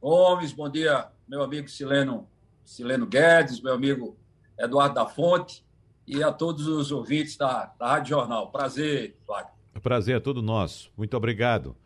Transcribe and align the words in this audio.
Gomes, 0.00 0.54
bom 0.54 0.70
dia, 0.70 1.08
meu 1.28 1.42
amigo 1.42 1.68
Sileno, 1.68 2.26
Sileno 2.64 3.06
Guedes, 3.06 3.60
meu 3.60 3.74
amigo 3.74 4.16
Eduardo 4.58 4.94
da 4.94 5.04
Fonte 5.04 5.62
e 6.06 6.22
a 6.22 6.32
todos 6.32 6.66
os 6.66 6.90
ouvintes 6.90 7.36
da, 7.36 7.66
da 7.78 7.88
Rádio 7.88 8.16
Jornal. 8.16 8.50
Prazer, 8.50 9.18
Wagner. 9.28 9.52
Prazer 9.82 10.16
é 10.16 10.20
todo 10.20 10.40
nosso. 10.40 10.90
Muito 10.96 11.14
obrigado. 11.14 11.76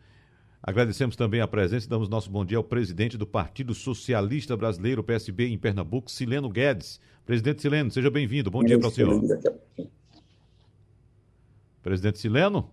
Agradecemos 0.63 1.17
também 1.17 1.41
a 1.41 1.47
presença 1.49 1.85
e 1.85 1.89
damos 1.89 2.07
nosso 2.07 2.31
bom 2.31 2.45
dia 2.45 2.57
ao 2.59 2.63
presidente 2.63 3.17
do 3.17 3.27
Partido 3.27 3.73
Socialista 3.73 4.55
Brasileiro, 4.55 5.03
PSB, 5.03 5.49
em 5.49 5.57
Pernambuco, 5.57 6.09
Sileno 6.09 6.49
Guedes. 6.49 6.97
Presidente 7.25 7.61
Sileno, 7.61 7.91
seja 7.91 8.09
bem-vindo. 8.09 8.49
Bom 8.49 8.63
dia 8.63 8.79
para 8.79 8.87
o 8.87 8.91
senhor. 8.91 9.21
Presidente 11.83 12.19
Sileno? 12.19 12.71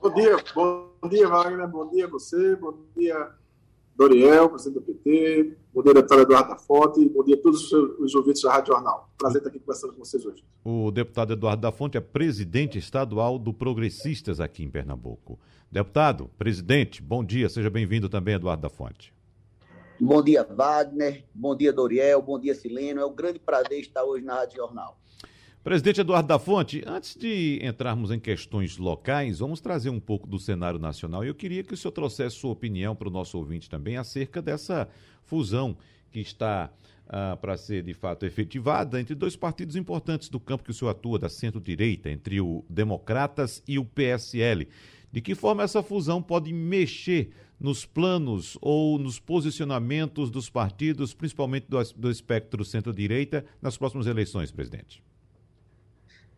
Bom 0.00 0.14
dia, 0.14 0.36
bom 0.54 1.08
dia, 1.10 1.28
Wagner. 1.28 1.66
Bom 1.66 1.90
dia 1.90 2.04
a 2.04 2.08
você, 2.08 2.54
bom 2.54 2.74
dia, 2.96 3.30
Doriel, 3.96 4.48
presidente 4.48 4.74
do 4.74 4.94
PT, 4.94 5.56
bom 5.74 5.82
dia, 5.82 5.94
deputado 5.94 6.22
Eduardo 6.22 6.50
da 6.50 6.56
Fonte, 6.56 7.08
bom 7.08 7.24
dia 7.24 7.34
a 7.34 7.42
todos 7.42 7.72
os 7.72 8.14
ouvintes 8.14 8.42
da 8.42 8.52
Rádio 8.52 8.74
Jornal. 8.74 9.10
Prazer 9.18 9.38
estar 9.38 9.50
aqui 9.50 9.58
conversando 9.58 9.94
com 9.94 10.04
vocês 10.04 10.24
hoje. 10.24 10.44
O 10.64 10.92
deputado 10.92 11.32
Eduardo 11.32 11.62
da 11.62 11.72
Fonte 11.72 11.98
é 11.98 12.00
presidente 12.00 12.78
estadual 12.78 13.40
do 13.40 13.52
Progressistas 13.52 14.38
aqui 14.38 14.62
em 14.62 14.70
Pernambuco. 14.70 15.36
Deputado, 15.68 16.30
presidente, 16.38 17.02
bom 17.02 17.24
dia, 17.24 17.48
seja 17.48 17.68
bem-vindo 17.68 18.08
também, 18.08 18.36
Eduardo 18.36 18.62
da 18.62 18.70
Fonte. 18.70 19.12
Bom 20.00 20.22
dia, 20.22 20.44
Wagner, 20.44 21.24
bom 21.34 21.56
dia, 21.56 21.72
Doriel, 21.72 22.22
bom 22.22 22.38
dia, 22.38 22.54
Sileno. 22.54 23.00
É 23.00 23.04
um 23.04 23.12
grande 23.12 23.40
prazer 23.40 23.80
estar 23.80 24.04
hoje 24.04 24.24
na 24.24 24.36
Rádio 24.36 24.58
Jornal. 24.58 24.96
Presidente 25.64 26.00
Eduardo 26.00 26.28
da 26.28 26.38
Fonte, 26.38 26.82
antes 26.86 27.16
de 27.16 27.58
entrarmos 27.62 28.10
em 28.12 28.18
questões 28.18 28.78
locais, 28.78 29.40
vamos 29.40 29.60
trazer 29.60 29.90
um 29.90 29.98
pouco 29.98 30.26
do 30.26 30.38
cenário 30.38 30.78
nacional. 30.78 31.24
Eu 31.24 31.34
queria 31.34 31.64
que 31.64 31.74
o 31.74 31.76
senhor 31.76 31.92
trouxesse 31.92 32.36
sua 32.36 32.52
opinião 32.52 32.94
para 32.94 33.08
o 33.08 33.10
nosso 33.10 33.36
ouvinte 33.36 33.68
também 33.68 33.96
acerca 33.96 34.40
dessa 34.40 34.88
fusão 35.24 35.76
que 36.12 36.20
está 36.20 36.70
ah, 37.08 37.36
para 37.40 37.56
ser 37.56 37.82
de 37.82 37.92
fato 37.92 38.24
efetivada 38.24 39.00
entre 39.00 39.16
dois 39.16 39.34
partidos 39.34 39.74
importantes 39.74 40.28
do 40.28 40.38
campo 40.38 40.62
que 40.62 40.70
o 40.70 40.74
senhor 40.74 40.92
atua, 40.92 41.18
da 41.18 41.28
centro-direita, 41.28 42.08
entre 42.08 42.40
o 42.40 42.64
Democratas 42.70 43.62
e 43.66 43.78
o 43.80 43.84
PSL. 43.84 44.68
De 45.10 45.20
que 45.20 45.34
forma 45.34 45.64
essa 45.64 45.82
fusão 45.82 46.22
pode 46.22 46.52
mexer 46.52 47.30
nos 47.58 47.84
planos 47.84 48.56
ou 48.62 48.96
nos 48.96 49.18
posicionamentos 49.18 50.30
dos 50.30 50.48
partidos, 50.48 51.12
principalmente 51.12 51.66
do, 51.68 51.82
do 51.96 52.10
espectro 52.10 52.64
centro-direita, 52.64 53.44
nas 53.60 53.76
próximas 53.76 54.06
eleições, 54.06 54.52
presidente? 54.52 55.02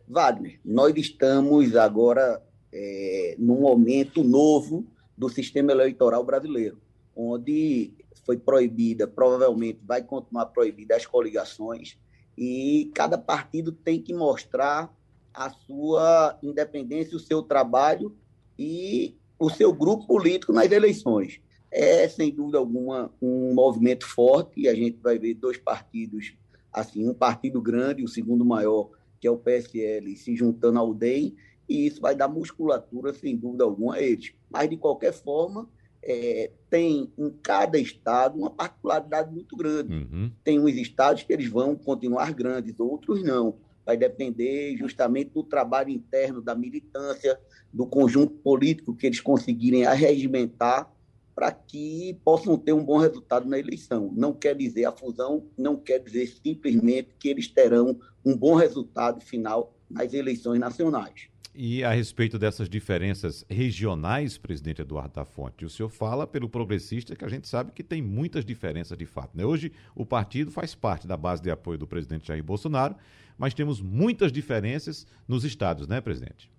Wagner, 0.07 0.59
nós 0.63 0.93
estamos 0.95 1.75
agora 1.75 2.41
é, 2.71 3.35
num 3.37 3.61
momento 3.61 4.23
novo 4.23 4.85
do 5.17 5.29
sistema 5.29 5.71
eleitoral 5.71 6.23
brasileiro, 6.23 6.79
onde 7.15 7.93
foi 8.25 8.37
proibida, 8.37 9.07
provavelmente 9.07 9.79
vai 9.83 10.01
continuar 10.03 10.47
proibida 10.47 10.95
as 10.95 11.05
coligações, 11.05 11.97
e 12.37 12.91
cada 12.95 13.17
partido 13.17 13.71
tem 13.71 14.01
que 14.01 14.13
mostrar 14.13 14.93
a 15.33 15.49
sua 15.49 16.37
independência, 16.41 17.15
o 17.15 17.19
seu 17.19 17.41
trabalho 17.41 18.15
e 18.57 19.15
o 19.39 19.49
seu 19.49 19.73
grupo 19.73 20.05
político 20.05 20.53
nas 20.53 20.71
eleições. 20.71 21.39
É, 21.69 22.07
sem 22.07 22.33
dúvida 22.33 22.57
alguma, 22.57 23.13
um 23.21 23.53
movimento 23.53 24.05
forte, 24.05 24.61
e 24.61 24.67
a 24.67 24.75
gente 24.75 24.97
vai 25.01 25.17
ver 25.17 25.35
dois 25.35 25.57
partidos, 25.57 26.33
assim, 26.71 27.07
um 27.07 27.13
partido 27.13 27.61
grande, 27.61 28.03
o 28.03 28.07
segundo 28.07 28.43
maior, 28.43 28.89
que 29.21 29.27
é 29.27 29.31
o 29.31 29.37
PSL, 29.37 30.15
se 30.17 30.35
juntando 30.35 30.79
ao 30.79 30.93
DEM, 30.93 31.35
e 31.69 31.85
isso 31.85 32.01
vai 32.01 32.15
dar 32.15 32.27
musculatura, 32.27 33.13
sem 33.13 33.37
dúvida 33.37 33.63
alguma, 33.63 33.95
a 33.95 34.01
eles. 34.01 34.33
Mas, 34.49 34.69
de 34.69 34.75
qualquer 34.75 35.13
forma, 35.13 35.69
é, 36.03 36.51
tem 36.69 37.13
em 37.17 37.29
cada 37.43 37.77
estado 37.77 38.37
uma 38.37 38.49
particularidade 38.49 39.31
muito 39.31 39.55
grande. 39.55 39.93
Uhum. 39.93 40.31
Tem 40.43 40.59
uns 40.59 40.73
estados 40.73 41.23
que 41.23 41.31
eles 41.31 41.47
vão 41.47 41.75
continuar 41.75 42.33
grandes, 42.33 42.79
outros 42.79 43.23
não. 43.23 43.55
Vai 43.85 43.95
depender 43.95 44.75
justamente 44.75 45.29
do 45.29 45.43
trabalho 45.43 45.89
interno, 45.89 46.41
da 46.41 46.55
militância, 46.55 47.39
do 47.71 47.85
conjunto 47.85 48.33
político 48.33 48.95
que 48.95 49.05
eles 49.05 49.19
conseguirem 49.19 49.85
arregimentar 49.85 50.91
para 51.35 51.51
que 51.51 52.19
possam 52.23 52.57
ter 52.57 52.73
um 52.73 52.83
bom 52.83 52.97
resultado 52.97 53.47
na 53.47 53.57
eleição. 53.57 54.11
Não 54.15 54.33
quer 54.33 54.55
dizer 54.55 54.85
a 54.85 54.91
fusão, 54.91 55.45
não 55.57 55.77
quer 55.77 55.99
dizer 55.99 56.27
simplesmente 56.27 57.09
que 57.19 57.29
eles 57.29 57.47
terão 57.47 57.99
um 58.23 58.35
bom 58.35 58.55
resultado 58.55 59.21
final 59.21 59.73
nas 59.89 60.13
eleições 60.13 60.59
nacionais. 60.59 61.31
E 61.53 61.83
a 61.83 61.91
respeito 61.91 62.39
dessas 62.39 62.69
diferenças 62.69 63.43
regionais, 63.49 64.37
presidente 64.37 64.81
Eduardo 64.81 65.15
da 65.15 65.25
Fonte, 65.25 65.65
o 65.65 65.69
senhor 65.69 65.89
fala 65.89 66.25
pelo 66.25 66.47
progressista 66.47 67.13
que 67.13 67.25
a 67.25 67.27
gente 67.27 67.45
sabe 67.45 67.73
que 67.73 67.83
tem 67.83 68.01
muitas 68.01 68.45
diferenças 68.45 68.97
de 68.97 69.05
fato. 69.05 69.35
Né? 69.35 69.45
Hoje 69.45 69.71
o 69.93 70.05
partido 70.05 70.49
faz 70.49 70.73
parte 70.73 71.05
da 71.05 71.17
base 71.17 71.41
de 71.41 71.51
apoio 71.51 71.77
do 71.77 71.85
presidente 71.85 72.27
Jair 72.27 72.41
Bolsonaro, 72.41 72.95
mas 73.37 73.53
temos 73.53 73.81
muitas 73.81 74.31
diferenças 74.31 75.05
nos 75.27 75.43
estados, 75.43 75.87
né, 75.87 75.99
presidente? 75.99 76.49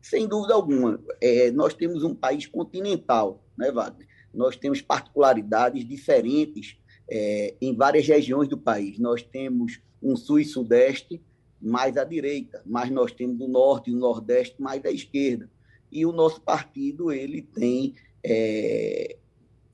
Sem 0.00 0.26
dúvida 0.26 0.54
alguma. 0.54 1.00
É, 1.20 1.50
nós 1.50 1.74
temos 1.74 2.02
um 2.02 2.14
país 2.14 2.46
continental, 2.46 3.44
né, 3.56 3.70
Wagner? 3.70 4.06
Nós 4.32 4.56
temos 4.56 4.80
particularidades 4.80 5.86
diferentes 5.86 6.78
é, 7.10 7.54
em 7.60 7.74
várias 7.74 8.06
regiões 8.06 8.48
do 8.48 8.58
país. 8.58 8.98
Nós 8.98 9.22
temos 9.22 9.80
um 10.02 10.16
sul 10.16 10.38
e 10.38 10.44
sudeste 10.44 11.20
mais 11.60 11.96
à 11.96 12.04
direita, 12.04 12.62
mas 12.64 12.90
nós 12.90 13.12
temos 13.12 13.40
o 13.40 13.48
norte 13.48 13.90
e 13.90 13.94
o 13.94 13.98
nordeste 13.98 14.60
mais 14.60 14.84
à 14.84 14.90
esquerda. 14.90 15.50
E 15.90 16.06
o 16.06 16.12
nosso 16.12 16.40
partido 16.40 17.10
ele 17.10 17.42
tem 17.42 17.94
é, 18.24 19.16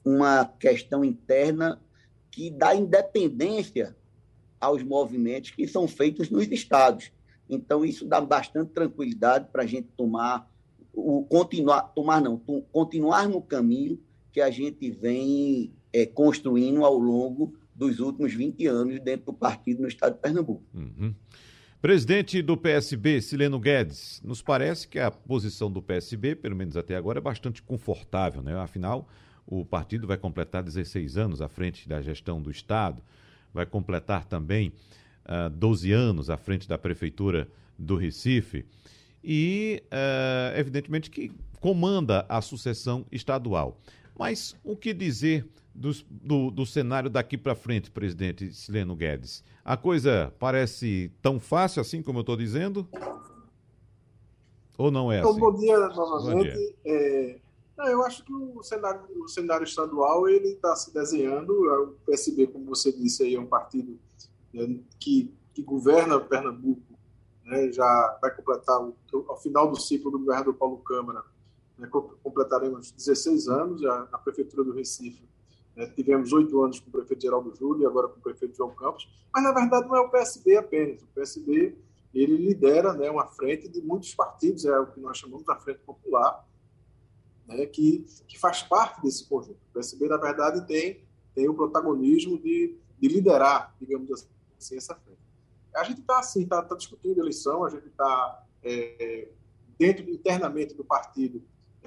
uma 0.04 0.44
questão 0.44 1.04
interna 1.04 1.80
que 2.30 2.50
dá 2.50 2.74
independência 2.74 3.94
aos 4.60 4.82
movimentos 4.82 5.50
que 5.50 5.68
são 5.68 5.86
feitos 5.86 6.30
nos 6.30 6.50
estados. 6.50 7.12
Então 7.48 7.84
isso 7.84 8.06
dá 8.06 8.20
bastante 8.20 8.70
tranquilidade 8.70 9.48
para 9.52 9.62
a 9.62 9.66
gente 9.66 9.88
tomar 9.96 10.50
o 10.92 11.24
continuar 11.24 11.82
tomar 11.94 12.20
não 12.20 12.38
continuar 12.70 13.28
no 13.28 13.42
caminho 13.42 14.00
que 14.32 14.40
a 14.40 14.50
gente 14.50 14.90
vem 14.90 15.72
é, 15.92 16.06
construindo 16.06 16.84
ao 16.84 16.96
longo 16.96 17.54
dos 17.74 17.98
últimos 18.00 18.32
20 18.32 18.66
anos 18.66 19.00
dentro 19.00 19.26
do 19.26 19.32
partido 19.32 19.82
no 19.82 19.88
estado 19.88 20.14
de 20.14 20.20
Pernambuco. 20.20 20.62
Uhum. 20.72 21.14
Presidente 21.80 22.40
do 22.40 22.56
PSB, 22.56 23.20
Sileno 23.20 23.60
Guedes, 23.60 24.20
nos 24.24 24.40
parece 24.40 24.88
que 24.88 24.98
a 24.98 25.10
posição 25.10 25.70
do 25.70 25.82
PSB, 25.82 26.34
pelo 26.34 26.56
menos 26.56 26.76
até 26.76 26.96
agora, 26.96 27.18
é 27.18 27.20
bastante 27.20 27.62
confortável, 27.62 28.42
né? 28.42 28.56
Afinal, 28.58 29.06
o 29.46 29.64
partido 29.66 30.06
vai 30.06 30.16
completar 30.16 30.62
16 30.62 31.18
anos 31.18 31.42
à 31.42 31.48
frente 31.48 31.86
da 31.86 32.00
gestão 32.00 32.40
do 32.40 32.50
Estado, 32.50 33.02
vai 33.52 33.66
completar 33.66 34.24
também 34.24 34.72
uh, 35.26 35.46
ah, 35.46 35.48
12 35.48 35.92
anos 35.92 36.30
à 36.30 36.36
frente 36.36 36.68
da 36.68 36.78
Prefeitura 36.78 37.48
do 37.78 37.96
Recife 37.96 38.64
e, 39.22 39.82
uh, 39.86 40.58
evidentemente, 40.58 41.10
que 41.10 41.32
comanda 41.60 42.26
a 42.28 42.40
sucessão 42.42 43.06
estadual. 43.10 43.78
Mas 44.18 44.54
o 44.62 44.76
que 44.76 44.92
dizer 44.92 45.48
do, 45.74 45.90
do, 46.08 46.50
do 46.50 46.66
cenário 46.66 47.10
daqui 47.10 47.36
para 47.36 47.54
frente, 47.54 47.90
presidente 47.90 48.52
Sileno 48.52 48.94
Guedes? 48.94 49.42
A 49.64 49.76
coisa 49.76 50.32
parece 50.38 51.10
tão 51.20 51.40
fácil 51.40 51.80
assim 51.80 52.02
como 52.02 52.18
eu 52.18 52.20
estou 52.20 52.36
dizendo? 52.36 52.86
Ou 54.76 54.90
não 54.90 55.10
é 55.10 55.18
então, 55.18 55.30
assim? 55.30 55.40
Bom 55.40 55.54
dia 55.54 55.78
novamente. 55.88 56.34
Bom 56.34 56.42
dia. 56.42 56.74
É, 56.84 57.40
eu 57.78 58.02
acho 58.04 58.24
que 58.24 58.32
o 58.32 58.62
cenário, 58.62 59.00
o 59.16 59.28
cenário 59.28 59.64
estadual 59.64 60.28
ele 60.28 60.48
está 60.48 60.76
se 60.76 60.92
desenhando. 60.92 61.50
O 61.50 61.86
PSB, 62.06 62.46
como 62.48 62.66
você 62.66 62.92
disse, 62.92 63.22
aí, 63.22 63.34
é 63.34 63.40
um 63.40 63.46
partido 63.46 63.98
né, 64.54 64.78
que, 64.98 65.34
que 65.52 65.62
governa 65.62 66.18
Pernambuco, 66.20 66.94
né, 67.44 67.70
já 67.72 68.18
vai 68.22 68.34
completar, 68.34 68.80
o, 68.80 68.94
ao 69.28 69.36
final 69.36 69.70
do 69.70 69.78
ciclo 69.78 70.10
do 70.10 70.18
governador 70.20 70.54
Paulo 70.54 70.78
Câmara, 70.78 71.22
né, 71.76 71.88
completaremos 72.22 72.92
16 72.92 73.48
anos 73.48 73.80
já 73.80 74.08
na 74.10 74.18
Prefeitura 74.18 74.64
do 74.64 74.72
Recife. 74.72 75.28
Né, 75.76 75.86
tivemos 75.86 76.32
oito 76.32 76.62
anos 76.62 76.78
com 76.78 76.88
o 76.88 76.92
prefeito 76.92 77.22
Geraldo 77.22 77.54
Júlio 77.54 77.82
e 77.82 77.86
agora 77.86 78.06
com 78.06 78.20
o 78.20 78.22
prefeito 78.22 78.56
João 78.56 78.70
Campos, 78.70 79.08
mas 79.32 79.42
na 79.42 79.52
verdade 79.52 79.88
não 79.88 79.96
é 79.96 80.00
o 80.00 80.08
PSB 80.08 80.56
apenas. 80.56 81.02
O 81.02 81.06
PSB 81.08 81.76
ele 82.14 82.36
lidera 82.36 82.92
né, 82.92 83.10
uma 83.10 83.26
frente 83.26 83.68
de 83.68 83.82
muitos 83.82 84.14
partidos, 84.14 84.64
é 84.64 84.78
o 84.78 84.86
que 84.86 85.00
nós 85.00 85.18
chamamos 85.18 85.44
da 85.44 85.56
Frente 85.56 85.80
Popular, 85.80 86.46
né, 87.46 87.66
que, 87.66 88.06
que 88.28 88.38
faz 88.38 88.62
parte 88.62 89.02
desse 89.02 89.28
conjunto. 89.28 89.58
O 89.70 89.74
PSB, 89.74 90.06
na 90.06 90.16
verdade, 90.16 90.64
tem, 90.64 91.00
tem 91.34 91.48
o 91.48 91.54
protagonismo 91.54 92.38
de, 92.38 92.76
de 93.00 93.08
liderar, 93.08 93.74
digamos 93.80 94.10
assim, 94.12 94.28
essa 94.72 94.94
frente. 94.94 95.20
A 95.74 95.84
gente 95.84 96.00
está 96.00 96.18
assim, 96.18 96.42
está 96.42 96.62
tá 96.62 96.76
discutindo 96.76 97.20
eleição, 97.20 97.64
a 97.64 97.70
gente 97.70 97.86
está 97.86 98.46
é, 98.62 99.28
dentro 99.78 100.08
internamente 100.08 100.74
do 100.74 100.84
partido 100.84 101.42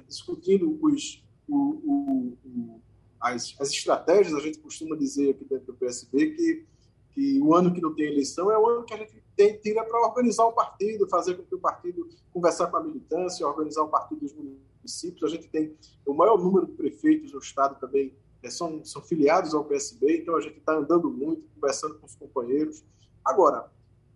discutindo 0.08 0.78
os, 0.82 1.24
o, 1.48 1.56
o, 1.56 2.38
o, 2.46 2.82
as, 3.20 3.56
as 3.60 3.70
estratégias. 3.70 4.34
A 4.34 4.40
gente 4.40 4.60
costuma 4.60 4.96
dizer 4.96 5.32
aqui 5.32 5.46
dentro 5.46 5.68
do 5.68 5.74
PSB 5.74 6.32
que, 6.32 6.66
que 7.12 7.42
o 7.42 7.54
ano 7.54 7.74
que 7.74 7.82
não 7.82 7.94
tem 7.94 8.08
eleição 8.08 8.52
é 8.52 8.58
o 8.58 8.68
ano 8.68 8.84
que 8.84 8.94
a 8.94 8.98
gente 8.98 9.24
tem, 9.36 9.58
tira 9.58 9.84
para 9.84 10.00
organizar 10.08 10.46
o 10.46 10.54
partido, 10.54 11.08
fazer 11.10 11.36
com 11.36 11.44
que 11.44 11.56
o 11.56 11.60
partido 11.60 12.08
conversar 12.34 12.68
com 12.68 12.78
a 12.78 12.84
militância, 12.84 13.48
organizar 13.48 13.84
o 13.84 13.90
partido 13.90 14.22
dos 14.22 14.34
municípios. 14.34 15.24
A 15.24 15.36
gente 15.36 15.48
tem 15.48 15.76
o 16.06 16.14
maior 16.14 16.38
número 16.38 16.66
de 16.66 16.74
prefeitos 16.74 17.32
no 17.32 17.40
estado 17.40 17.80
também 17.80 18.08
é, 18.08 18.16
são, 18.44 18.84
são 18.86 19.02
filiados 19.02 19.54
ao 19.54 19.66
PSB, 19.66 20.22
então 20.22 20.36
a 20.36 20.42
gente 20.42 20.58
está 20.58 20.74
andando 20.74 21.10
muito, 21.10 21.48
conversando 21.56 21.96
com 21.96 22.06
os 22.06 22.16
companheiros. 22.16 22.84
Agora, 23.24 23.70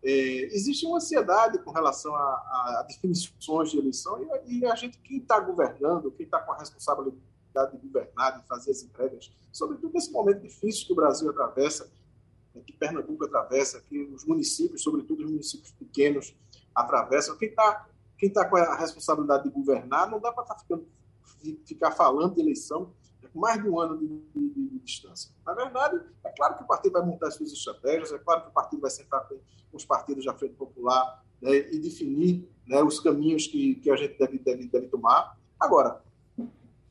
é, 0.03 0.11
existe 0.55 0.85
uma 0.85 0.97
ansiedade 0.97 1.59
com 1.59 1.71
relação 1.71 2.15
a, 2.15 2.19
a 2.19 2.85
definições 2.87 3.71
de 3.71 3.77
eleição 3.77 4.19
e, 4.47 4.59
e 4.59 4.65
a 4.65 4.75
gente, 4.75 4.97
quem 4.99 5.17
está 5.17 5.39
governando, 5.39 6.11
quem 6.11 6.25
está 6.25 6.39
com 6.39 6.51
a 6.51 6.57
responsabilidade 6.57 7.21
de 7.73 7.77
governar, 7.77 8.39
de 8.39 8.47
fazer 8.47 8.71
as 8.71 8.81
entregas, 8.81 9.31
sobretudo 9.51 9.93
nesse 9.93 10.11
momento 10.11 10.41
difícil 10.41 10.87
que 10.87 10.93
o 10.93 10.95
Brasil 10.95 11.29
atravessa, 11.29 11.91
né, 12.55 12.61
que 12.65 12.73
Pernambuco 12.73 13.25
atravessa, 13.25 13.81
que 13.81 14.03
os 14.05 14.25
municípios, 14.25 14.81
sobretudo 14.81 15.23
os 15.23 15.31
municípios 15.31 15.71
pequenos, 15.71 16.35
atravessam. 16.73 17.37
Quem 17.37 17.49
está 17.49 17.87
quem 18.21 18.29
tá 18.29 18.45
com 18.47 18.55
a 18.55 18.75
responsabilidade 18.75 19.45
de 19.45 19.49
governar, 19.49 20.07
não 20.07 20.19
dá 20.19 20.31
para 20.31 20.43
tá 20.43 20.55
ficar 21.65 21.89
falando 21.89 22.35
de 22.35 22.41
eleição 22.41 22.93
mais 23.33 23.61
de 23.61 23.69
um 23.69 23.79
ano 23.79 23.97
de, 23.97 24.07
de, 24.07 24.49
de, 24.49 24.69
de, 24.69 24.79
distância. 24.79 25.31
Na 25.45 25.53
verdade, 25.53 26.01
é 26.23 26.29
claro 26.31 26.55
que 26.55 26.63
o 26.63 26.67
partido 26.67 26.93
vai 26.93 27.05
montar 27.05 27.31
suas 27.31 27.51
estratégias, 27.51 28.11
é 28.11 28.17
claro 28.19 28.43
que 28.43 28.49
o 28.49 28.51
partido 28.51 28.81
vai 28.81 28.91
sentar 28.91 29.27
com 29.27 29.39
os 29.73 29.85
partidos 29.85 30.25
da 30.25 30.33
Frente 30.33 30.55
Popular 30.55 31.23
né, 31.41 31.55
e 31.55 31.79
definir 31.79 32.49
né, 32.67 32.81
os 32.83 32.99
caminhos 32.99 33.47
que, 33.47 33.75
que 33.75 33.89
a 33.89 33.95
gente 33.95 34.17
deve, 34.17 34.37
deve, 34.39 34.67
deve 34.67 34.87
tomar. 34.87 35.37
Agora, 35.59 36.01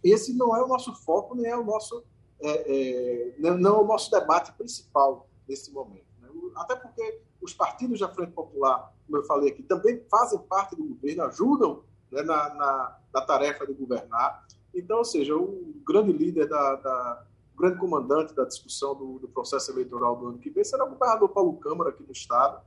esse 0.02 0.32
não 0.34 0.56
é 0.56 0.62
o 0.62 0.68
nosso 0.68 0.94
foco, 0.94 1.34
nem 1.34 1.50
é 1.50 1.56
o 1.56 1.64
nosso, 1.64 2.02
é, 2.40 2.48
é, 2.48 3.34
não 3.38 3.76
é 3.76 3.78
o 3.78 3.86
nosso 3.86 4.10
debate 4.10 4.52
principal 4.52 5.28
nesse 5.48 5.70
momento. 5.72 6.06
Né? 6.20 6.28
Até 6.56 6.74
porque 6.74 7.20
os 7.40 7.52
partidos 7.52 8.00
da 8.00 8.08
Frente 8.08 8.32
Popular, 8.32 8.92
como 9.06 9.18
eu 9.18 9.24
falei 9.24 9.50
aqui, 9.50 9.62
também 9.62 10.02
fazem 10.10 10.38
parte 10.40 10.76
do 10.76 10.84
governo, 10.84 11.24
ajudam 11.24 11.84
né, 12.10 12.22
na, 12.22 12.54
na, 12.54 12.98
na 13.12 13.20
tarefa 13.22 13.66
de 13.66 13.74
governar. 13.74 14.46
Então, 14.74 14.98
ou 14.98 15.04
seja, 15.04 15.36
o 15.36 15.74
grande 15.86 16.12
líder, 16.12 16.48
da, 16.48 16.76
da 16.76 17.26
o 17.54 17.58
grande 17.60 17.78
comandante 17.78 18.34
da 18.34 18.44
discussão 18.44 18.94
do, 18.94 19.18
do, 19.18 19.28
processo 19.28 19.70
eleitoral 19.70 20.16
do 20.16 20.28
ano 20.28 20.38
que 20.38 20.50
vem 20.50 20.64
será 20.64 20.84
o 20.84 20.90
governador 20.90 21.28
Paulo 21.28 21.56
Câmara 21.58 21.90
aqui 21.90 22.02
no 22.02 22.12
Estado. 22.12 22.60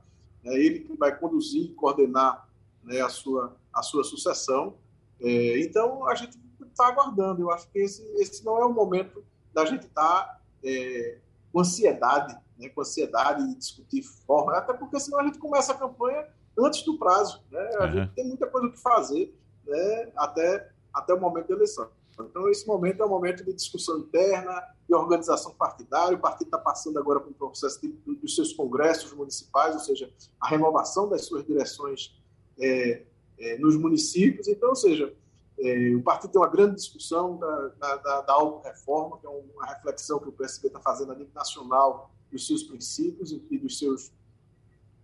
É 0.44 0.58
ele 0.58 0.80
que 0.80 0.96
vai 0.96 1.16
conduzir 1.16 1.64
e 1.64 1.74
coordenar 1.74 2.48
né, 2.82 3.00
a, 3.00 3.08
sua, 3.08 3.56
a 3.72 3.82
sua 3.82 4.04
sucessão. 4.04 4.74
É, 5.20 5.60
então, 5.60 6.06
a 6.06 6.14
gente 6.14 6.38
está 6.60 6.88
aguardando. 6.88 7.42
Eu 7.42 7.50
acho 7.50 7.68
que 7.70 7.78
esse, 7.78 8.02
esse 8.16 8.44
não 8.44 8.58
é 8.58 8.64
o 8.64 8.72
momento 8.72 9.24
da 9.52 9.64
gente 9.64 9.86
estar 9.86 10.24
tá, 10.24 10.40
é, 10.62 11.18
com 11.52 11.60
ansiedade, 11.60 12.36
né, 12.58 12.68
com 12.68 12.80
ansiedade 12.80 13.46
de 13.48 13.54
discutir 13.56 14.02
forma, 14.02 14.52
até 14.52 14.72
porque 14.74 15.00
senão 15.00 15.20
a 15.20 15.24
gente 15.24 15.38
começa 15.38 15.72
a 15.72 15.78
campanha 15.78 16.26
antes 16.58 16.82
do 16.82 16.98
prazo. 16.98 17.42
Né? 17.50 17.70
A 17.78 17.84
uhum. 17.84 17.92
gente 17.92 18.14
tem 18.14 18.26
muita 18.26 18.46
coisa 18.46 18.68
que 18.70 18.80
fazer 18.80 19.34
né, 19.66 20.12
até 20.16 20.70
até 20.94 21.12
o 21.12 21.20
momento 21.20 21.48
da 21.48 21.54
eleição. 21.54 21.90
Então, 22.20 22.48
esse 22.48 22.66
momento 22.66 23.02
é 23.02 23.06
um 23.06 23.08
momento 23.08 23.44
de 23.44 23.52
discussão 23.52 23.98
interna, 23.98 24.62
de 24.88 24.94
organização 24.94 25.52
partidária. 25.54 26.16
O 26.16 26.20
partido 26.20 26.46
está 26.46 26.58
passando 26.58 26.98
agora 26.98 27.18
por 27.18 27.30
um 27.30 27.32
processo 27.32 27.80
de, 27.80 27.88
dos 27.88 28.36
seus 28.36 28.52
congressos 28.52 29.12
municipais, 29.12 29.74
ou 29.74 29.80
seja, 29.80 30.12
a 30.40 30.48
renovação 30.48 31.08
das 31.08 31.24
suas 31.24 31.44
direções 31.44 32.16
é, 32.58 33.02
é, 33.38 33.58
nos 33.58 33.76
municípios. 33.76 34.46
Então, 34.46 34.68
ou 34.68 34.76
seja, 34.76 35.12
é, 35.58 35.94
o 35.94 36.02
partido 36.02 36.30
tem 36.30 36.40
uma 36.40 36.48
grande 36.48 36.76
discussão 36.76 37.36
da, 37.36 37.68
da, 37.68 37.96
da, 37.96 38.20
da 38.22 38.32
auto-reforma, 38.32 39.18
que 39.18 39.26
é 39.26 39.30
uma 39.30 39.66
reflexão 39.66 40.20
que 40.20 40.28
o 40.28 40.32
PSB 40.32 40.68
está 40.68 40.80
fazendo 40.80 41.10
a 41.12 41.14
nível 41.16 41.34
nacional 41.34 42.10
dos 42.30 42.46
seus 42.46 42.62
princípios 42.62 43.32
e 43.32 43.58
dos 43.58 43.78
seus, 43.78 44.12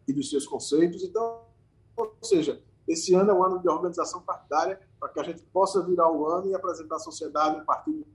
e 0.06 0.12
dos 0.12 0.30
seus 0.30 0.46
conceitos. 0.46 1.02
Então, 1.02 1.40
ou 1.96 2.16
seja, 2.22 2.62
esse 2.86 3.14
ano 3.14 3.30
é 3.30 3.34
um 3.34 3.44
ano 3.44 3.58
de 3.58 3.68
organização 3.68 4.22
partidária 4.22 4.80
para 5.00 5.08
que 5.08 5.18
a 5.18 5.22
gente 5.22 5.42
possa 5.44 5.82
virar 5.82 6.12
o 6.12 6.26
ano 6.26 6.50
e 6.50 6.54
apresentar 6.54 6.96
à 6.96 6.98
sociedade 6.98 7.58
um 7.58 7.64
partido, 7.64 8.06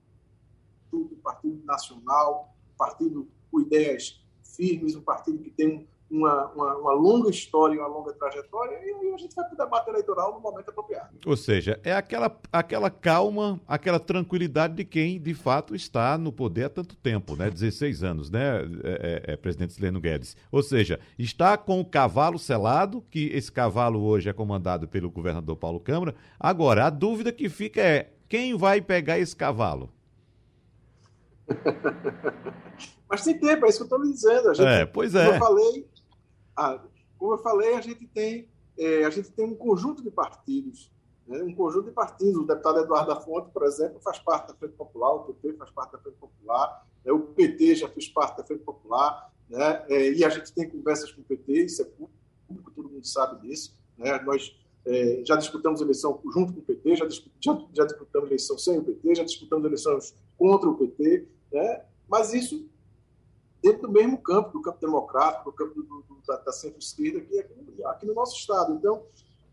um 0.94 1.20
partido 1.24 1.66
nacional, 1.66 2.56
um 2.72 2.78
partido 2.78 3.28
com 3.52 3.60
ideias 3.60 4.24
firmes, 4.44 4.96
um 4.96 5.02
partido 5.02 5.40
que 5.40 5.50
tem 5.50 5.88
uma, 6.16 6.48
uma, 6.52 6.78
uma, 6.78 6.94
longa 6.94 7.30
história, 7.30 7.80
uma 7.80 7.88
longa 7.88 8.14
trajetória, 8.14 8.78
e 8.84 8.94
aí 8.94 9.14
a 9.14 9.18
gente 9.18 9.36
vai 9.36 9.46
para 9.46 9.54
o 9.54 9.58
debate 9.58 9.90
eleitoral 9.90 10.34
no 10.34 10.40
momento 10.40 10.70
apropriado. 10.70 11.10
Ou 11.26 11.36
seja, 11.36 11.80
é 11.84 11.94
aquela, 11.94 12.36
aquela 12.52 12.90
calma, 12.90 13.60
aquela 13.68 14.00
tranquilidade 14.00 14.76
de 14.76 14.86
quem, 14.86 15.20
de 15.20 15.34
fato, 15.34 15.76
está 15.76 16.18
no 16.18 16.32
poder 16.32 16.66
há 16.66 16.70
tanto 16.70 16.96
tempo, 16.96 17.36
né? 17.36 17.50
16 17.50 18.04
anos, 18.04 18.30
né, 18.30 18.62
é, 18.84 19.24
é, 19.28 19.34
é, 19.34 19.38
presidente 19.38 19.74
Sileno 19.74 20.00
Guedes? 20.00 20.36
Ou 20.52 20.64
seja, 20.64 21.00
está 21.18 21.58
com 21.58 21.80
o 21.80 21.86
cavalo 21.86 22.40
selado, 22.40 23.04
que 23.10 23.28
esse 23.34 23.52
cavalo 23.52 24.02
hoje 24.02 24.30
é 24.30 24.34
comandado 24.34 24.88
pelo 24.88 25.12
governador 25.12 25.56
Paulo 25.56 25.80
Câmara. 25.80 26.16
Agora, 26.40 26.86
a 26.86 26.90
dúvida 26.90 27.32
que 27.32 27.50
fica 27.50 27.82
é, 27.82 28.10
quem 28.28 28.58
vai 28.58 28.82
pegar 28.82 29.20
esse 29.20 29.36
cavalo? 29.36 29.90
Mas 33.10 33.24
tem 33.24 33.40
tempo, 33.40 33.66
é 33.66 33.70
isso 33.70 33.78
que 33.78 33.84
eu 33.84 33.86
estou 33.86 34.04
lhe 34.04 34.12
dizendo. 34.12 34.50
A 34.50 34.54
gente, 34.54 34.68
é, 34.68 34.86
pois 34.86 35.14
é. 35.14 35.26
Como 35.26 35.36
eu 35.36 35.40
falei, 35.40 35.88
como 37.18 37.34
eu 37.34 37.38
falei, 37.38 37.76
a 37.76 37.82
gente 37.82 38.08
tem, 38.08 38.48
é, 38.78 39.04
a 39.04 39.10
gente 39.10 39.32
tem 39.32 39.46
um 39.46 39.56
conjunto 39.56 40.02
de 40.02 40.12
partidos, 40.12 40.92
né? 41.28 41.42
um 41.44 41.54
conjunto 41.54 41.86
de 41.86 41.92
partidos. 41.92 42.38
O 42.38 42.46
deputado 42.46 42.80
Eduardo 42.80 43.14
da 43.14 43.20
Fonte, 43.20 43.52
por 43.52 43.64
exemplo, 43.64 44.00
faz 44.00 44.20
parte 44.20 44.50
da 44.50 44.54
Frente 44.54 44.74
Popular, 44.74 45.14
o 45.16 45.24
PT 45.26 45.54
faz 45.54 45.72
parte 45.72 45.94
da 45.94 46.00
Frente 46.00 46.18
Popular, 46.18 46.88
né? 47.04 47.12
o 47.12 47.20
PT 47.20 47.76
já 47.76 47.90
fez 47.90 48.08
parte 48.08 48.38
da 48.38 48.44
Frente 48.44 48.64
Popular, 48.64 49.32
né? 49.50 49.86
É, 49.90 50.12
e 50.12 50.24
a 50.24 50.30
gente 50.30 50.52
tem 50.54 50.70
conversas 50.70 51.12
com 51.12 51.22
o 51.22 51.24
PT, 51.24 51.66
isso 51.66 51.82
é 51.82 51.86
público, 51.86 52.72
todo 52.72 52.90
mundo 52.90 53.06
sabe 53.06 53.48
disso. 53.48 53.76
Né? 53.98 54.20
Nós 54.22 54.56
é, 54.86 55.22
já 55.26 55.36
disputamos 55.36 55.82
eleição 55.82 56.20
junto 56.34 56.54
com 56.54 56.60
o 56.60 56.64
PT, 56.64 56.96
já, 56.96 57.08
já, 57.40 57.66
já 57.74 57.86
disputamos 57.86 58.28
eleição 58.28 58.58
sem 58.58 58.78
o 58.78 58.84
PT, 58.84 59.16
já 59.16 59.24
disputamos 59.24 59.66
eleições 59.66 60.16
contra 60.38 60.70
o 60.70 60.76
PT, 60.76 61.28
né? 61.52 61.86
mas 62.08 62.34
isso 62.34 62.68
dentro 63.66 63.88
do 63.88 63.92
mesmo 63.92 64.20
campo, 64.20 64.52
do 64.52 64.62
campo 64.62 64.80
democrático, 64.80 65.50
do 65.50 65.58
campo 65.58 65.74
do, 65.74 65.82
do, 65.82 66.22
da, 66.28 66.38
da 66.38 66.52
centro-esquerda 66.52 67.18
aqui, 67.18 67.40
aqui, 67.40 67.84
aqui, 67.84 68.06
no 68.06 68.14
nosso 68.14 68.38
Estado. 68.38 68.74
Então, 68.74 69.04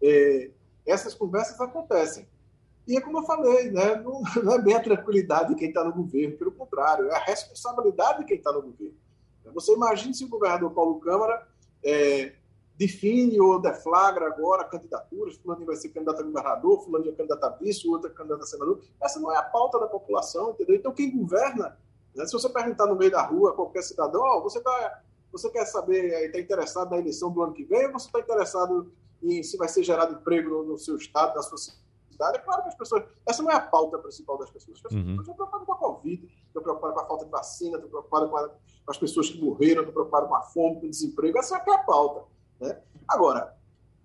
é, 0.02 0.50
essas 0.86 1.14
conversas 1.14 1.58
acontecem. 1.58 2.28
E 2.86 2.94
é 2.94 3.00
como 3.00 3.20
eu 3.20 3.22
falei, 3.22 3.70
né, 3.70 3.96
não, 3.96 4.22
não 4.44 4.52
é 4.52 4.60
bem 4.60 4.74
a 4.74 4.82
tranquilidade 4.82 5.48
de 5.48 5.54
quem 5.54 5.68
está 5.68 5.82
no 5.82 5.94
governo, 5.94 6.36
pelo 6.36 6.52
contrário, 6.52 7.06
é 7.06 7.14
a 7.14 7.24
responsabilidade 7.24 8.18
de 8.18 8.24
quem 8.26 8.36
está 8.36 8.52
no 8.52 8.60
governo. 8.60 8.94
Você 9.54 9.72
imagina 9.72 10.12
se 10.12 10.24
o 10.24 10.28
governador 10.28 10.70
Paulo 10.72 11.00
Câmara 11.00 11.48
é, 11.82 12.34
define 12.76 13.40
ou 13.40 13.60
deflagra 13.60 14.26
agora 14.26 14.64
candidaturas, 14.64 15.36
fulano 15.36 15.64
vai 15.64 15.76
ser 15.76 15.88
candidato 15.88 16.20
a 16.20 16.22
governador, 16.22 16.84
fulano 16.84 17.08
é 17.08 17.12
candidato 17.12 17.44
a 17.44 17.48
vice, 17.48 17.88
outro 17.88 18.10
é 18.10 18.12
candidato 18.12 18.42
a 18.42 18.46
senador. 18.46 18.82
Essa 19.00 19.18
não 19.18 19.32
é 19.32 19.38
a 19.38 19.42
pauta 19.42 19.78
da 19.78 19.86
população, 19.86 20.50
entendeu? 20.50 20.76
Então, 20.76 20.92
quem 20.92 21.16
governa? 21.16 21.78
Se 22.14 22.32
você 22.32 22.48
perguntar 22.48 22.86
no 22.86 22.96
meio 22.96 23.10
da 23.10 23.22
rua, 23.22 23.54
qualquer 23.54 23.82
cidadão, 23.82 24.20
oh, 24.22 24.42
você, 24.42 24.60
tá, 24.60 25.02
você 25.30 25.48
quer 25.50 25.64
saber, 25.64 26.26
está 26.26 26.38
interessado 26.38 26.90
na 26.90 26.98
eleição 26.98 27.30
do 27.30 27.42
ano 27.42 27.52
que 27.52 27.64
vem, 27.64 27.86
ou 27.86 27.92
você 27.92 28.06
está 28.06 28.20
interessado 28.20 28.92
em 29.22 29.42
se 29.42 29.56
vai 29.56 29.68
ser 29.68 29.82
gerado 29.82 30.14
emprego 30.14 30.50
no, 30.50 30.64
no, 30.64 30.78
seu 30.78 30.96
estado, 30.96 31.34
na 31.34 31.42
sua 31.42 31.56
cidade? 31.56 32.36
É 32.36 32.40
claro 32.40 32.62
que 32.62 32.68
as 32.68 32.74
pessoas. 32.74 33.04
Essa 33.26 33.42
não 33.42 33.50
é 33.50 33.54
a 33.54 33.60
pauta 33.60 33.98
principal 33.98 34.36
das 34.38 34.50
pessoas. 34.50 34.76
As 34.76 34.82
pessoas 34.82 35.04
uhum. 35.04 35.16
estão 35.20 35.34
preocupadas 35.34 35.66
com 35.66 35.72
a 35.72 35.78
Covid, 35.78 36.28
estão 36.46 36.62
preocupadas 36.62 36.96
com 36.96 37.02
a 37.02 37.06
falta 37.06 37.24
de 37.24 37.30
vacina, 37.30 37.76
estão 37.76 37.90
preocupadas 37.90 38.30
com, 38.30 38.36
a, 38.36 38.48
com 38.48 38.90
as 38.90 38.98
pessoas 38.98 39.30
que 39.30 39.40
morreram, 39.40 39.80
estão 39.80 39.94
preocupadas 39.94 40.28
com 40.28 40.34
a 40.34 40.42
fome, 40.42 40.80
com 40.80 40.86
o 40.86 40.90
desemprego. 40.90 41.38
Essa 41.38 41.56
é 41.56 41.70
a 41.70 41.78
pauta. 41.78 42.24
Né? 42.60 42.78
Agora, 43.08 43.56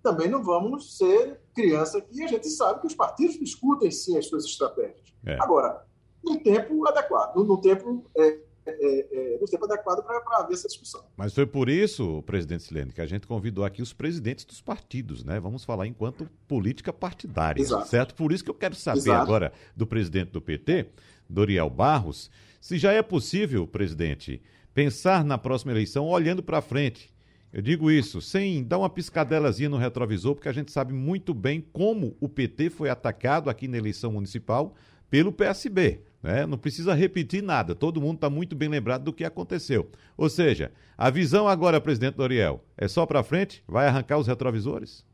também 0.01 0.29
não 0.29 0.43
vamos 0.43 0.97
ser 0.97 1.41
criança 1.53 1.99
que 1.99 2.23
a 2.23 2.27
gente 2.27 2.47
sabe 2.49 2.81
que 2.81 2.87
os 2.87 2.95
partidos 2.95 3.37
discutem 3.37 3.91
sim 3.91 4.17
as 4.17 4.27
suas 4.27 4.45
estratégias. 4.45 5.13
É. 5.25 5.37
Agora, 5.41 5.85
no 6.27 6.39
tempo 6.39 6.87
adequado, 6.87 7.35
no 7.35 7.61
tempo 7.61 8.05
é, 8.15 8.37
é, 8.67 9.35
é, 9.35 9.37
no 9.39 9.47
tempo 9.47 9.65
adequado 9.65 10.03
para 10.03 10.21
haver 10.39 10.53
essa 10.53 10.67
discussão. 10.67 11.03
Mas 11.15 11.33
foi 11.33 11.45
por 11.45 11.69
isso, 11.69 12.21
presidente 12.23 12.63
Silene, 12.63 12.91
que 12.91 13.01
a 13.01 13.05
gente 13.05 13.25
convidou 13.25 13.63
aqui 13.63 13.81
os 13.81 13.93
presidentes 13.93 14.43
dos 14.43 14.61
partidos, 14.61 15.23
né? 15.23 15.39
Vamos 15.39 15.63
falar 15.63 15.87
enquanto 15.87 16.29
política 16.47 16.91
partidária, 16.91 17.61
Exato. 17.61 17.87
certo? 17.87 18.15
Por 18.15 18.31
isso 18.31 18.43
que 18.43 18.49
eu 18.49 18.55
quero 18.55 18.75
saber 18.75 18.99
Exato. 18.99 19.21
agora 19.21 19.53
do 19.75 19.87
presidente 19.87 20.31
do 20.31 20.41
PT, 20.41 20.87
Doriel 21.29 21.69
Barros, 21.69 22.29
se 22.59 22.77
já 22.77 22.91
é 22.91 23.01
possível, 23.01 23.65
presidente, 23.65 24.41
pensar 24.73 25.23
na 25.23 25.37
próxima 25.37 25.71
eleição 25.71 26.05
olhando 26.05 26.43
para 26.43 26.61
frente. 26.61 27.15
Eu 27.53 27.61
digo 27.61 27.89
isso 27.89 28.21
sem 28.21 28.63
dar 28.63 28.77
uma 28.77 28.89
piscadelazinha 28.89 29.69
no 29.69 29.77
retrovisor, 29.77 30.35
porque 30.35 30.49
a 30.49 30.53
gente 30.53 30.71
sabe 30.71 30.93
muito 30.93 31.33
bem 31.33 31.65
como 31.71 32.17
o 32.19 32.27
PT 32.27 32.69
foi 32.69 32.89
atacado 32.89 33.49
aqui 33.49 33.67
na 33.67 33.77
eleição 33.77 34.11
municipal 34.11 34.75
pelo 35.09 35.31
PSB. 35.31 36.01
Né? 36.21 36.45
Não 36.45 36.57
precisa 36.57 36.93
repetir 36.93 37.43
nada, 37.43 37.75
todo 37.75 38.01
mundo 38.01 38.15
está 38.15 38.29
muito 38.29 38.55
bem 38.55 38.69
lembrado 38.69 39.03
do 39.03 39.13
que 39.13 39.23
aconteceu. 39.23 39.89
Ou 40.17 40.29
seja, 40.29 40.71
a 40.97 41.09
visão 41.09 41.47
agora, 41.47 41.79
presidente 41.79 42.15
Doriel, 42.15 42.63
é 42.77 42.87
só 42.87 43.05
para 43.05 43.23
frente? 43.23 43.63
Vai 43.67 43.87
arrancar 43.87 44.17
os 44.17 44.27
retrovisores? 44.27 45.05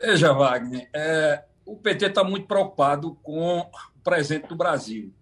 Veja, 0.00 0.32
Wagner, 0.32 0.88
é, 0.94 1.44
o 1.64 1.76
PT 1.76 2.06
está 2.06 2.22
muito 2.22 2.46
preocupado 2.46 3.16
com 3.22 3.60
o 3.60 3.70
presente 4.02 4.46
do 4.46 4.56
Brasil. 4.56 5.12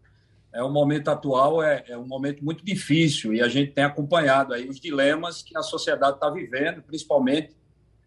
É, 0.53 0.63
o 0.63 0.71
momento 0.71 1.09
atual 1.09 1.63
é, 1.63 1.85
é 1.89 1.99
um 1.99 2.07
momento 2.07 2.45
muito 2.45 2.65
difícil 2.65 3.35
e 3.35 3.41
a 3.41 3.49
gente 3.49 3.73
tem 3.73 3.83
acompanhado 3.83 4.55
aí 4.55 4.69
os 4.69 4.79
dilemas 4.79 5.43
que 5.43 5.57
a 5.57 5.63
sociedade 5.63 6.15
está 6.15 6.31
vivendo, 6.31 6.83
principalmente 6.83 7.57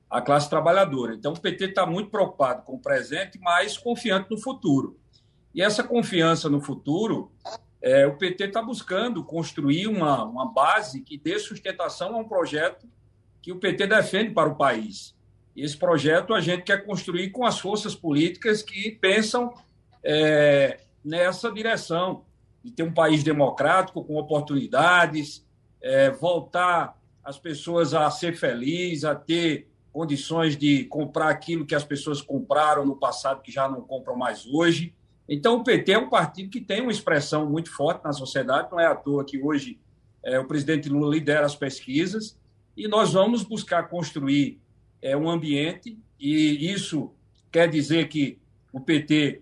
a 0.10 0.22
classe 0.22 0.50
trabalhadora. 0.50 1.14
Então, 1.14 1.34
o 1.34 1.40
PT 1.40 1.66
está 1.66 1.86
muito 1.86 2.10
preocupado 2.10 2.62
com 2.64 2.76
o 2.76 2.80
presente, 2.80 3.38
mas 3.42 3.78
confiante 3.78 4.32
no 4.32 4.38
futuro. 4.38 4.98
E 5.58 5.62
essa 5.64 5.84
confiança 5.84 6.48
no 6.48 6.62
futuro, 6.62 7.32
é, 7.82 8.06
o 8.06 8.16
PT 8.16 8.44
está 8.44 8.62
buscando 8.62 9.24
construir 9.24 9.88
uma, 9.88 10.24
uma 10.24 10.54
base 10.54 11.02
que 11.02 11.18
dê 11.18 11.40
sustentação 11.40 12.16
a 12.16 12.20
um 12.20 12.28
projeto 12.28 12.88
que 13.42 13.52
o 13.52 13.56
PT 13.56 13.88
defende 13.88 14.36
para 14.36 14.48
o 14.48 14.56
país. 14.56 15.16
E 15.56 15.64
esse 15.64 15.76
projeto 15.76 16.36
a 16.36 16.40
gente 16.40 16.62
quer 16.62 16.86
construir 16.86 17.32
com 17.32 17.44
as 17.44 17.60
forças 17.60 17.96
políticas 17.96 18.62
que 18.62 18.92
pensam 19.02 19.52
é, 20.04 20.80
nessa 21.04 21.52
direção 21.52 22.24
de 22.64 22.70
ter 22.70 22.84
um 22.84 22.94
país 22.94 23.24
democrático, 23.24 24.06
com 24.06 24.16
oportunidades, 24.18 25.44
é, 25.82 26.12
voltar 26.12 27.02
as 27.24 27.40
pessoas 27.40 27.96
a 27.96 28.12
ser 28.12 28.38
felizes, 28.38 29.06
a 29.06 29.16
ter 29.16 29.68
condições 29.92 30.56
de 30.56 30.84
comprar 30.84 31.30
aquilo 31.30 31.66
que 31.66 31.74
as 31.74 31.84
pessoas 31.84 32.22
compraram 32.22 32.86
no 32.86 32.96
passado, 32.96 33.42
que 33.42 33.52
já 33.52 33.68
não 33.68 33.82
compram 33.82 34.16
mais 34.16 34.46
hoje. 34.46 34.94
Então, 35.28 35.58
o 35.58 35.64
PT 35.64 35.92
é 35.92 35.98
um 35.98 36.10
partido 36.10 36.50
que 36.50 36.62
tem 36.62 36.82
uma 36.82 36.92
expressão 36.92 37.50
muito 37.50 37.70
forte 37.70 38.04
na 38.04 38.14
sociedade, 38.14 38.70
não 38.72 38.80
é 38.80 38.86
à 38.86 38.96
toa 38.96 39.26
que 39.26 39.42
hoje 39.42 39.80
é, 40.24 40.40
o 40.40 40.46
presidente 40.46 40.88
Lula 40.90 41.14
lidera 41.14 41.46
as 41.46 41.56
pesquisas, 41.56 42.38
e 42.76 42.88
nós 42.88 43.14
vamos 43.14 43.44
buscar 43.44 43.90
construir 43.90 44.60
é, 45.02 45.18
um 45.18 45.30
ambiente, 45.30 45.98
e 46.20 46.72
isso 46.72 47.12
quer 47.52 47.70
dizer 47.70 48.08
que 48.08 48.40
o 48.72 48.80
PT 48.80 49.42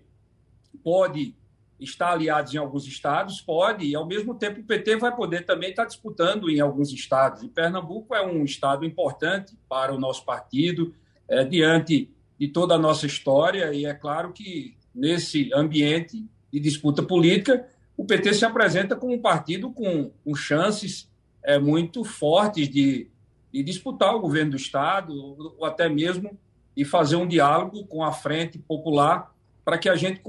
pode 0.82 1.34
estar 1.78 2.12
aliado 2.12 2.54
em 2.54 2.58
alguns 2.58 2.86
estados, 2.86 3.40
pode, 3.40 3.84
e 3.84 3.94
ao 3.94 4.06
mesmo 4.06 4.34
tempo 4.34 4.60
o 4.60 4.64
PT 4.64 4.96
vai 4.96 5.14
poder 5.14 5.44
também 5.44 5.70
estar 5.70 5.84
disputando 5.84 6.48
em 6.48 6.60
alguns 6.60 6.90
estados. 6.92 7.42
E 7.42 7.48
Pernambuco 7.48 8.14
é 8.14 8.24
um 8.24 8.44
estado 8.44 8.84
importante 8.84 9.56
para 9.68 9.94
o 9.94 10.00
nosso 10.00 10.24
partido, 10.24 10.94
é, 11.28 11.44
diante 11.44 12.10
de 12.38 12.48
toda 12.48 12.74
a 12.74 12.78
nossa 12.78 13.06
história, 13.06 13.72
e 13.74 13.84
é 13.84 13.94
claro 13.94 14.32
que 14.32 14.76
nesse 14.96 15.52
ambiente 15.54 16.24
de 16.50 16.58
disputa 16.58 17.02
política, 17.02 17.68
o 17.96 18.04
PT 18.04 18.34
se 18.34 18.44
apresenta 18.44 18.96
como 18.96 19.12
um 19.12 19.20
partido 19.20 19.70
com, 19.70 20.10
com 20.24 20.34
chances 20.34 21.10
é, 21.44 21.58
muito 21.58 22.02
fortes 22.02 22.68
de, 22.68 23.08
de 23.52 23.62
disputar 23.62 24.14
o 24.14 24.20
governo 24.20 24.52
do 24.52 24.56
Estado, 24.56 25.14
ou 25.58 25.64
até 25.64 25.88
mesmo 25.88 26.38
de 26.74 26.84
fazer 26.84 27.16
um 27.16 27.26
diálogo 27.26 27.86
com 27.86 28.02
a 28.02 28.12
Frente 28.12 28.58
Popular 28.58 29.34
para 29.64 29.78
que 29.78 29.88
a 29.88 29.96
gente 29.96 30.20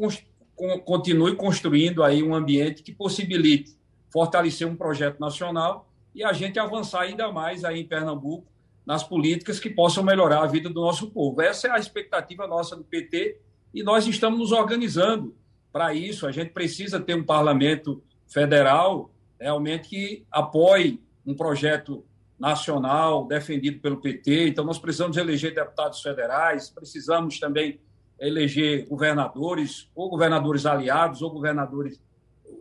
continue 0.86 1.36
construindo 1.36 2.04
aí 2.04 2.24
um 2.24 2.34
ambiente 2.34 2.84
que 2.84 2.92
possibilite 2.92 3.76
fortalecer 4.10 4.68
um 4.68 4.76
projeto 4.76 5.20
nacional 5.20 5.90
e 6.16 6.24
a 6.24 6.34
gente 6.34 6.58
avançar 6.58 7.02
ainda 7.02 7.32
mais 7.32 7.64
aí 7.64 7.82
em 7.82 7.86
Pernambuco 7.86 8.48
nas 8.86 9.04
políticas 9.04 9.60
que 9.60 9.70
possam 9.70 10.04
melhorar 10.04 10.44
a 10.44 10.48
vida 10.48 10.70
do 10.70 10.82
nosso 10.82 11.12
povo. 11.12 11.42
Essa 11.42 11.68
é 11.68 11.72
a 11.72 11.78
expectativa 11.78 12.48
nossa 12.48 12.76
do 12.76 12.84
PT 12.84 13.38
e 13.74 13.84
nós 13.84 14.08
estamos 14.08 14.40
nos 14.40 14.52
organizando 14.52 15.36
para 15.72 15.94
isso. 15.94 16.26
A 16.26 16.32
gente 16.32 16.52
precisa 16.52 17.00
ter 17.00 17.16
um 17.16 17.24
parlamento 17.24 18.02
federal 18.28 19.12
realmente 19.40 19.90
que 19.90 20.26
apoie 20.32 21.00
um 21.26 21.36
projeto 21.36 22.04
nacional 22.40 23.26
defendido 23.28 23.80
pelo 23.80 23.98
PT. 23.98 24.50
Então, 24.50 24.64
nós 24.64 24.80
precisamos 24.80 25.18
eleger 25.18 25.54
deputados 25.54 26.02
federais, 26.02 26.70
precisamos 26.70 27.40
também 27.40 27.80
eleger 28.20 28.88
governadores, 28.88 29.90
ou 29.96 30.10
governadores 30.10 30.66
aliados, 30.66 31.22
ou 31.22 31.32
governadores 31.32 32.00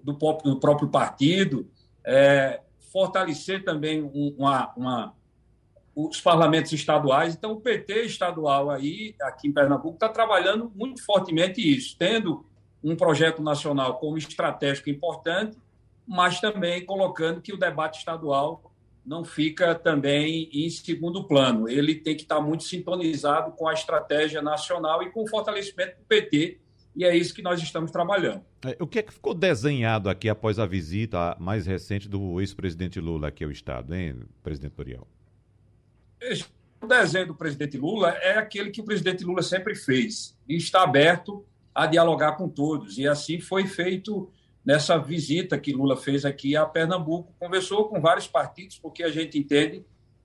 do 0.03 0.15
próprio, 0.15 0.55
do 0.55 0.61
próprio 0.61 0.89
partido, 0.89 1.69
é, 2.05 2.61
fortalecer 2.93 3.65
também 3.65 4.03
uma, 4.03 4.73
uma, 4.77 5.15
os 5.97 6.21
parlamentos 6.21 6.73
estaduais. 6.75 7.35
Então, 7.35 7.53
o 7.53 7.61
PT 7.61 8.03
estadual 8.03 8.69
aí, 8.69 9.15
aqui 9.23 9.49
em 9.49 9.53
Pernambuco, 9.53 9.95
está 9.95 10.11
trabalhando 10.11 10.71
muito 10.75 11.03
fortemente 11.03 11.61
isso, 11.61 11.97
tendo 11.99 12.45
um 12.85 12.95
projeto 12.95 13.43
nacional 13.43 13.99
como 13.99 14.19
estratégico 14.19 14.91
importante, 14.91 15.57
mas 16.07 16.39
também 16.39 16.85
colocando 16.85 17.41
que 17.41 17.53
o 17.53 17.57
debate 17.57 17.99
estadual 17.99 18.71
não 19.05 19.25
fica 19.25 19.75
também 19.75 20.51
em 20.53 20.69
segundo 20.69 21.25
plano. 21.25 21.67
Ele 21.67 21.95
tem 21.95 22.15
que 22.15 22.23
estar 22.23 22.41
muito 22.41 22.65
sintonizado 22.65 23.53
com 23.53 23.67
a 23.67 23.73
estratégia 23.73 24.43
nacional 24.43 25.03
e 25.03 25.11
com 25.11 25.23
o 25.23 25.29
fortalecimento 25.29 25.97
do 25.99 26.05
PT, 26.05 26.59
e 26.95 27.05
é 27.05 27.17
isso 27.17 27.35
que 27.35 27.43
nós 27.43 27.63
estamos 27.63 27.91
trabalhando. 27.91 28.43
É, 28.65 28.77
o 28.81 28.87
que 28.87 28.99
é 28.99 29.03
que 29.03 29.13
ficou 29.13 29.33
desenhado 29.33 30.11
aqui 30.11 30.29
após 30.29 30.59
a 30.59 30.67
visita 30.67 31.37
mais 31.41 31.67
recente 31.67 32.09
do 32.09 32.41
ex-presidente 32.41 33.01
Lula 33.01 33.29
aqui 33.29 33.45
ao 33.45 33.51
Estado, 33.51 33.95
hein, 33.95 34.21
presidente 34.43 34.75
Doriel? 34.75 35.07
O 36.81 36.87
desenho 36.87 37.29
do 37.29 37.35
presidente 37.35 37.77
Lula 37.77 38.11
é 38.11 38.39
aquele 38.39 38.71
que 38.71 38.81
o 38.81 38.85
presidente 38.85 39.25
Lula 39.25 39.43
sempre 39.43 39.75
fez 39.75 40.37
e 40.49 40.57
está 40.57 40.83
aberto 40.83 41.45
a 41.75 41.87
dialogar 41.87 42.33
com 42.33 42.49
todos. 42.49 42.97
E 42.99 43.07
assim 43.07 43.41
foi 43.41 43.67
feito 43.67 44.31
nessa 44.65 44.99
visita 44.99 45.59
que 45.59 45.73
Lula 45.73 45.97
fez 45.97 46.25
aqui 46.25 46.57
a 46.57 46.67
Pernambuco. 46.67 47.35
Conversou 47.39 47.89
com 47.89 48.01
vários 48.01 48.27
partidos, 48.27 48.79
porque 48.79 49.03
a 49.03 49.11
gente 49.11 49.39
entende 49.39 49.85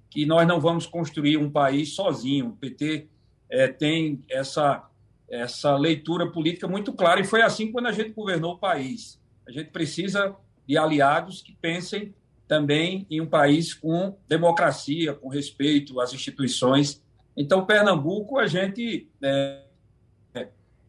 que 0.10 0.26
nós 0.26 0.48
não 0.48 0.60
vamos 0.60 0.86
construir 0.86 1.38
um 1.38 1.50
país 1.50 1.94
sozinho. 1.94 2.48
O 2.48 2.56
PT 2.58 3.08
é, 3.50 3.68
tem 3.68 4.24
essa, 4.30 4.90
essa 5.30 5.76
leitura 5.76 6.32
política 6.32 6.68
muito 6.68 6.94
clara 6.94 7.20
e 7.20 7.26
foi 7.26 7.42
assim 7.42 7.72
quando 7.72 7.88
a 7.88 7.92
gente 7.92 8.12
governou 8.12 8.54
o 8.54 8.58
país. 8.58 9.20
A 9.48 9.52
gente 9.52 9.72
precisa 9.72 10.36
de 10.68 10.78
aliados 10.78 11.42
que 11.42 11.54
pensem 11.54 12.14
também 12.52 13.08
em 13.10 13.22
um 13.22 13.26
país 13.26 13.74
com 13.74 14.18
democracia, 14.28 15.14
com 15.14 15.30
respeito 15.30 16.02
às 16.02 16.14
instituições. 16.14 17.02
Então, 17.38 17.66
Pernambuco, 17.66 18.38
a 18.38 18.46
gente 18.46 19.10
é, 19.24 19.62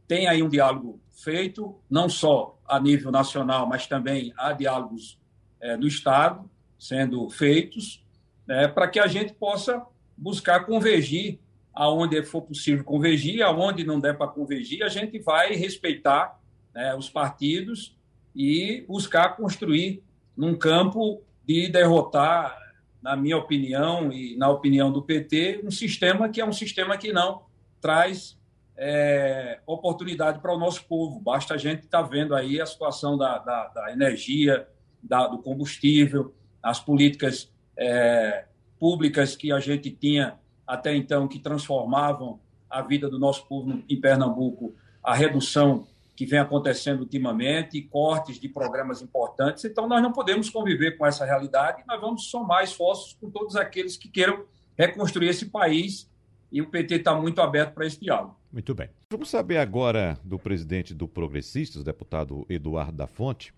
tem 0.09 0.27
aí 0.27 0.43
um 0.43 0.49
diálogo 0.49 1.01
feito, 1.13 1.79
não 1.89 2.09
só 2.09 2.59
a 2.67 2.81
nível 2.81 3.13
nacional, 3.13 3.65
mas 3.69 3.87
também 3.87 4.33
há 4.37 4.53
diálogos 4.53 5.21
é, 5.61 5.77
no 5.77 5.87
Estado 5.87 6.51
sendo 6.77 7.31
feitos, 7.31 8.05
né, 8.45 8.67
para 8.67 8.89
que 8.89 8.99
a 8.99 9.07
gente 9.07 9.33
possa 9.33 9.87
buscar 10.17 10.67
convergir 10.67 11.39
aonde 11.73 12.25
for 12.25 12.43
possível 12.43 12.83
convergir, 12.83 13.41
aonde 13.41 13.85
não 13.85 14.01
der 14.01 14.19
para 14.19 14.27
convergir, 14.27 14.83
a 14.83 14.89
gente 14.89 15.17
vai 15.21 15.55
respeitar 15.55 16.41
né, 16.75 16.93
os 16.97 17.09
partidos 17.09 17.97
e 18.35 18.85
buscar 18.89 19.37
construir 19.37 20.03
num 20.37 20.57
campo 20.57 21.23
de 21.47 21.69
derrotar, 21.69 22.57
na 23.03 23.17
minha 23.17 23.37
opinião 23.37 24.13
e 24.13 24.37
na 24.37 24.49
opinião 24.49 24.93
do 24.93 25.03
PT, 25.03 25.63
um 25.65 25.71
sistema 25.71 26.29
que 26.29 26.41
é 26.41 26.47
um 26.47 26.53
sistema 26.53 26.97
que 26.97 27.13
não 27.13 27.43
traz 27.81 28.39
é, 28.77 29.61
oportunidade 29.67 30.41
para 30.41 30.55
o 30.55 30.59
nosso 30.59 30.85
povo. 30.85 31.21
Basta 31.21 31.55
a 31.55 31.57
gente 31.57 31.85
estar 31.85 32.03
tá 32.03 32.09
vendo 32.09 32.35
aí 32.35 32.61
a 32.61 32.67
situação 32.67 33.19
da, 33.19 33.39
da, 33.39 33.69
da 33.69 33.93
energia, 33.93 34.69
da, 35.03 35.27
do 35.27 35.39
combustível, 35.39 36.35
as 36.63 36.79
políticas 36.79 37.53
é, 37.77 38.45
públicas 38.79 39.35
que 39.35 39.53
a 39.53 39.59
gente 39.59 39.91
tinha 39.91 40.39
até 40.67 40.95
então 40.95 41.27
que 41.27 41.39
transformavam 41.39 42.41
a 42.71 42.81
vida 42.81 43.09
do 43.11 43.19
nosso 43.19 43.47
povo 43.47 43.83
em 43.89 44.01
Pernambuco, 44.01 44.75
a 45.03 45.15
redução 45.15 45.87
que 46.15 46.27
vem 46.27 46.39
acontecendo 46.39 47.01
ultimamente, 47.01 47.81
cortes 47.83 48.39
de 48.39 48.49
programas 48.49 49.01
importantes. 49.01 49.65
Então, 49.65 49.89
nós 49.89 50.03
não 50.03 50.13
podemos 50.13 50.51
conviver 50.51 50.97
com 50.99 51.07
essa 51.07 51.25
realidade 51.25 51.83
e 51.83 51.87
nós 51.87 52.01
vamos 52.01 52.27
somar 52.27 52.63
esforços 52.63 53.17
com 53.21 53.31
todos 53.31 53.57
aqueles 53.57 53.97
que 53.97 54.09
queiram 54.09 54.45
reconstruir 54.77 55.29
esse 55.29 55.47
país 55.47 56.11
e 56.51 56.61
o 56.61 56.69
PT 56.69 56.97
está 56.97 57.15
muito 57.15 57.41
aberto 57.41 57.73
para 57.73 57.87
esse 57.87 57.99
diálogo. 57.99 58.37
Muito 58.53 58.75
bem. 58.75 58.91
Vamos 59.11 59.31
saber 59.31 59.57
agora 59.57 60.19
do 60.23 60.39
presidente 60.39 60.93
do 60.93 61.09
Progressistas, 61.09 61.83
deputado 61.83 62.45
Eduardo 62.49 62.93
da 62.93 63.07
Fonte, 63.07 63.55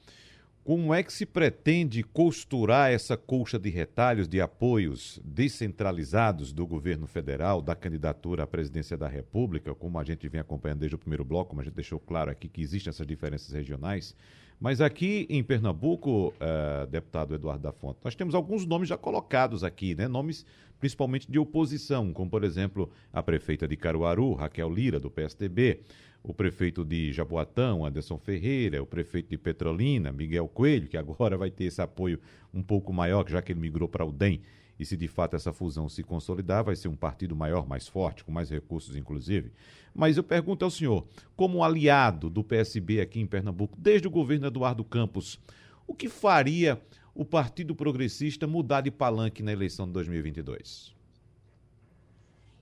como 0.65 0.95
é 0.95 1.03
que 1.03 1.13
se 1.13 1.27
pretende 1.27 2.03
costurar 2.03 2.91
essa 2.91 3.19
colcha 3.19 3.59
de 3.59 3.69
retalhos 3.69 4.27
de 4.27 4.41
apoios 4.41 5.21
descentralizados 5.23 6.55
do 6.55 6.67
governo 6.67 7.07
federal, 7.07 7.61
da 7.61 7.77
candidatura 7.77 8.45
à 8.45 8.47
presidência 8.47 8.97
da 8.97 9.07
República, 9.07 9.75
como 9.75 9.99
a 9.99 10.05
gente 10.05 10.27
vem 10.27 10.41
acompanhando 10.41 10.79
desde 10.79 10.95
o 10.95 10.99
primeiro 10.99 11.23
bloco, 11.23 11.51
como 11.51 11.61
a 11.61 11.65
gente 11.65 11.75
deixou 11.75 12.01
claro 12.01 12.31
aqui 12.31 12.49
que 12.49 12.63
existem 12.63 12.91
essas 12.91 13.07
diferenças 13.07 13.53
regionais. 13.53 14.17
Mas 14.59 14.81
aqui 14.81 15.27
em 15.29 15.45
Pernambuco, 15.45 16.29
uh, 16.29 16.87
deputado 16.87 17.35
Eduardo 17.35 17.63
da 17.63 17.73
Fonte, 17.73 17.99
nós 18.03 18.15
temos 18.15 18.35
alguns 18.35 18.65
nomes 18.65 18.89
já 18.89 18.97
colocados 18.97 19.63
aqui, 19.63 19.95
né? 19.95 20.09
Nomes 20.09 20.47
principalmente 20.81 21.31
de 21.31 21.39
oposição, 21.39 22.13
como 22.13 22.31
por 22.31 22.45
exemplo 22.45 22.91
a 23.13 23.23
prefeita 23.23 23.69
de 23.69 23.77
Caruaru, 23.77 24.33
Raquel 24.33 24.71
Lira, 24.71 24.99
do 24.99 25.11
PSDB, 25.11 25.81
o 26.25 26.33
prefeito 26.33 26.83
de 26.87 27.13
Jaboatão, 27.13 27.85
Anderson 27.85 28.17
Ferreira, 28.19 28.83
o 28.83 28.87
prefeito 28.87 29.29
de 29.29 29.37
Petrolina, 29.37 30.11
Miguel 30.11 30.49
Coelho, 30.49 30.89
que 30.89 30.97
agora 30.97 31.37
vai 31.37 31.51
ter 31.51 31.65
esse 31.65 31.83
apoio 31.83 32.19
um 32.53 32.63
pouco 32.63 32.95
maior, 32.95 33.29
já 33.29 33.43
que 33.43 33.53
ele 33.53 33.61
migrou 33.61 33.87
para 33.87 34.07
o 34.07 34.11
DEM. 34.11 34.41
E 34.81 34.87
se 34.87 34.97
de 34.97 35.07
fato 35.07 35.37
essa 35.37 35.53
fusão 35.53 35.87
se 35.87 36.03
consolidar, 36.03 36.65
vai 36.65 36.75
ser 36.75 36.89
um 36.89 36.97
partido 36.97 37.37
maior, 37.37 37.69
mais 37.69 37.87
forte, 37.87 38.25
com 38.25 38.33
mais 38.33 38.49
recursos, 38.49 38.97
inclusive. 38.97 39.53
Mas 39.95 40.17
eu 40.17 40.25
pergunto 40.25 40.65
ao 40.65 40.71
senhor, 40.71 41.07
como 41.37 41.63
aliado 41.63 42.31
do 42.31 42.43
PSB 42.43 43.03
aqui 43.03 43.21
em 43.21 43.27
Pernambuco, 43.27 43.77
desde 43.79 44.09
o 44.09 44.11
governo 44.11 44.47
Eduardo 44.47 44.83
Campos, 44.83 45.39
o 45.87 45.95
que 45.95 46.09
faria 46.09 46.81
o 47.15 47.25
Partido 47.25 47.75
Progressista 47.75 48.47
mudar 48.47 48.81
de 48.81 48.91
palanque 48.91 49.43
na 49.43 49.53
eleição 49.53 49.87
de 49.87 49.93
2022? 49.93 50.95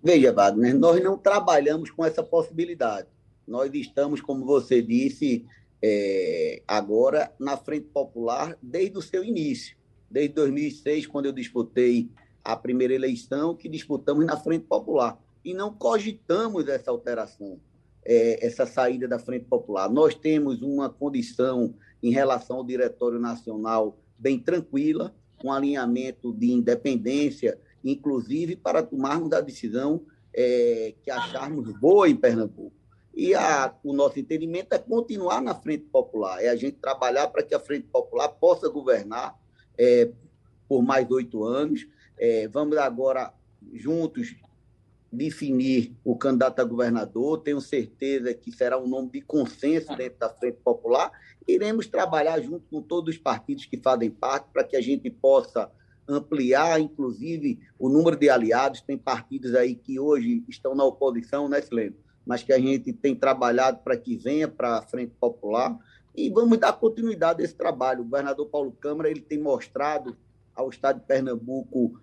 Veja, 0.03 0.33
Wagner, 0.33 0.77
nós 0.77 1.03
não 1.03 1.17
trabalhamos 1.17 1.93
com 1.93 2.05
essa 2.05 2.25
possibilidade. 2.25 3.07
Nós 3.47 3.73
estamos, 3.75 4.21
como 4.21 4.45
você 4.45 4.81
disse, 4.81 5.45
é, 5.83 6.63
agora 6.67 7.33
na 7.39 7.57
Frente 7.57 7.87
Popular 7.87 8.57
desde 8.63 8.97
o 8.97 9.03
seu 9.03 9.25
início, 9.25 9.77
desde 10.11 10.35
2006, 10.35 11.07
quando 11.07 11.27
eu 11.27 11.33
disputei 11.33 12.09
a 12.45 12.57
primeira 12.57 12.95
eleição, 12.95 13.55
que 13.55 13.69
disputamos 13.69 14.25
na 14.25 14.37
Frente 14.37 14.65
Popular. 14.67 15.21
E 15.45 15.55
não 15.55 15.73
cogitamos 15.73 16.69
essa 16.69 16.91
alteração, 16.91 17.59
é, 18.05 18.45
essa 18.45 18.67
saída 18.67 19.09
da 19.09 19.19
Frente 19.19 19.47
Popular. 19.47 19.91
Nós 19.91 20.15
temos 20.15 20.63
uma 20.63 20.89
condição 20.89 21.75
em 22.03 22.11
relação 22.11 22.59
ao 22.59 22.65
Diretório 22.65 23.19
Nacional 23.19 23.99
bem 24.19 24.39
tranquila, 24.39 25.15
com 25.39 25.53
alinhamento 25.53 26.33
de 26.33 26.53
independência, 26.53 27.59
inclusive 27.85 28.55
para 28.55 28.83
tomarmos 28.83 29.33
a 29.33 29.41
decisão 29.41 30.03
é, 30.33 30.95
que 31.03 31.11
acharmos 31.11 31.73
boa 31.79 32.09
em 32.09 32.15
Pernambuco. 32.15 32.82
E 33.15 33.35
a, 33.35 33.75
o 33.85 33.93
nosso 33.93 34.19
entendimento 34.19 34.73
é 34.73 34.79
continuar 34.79 35.43
na 35.43 35.55
Frente 35.55 35.85
Popular, 35.85 36.43
é 36.43 36.49
a 36.49 36.57
gente 36.57 36.79
trabalhar 36.79 37.29
para 37.29 37.43
que 37.43 37.55
a 37.55 37.61
Frente 37.61 37.87
Popular 37.89 38.29
possa 38.29 38.69
governar 38.69 39.39
é, 39.77 40.11
por 40.69 40.83
mais 40.83 41.11
oito 41.11 41.45
anos. 41.45 41.87
É, 42.19 42.49
vamos 42.49 42.79
agora, 42.79 43.33
juntos, 43.75 44.35
definir 45.13 45.95
o 46.03 46.17
candidato 46.17 46.61
a 46.61 46.65
governador. 46.65 47.39
Tenho 47.43 47.61
certeza 47.61 48.33
que 48.33 48.51
será 48.51 48.79
um 48.79 48.89
nome 48.89 49.11
de 49.11 49.21
consenso 49.21 49.95
dentro 49.95 50.19
da 50.19 50.31
Frente 50.31 50.59
Popular. 50.65 51.13
Iremos 51.47 51.87
trabalhar 51.87 52.41
junto 52.41 52.65
com 52.71 52.81
todos 52.81 53.15
os 53.15 53.21
partidos 53.21 53.67
que 53.67 53.77
fazem 53.77 54.11
parte 54.11 54.49
para 54.51 54.65
que 54.65 54.77
a 54.77 54.81
gente 54.81 55.11
possa 55.11 55.71
ampliar, 56.09 56.81
inclusive, 56.81 57.61
o 57.79 57.89
número 57.91 58.17
de 58.17 58.31
aliados. 58.31 58.81
Tem 58.81 58.97
partidos 58.97 59.55
aí 59.55 59.75
que 59.75 60.01
hoje 60.01 60.43
estão 60.49 60.75
na 60.75 60.85
oposição, 60.85 61.49
né, 61.49 61.61
Silêncio? 61.61 62.01
Mas 62.27 62.43
que 62.43 62.53
a 62.53 62.59
gente 62.59 62.93
tem 62.93 63.15
trabalhado 63.15 63.79
para 63.83 63.97
que 63.97 64.17
venha 64.17 64.49
para 64.49 64.79
a 64.79 64.83
Frente 64.83 65.13
Popular 65.19 65.79
e 66.15 66.29
vamos 66.31 66.59
dar 66.59 66.73
continuidade 66.73 67.43
a 67.43 67.45
esse 67.45 67.55
trabalho. 67.55 68.03
O 68.03 68.05
governador 68.05 68.47
Paulo 68.47 68.73
Câmara 68.73 69.11
ele 69.11 69.21
tem 69.21 69.39
mostrado 69.39 70.17
ao 70.55 70.69
Estado 70.69 71.01
de 71.01 71.07
Pernambuco 71.07 72.01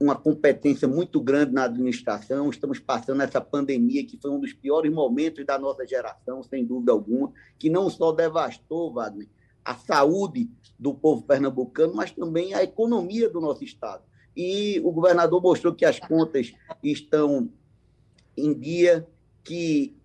uma 0.00 0.16
competência 0.16 0.88
muito 0.88 1.20
grande 1.20 1.52
na 1.52 1.64
administração. 1.64 2.50
Estamos 2.50 2.80
passando 2.80 3.22
essa 3.22 3.40
pandemia, 3.40 4.04
que 4.04 4.18
foi 4.20 4.30
um 4.32 4.40
dos 4.40 4.52
piores 4.52 4.92
momentos 4.92 5.46
da 5.46 5.56
nossa 5.58 5.86
geração, 5.86 6.42
sem 6.42 6.64
dúvida 6.64 6.90
alguma, 6.90 7.32
que 7.56 7.70
não 7.70 7.88
só 7.88 8.10
devastou, 8.10 8.92
Wagner, 8.92 9.28
a 9.64 9.76
saúde 9.76 10.50
do 10.76 10.92
povo 10.92 11.22
pernambucano, 11.22 11.94
mas 11.94 12.10
também 12.10 12.52
a 12.52 12.64
economia 12.64 13.30
do 13.30 13.40
nosso 13.40 13.62
Estado. 13.62 14.02
E 14.36 14.80
o 14.80 14.90
governador 14.90 15.40
mostrou 15.40 15.72
que 15.72 15.84
as 15.84 16.00
contas 16.00 16.52
estão 16.82 17.48
em 18.36 18.52
dia, 18.58 19.06
que 19.44 19.96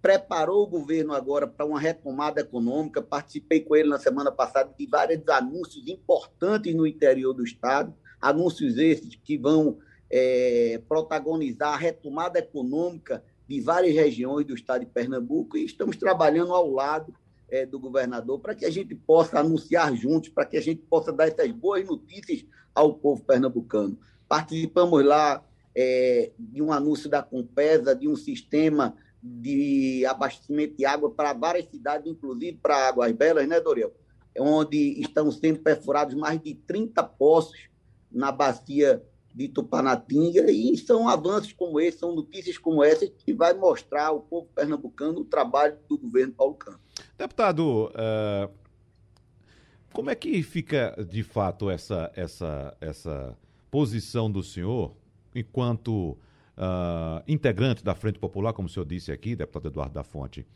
preparou 0.00 0.64
o 0.64 0.66
governo 0.66 1.14
agora 1.14 1.46
para 1.46 1.64
uma 1.64 1.80
retomada 1.80 2.40
econômica. 2.40 3.00
Participei 3.00 3.60
com 3.60 3.74
ele 3.74 3.88
na 3.88 3.98
semana 3.98 4.30
passada 4.30 4.70
de 4.78 4.86
vários 4.86 5.26
anúncios 5.28 5.88
importantes 5.88 6.74
no 6.74 6.86
interior 6.86 7.32
do 7.32 7.42
Estado, 7.42 7.94
anúncios 8.20 8.76
esses 8.76 9.16
que 9.16 9.38
vão 9.38 9.78
é, 10.10 10.80
protagonizar 10.86 11.72
a 11.72 11.76
retomada 11.78 12.38
econômica 12.38 13.24
de 13.48 13.60
várias 13.60 13.94
regiões 13.94 14.46
do 14.46 14.54
Estado 14.54 14.80
de 14.80 14.90
Pernambuco 14.90 15.56
e 15.56 15.64
estamos 15.64 15.96
trabalhando 15.96 16.52
ao 16.52 16.70
lado 16.70 17.14
é, 17.48 17.64
do 17.64 17.78
governador 17.78 18.40
para 18.40 18.54
que 18.54 18.64
a 18.64 18.70
gente 18.70 18.94
possa 18.94 19.40
anunciar 19.40 19.94
juntos, 19.94 20.28
para 20.28 20.44
que 20.44 20.56
a 20.56 20.62
gente 20.62 20.82
possa 20.82 21.12
dar 21.12 21.28
essas 21.28 21.50
boas 21.50 21.86
notícias 21.86 22.44
ao 22.74 22.94
povo 22.94 23.22
pernambucano. 23.22 23.98
Participamos 24.28 25.04
lá 25.04 25.42
é, 25.74 26.32
de 26.38 26.62
um 26.62 26.72
anúncio 26.72 27.08
da 27.10 27.22
Compesa, 27.22 27.94
de 27.94 28.08
um 28.08 28.16
sistema 28.16 28.94
de 29.22 30.04
abastecimento 30.06 30.76
de 30.76 30.84
água 30.84 31.10
para 31.10 31.32
várias 31.32 31.66
cidades, 31.70 32.10
inclusive 32.10 32.58
para 32.62 32.88
Águas 32.88 33.12
Belas, 33.12 33.48
né, 33.48 33.60
Doriel? 33.60 33.92
Onde 34.38 35.00
estão 35.00 35.30
sendo 35.30 35.60
perfurados 35.60 36.14
mais 36.14 36.40
de 36.40 36.54
30 36.54 37.02
poços 37.02 37.68
na 38.10 38.30
bacia 38.30 39.02
de 39.34 39.48
Tupanatinga, 39.48 40.48
e 40.50 40.76
são 40.76 41.08
avanços 41.08 41.52
como 41.52 41.80
esse, 41.80 41.98
são 41.98 42.14
notícias 42.14 42.56
como 42.56 42.84
essa 42.84 43.04
que 43.06 43.32
vai 43.32 43.52
mostrar 43.52 44.06
ao 44.06 44.20
povo 44.20 44.48
pernambucano 44.54 45.20
o 45.20 45.24
trabalho 45.24 45.76
do 45.88 45.98
governo 45.98 46.32
Paulo 46.32 46.54
Campos. 46.54 46.80
Deputado, 47.18 47.86
uh, 47.86 48.48
como 49.92 50.10
é 50.10 50.14
que 50.14 50.40
fica 50.42 50.94
de 51.08 51.24
fato 51.24 51.68
essa, 51.68 52.12
essa, 52.14 52.76
essa 52.80 53.36
posição 53.72 54.30
do 54.30 54.42
senhor 54.42 54.94
enquanto 55.34 56.16
uh, 56.56 57.22
integrante 57.26 57.84
da 57.84 57.94
Frente 57.94 58.18
Popular, 58.18 58.52
como 58.52 58.66
o 58.66 58.70
senhor 58.70 58.86
disse 58.86 59.12
aqui, 59.12 59.36
deputado 59.36 59.68
Eduardo 59.68 59.94
da 59.94 60.04
Fonte, 60.04 60.46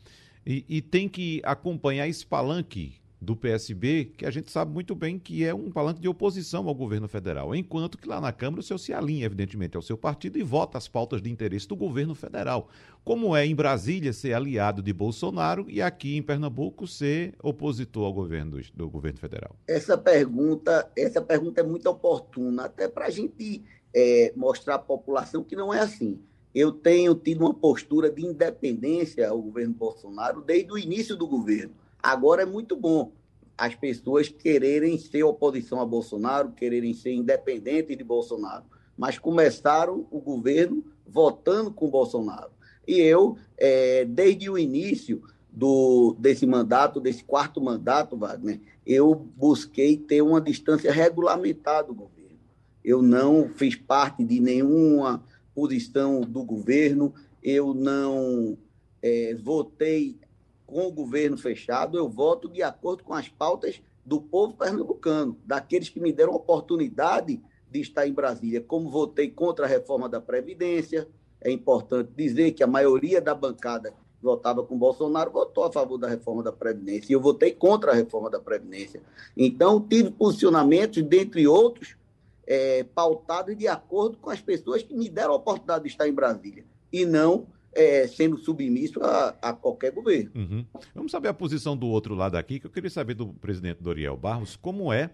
e, 0.45 0.65
e, 0.69 0.81
tem 0.81 1.07
que 1.09 1.41
acompanhar 1.43 2.07
esse 2.07 2.25
palanque 2.25 2.95
do 3.21 3.35
PSB, 3.35 4.13
que 4.17 4.25
a 4.25 4.31
gente 4.31 4.49
sabe 4.49 4.71
muito 4.71 4.95
bem 4.95 5.19
que 5.19 5.43
é 5.43 5.53
um 5.53 5.69
palanque 5.69 5.99
de 5.99 6.07
oposição 6.07 6.67
ao 6.67 6.73
governo 6.73 7.07
federal, 7.07 7.53
enquanto 7.53 7.97
que 7.97 8.07
lá 8.07 8.21
na 8.21 8.31
Câmara 8.31 8.61
o 8.61 8.63
senhor 8.63 8.77
se 8.77 8.93
alinha, 8.93 9.25
evidentemente, 9.25 9.75
ao 9.75 9.81
seu 9.81 9.97
partido 9.97 10.39
e 10.39 10.43
vota 10.43 10.77
as 10.77 10.87
pautas 10.87 11.21
de 11.21 11.29
interesse 11.29 11.67
do 11.67 11.75
governo 11.75 12.15
federal. 12.15 12.69
Como 13.03 13.35
é 13.35 13.45
em 13.45 13.53
Brasília 13.53 14.13
ser 14.13 14.33
aliado 14.33 14.81
de 14.81 14.93
Bolsonaro 14.93 15.65
e 15.67 15.81
aqui 15.81 16.15
em 16.15 16.21
Pernambuco 16.21 16.87
ser 16.87 17.35
opositor 17.43 18.05
ao 18.05 18.13
governo 18.13 18.51
do, 18.51 18.73
do 18.73 18.89
governo 18.89 19.19
federal? 19.19 19.53
Essa 19.67 19.97
pergunta, 19.97 20.89
essa 20.95 21.21
pergunta 21.21 21.59
é 21.59 21.63
muito 21.63 21.89
oportuna, 21.89 22.65
até 22.65 22.87
para 22.87 23.07
a 23.07 23.09
gente 23.09 23.65
é, 23.93 24.33
mostrar 24.35 24.75
à 24.75 24.79
população 24.79 25.43
que 25.43 25.55
não 25.55 25.73
é 25.73 25.79
assim. 25.79 26.19
Eu 26.53 26.71
tenho 26.71 27.13
tido 27.15 27.41
uma 27.41 27.53
postura 27.53 28.09
de 28.09 28.25
independência 28.25 29.29
ao 29.29 29.41
governo 29.41 29.73
Bolsonaro 29.73 30.41
desde 30.41 30.71
o 30.71 30.77
início 30.77 31.15
do 31.15 31.27
governo. 31.27 31.73
Agora 32.01 32.41
é 32.41 32.45
muito 32.45 32.75
bom 32.75 33.11
as 33.59 33.75
pessoas 33.75 34.29
quererem 34.29 34.97
ser 34.97 35.23
oposição 35.23 35.81
a 35.81 35.85
Bolsonaro, 35.85 36.53
quererem 36.53 36.93
ser 36.93 37.11
independentes 37.13 37.97
de 37.97 38.03
Bolsonaro, 38.05 38.63
mas 38.97 39.19
começaram 39.19 40.07
o 40.09 40.21
governo 40.21 40.83
votando 41.05 41.69
com 41.69 41.89
Bolsonaro. 41.89 42.51
E 42.87 43.01
eu, 43.01 43.37
é, 43.57 44.05
desde 44.05 44.49
o 44.49 44.57
início 44.57 45.21
do, 45.51 46.15
desse 46.17 46.45
mandato, 46.45 47.01
desse 47.01 47.23
quarto 47.23 47.59
mandato, 47.59 48.15
Wagner, 48.15 48.61
eu 48.87 49.13
busquei 49.13 49.97
ter 49.97 50.21
uma 50.21 50.39
distância 50.39 50.91
regulamentar 50.91 51.85
do 51.85 51.93
governo 51.93 52.18
eu 52.83 53.01
não 53.01 53.49
fiz 53.55 53.75
parte 53.75 54.23
de 54.23 54.39
nenhuma 54.39 55.23
posição 55.53 56.21
do 56.21 56.43
governo, 56.43 57.13
eu 57.43 57.73
não 57.73 58.57
é, 59.01 59.35
votei 59.35 60.17
com 60.65 60.87
o 60.87 60.91
governo 60.91 61.37
fechado, 61.37 61.97
eu 61.97 62.07
voto 62.07 62.47
de 62.47 62.61
acordo 62.61 63.03
com 63.03 63.13
as 63.13 63.27
pautas 63.27 63.81
do 64.05 64.21
povo 64.21 64.53
pernambucano, 64.53 65.37
daqueles 65.45 65.89
que 65.89 65.99
me 65.99 66.11
deram 66.11 66.33
oportunidade 66.33 67.41
de 67.69 67.79
estar 67.81 68.07
em 68.07 68.13
Brasília. 68.13 68.61
Como 68.61 68.89
votei 68.89 69.29
contra 69.29 69.65
a 69.65 69.67
reforma 69.67 70.07
da 70.07 70.21
Previdência, 70.21 71.07
é 71.41 71.51
importante 71.51 72.11
dizer 72.15 72.51
que 72.51 72.63
a 72.63 72.67
maioria 72.67 73.21
da 73.21 73.33
bancada 73.33 73.93
votava 74.21 74.63
com 74.63 74.77
Bolsonaro 74.77 75.31
votou 75.31 75.63
a 75.63 75.71
favor 75.71 75.97
da 75.97 76.07
reforma 76.07 76.43
da 76.43 76.51
Previdência, 76.51 77.11
e 77.11 77.13
eu 77.13 77.21
votei 77.21 77.51
contra 77.51 77.91
a 77.91 77.95
reforma 77.95 78.29
da 78.29 78.39
Previdência. 78.39 79.01
Então, 79.35 79.79
tive 79.79 80.11
posicionamentos, 80.11 81.01
dentre 81.03 81.47
outros, 81.47 81.95
é, 82.49 82.83
pautado 82.83 83.55
de 83.55 83.67
acordo 83.67 84.17
com 84.17 84.31
as 84.31 84.41
pessoas 84.41 84.81
que 84.81 84.95
me 84.95 85.07
deram 85.07 85.33
a 85.33 85.35
oportunidade 85.35 85.83
de 85.83 85.89
estar 85.89 86.07
em 86.07 86.13
Brasília, 86.13 86.65
e 86.91 87.05
não 87.05 87.45
é, 87.71 88.07
sendo 88.07 88.39
submisso 88.39 88.99
a, 89.03 89.35
a 89.39 89.53
qualquer 89.53 89.91
governo. 89.91 90.31
Uhum. 90.33 90.65
Vamos 90.95 91.11
saber 91.11 91.27
a 91.27 91.33
posição 91.33 91.77
do 91.77 91.87
outro 91.87 92.15
lado 92.15 92.35
aqui, 92.35 92.59
que 92.59 92.65
eu 92.65 92.71
queria 92.71 92.89
saber 92.89 93.13
do 93.13 93.27
presidente 93.27 93.83
Doriel 93.83 94.17
Barros, 94.17 94.55
como 94.55 94.91
é 94.91 95.11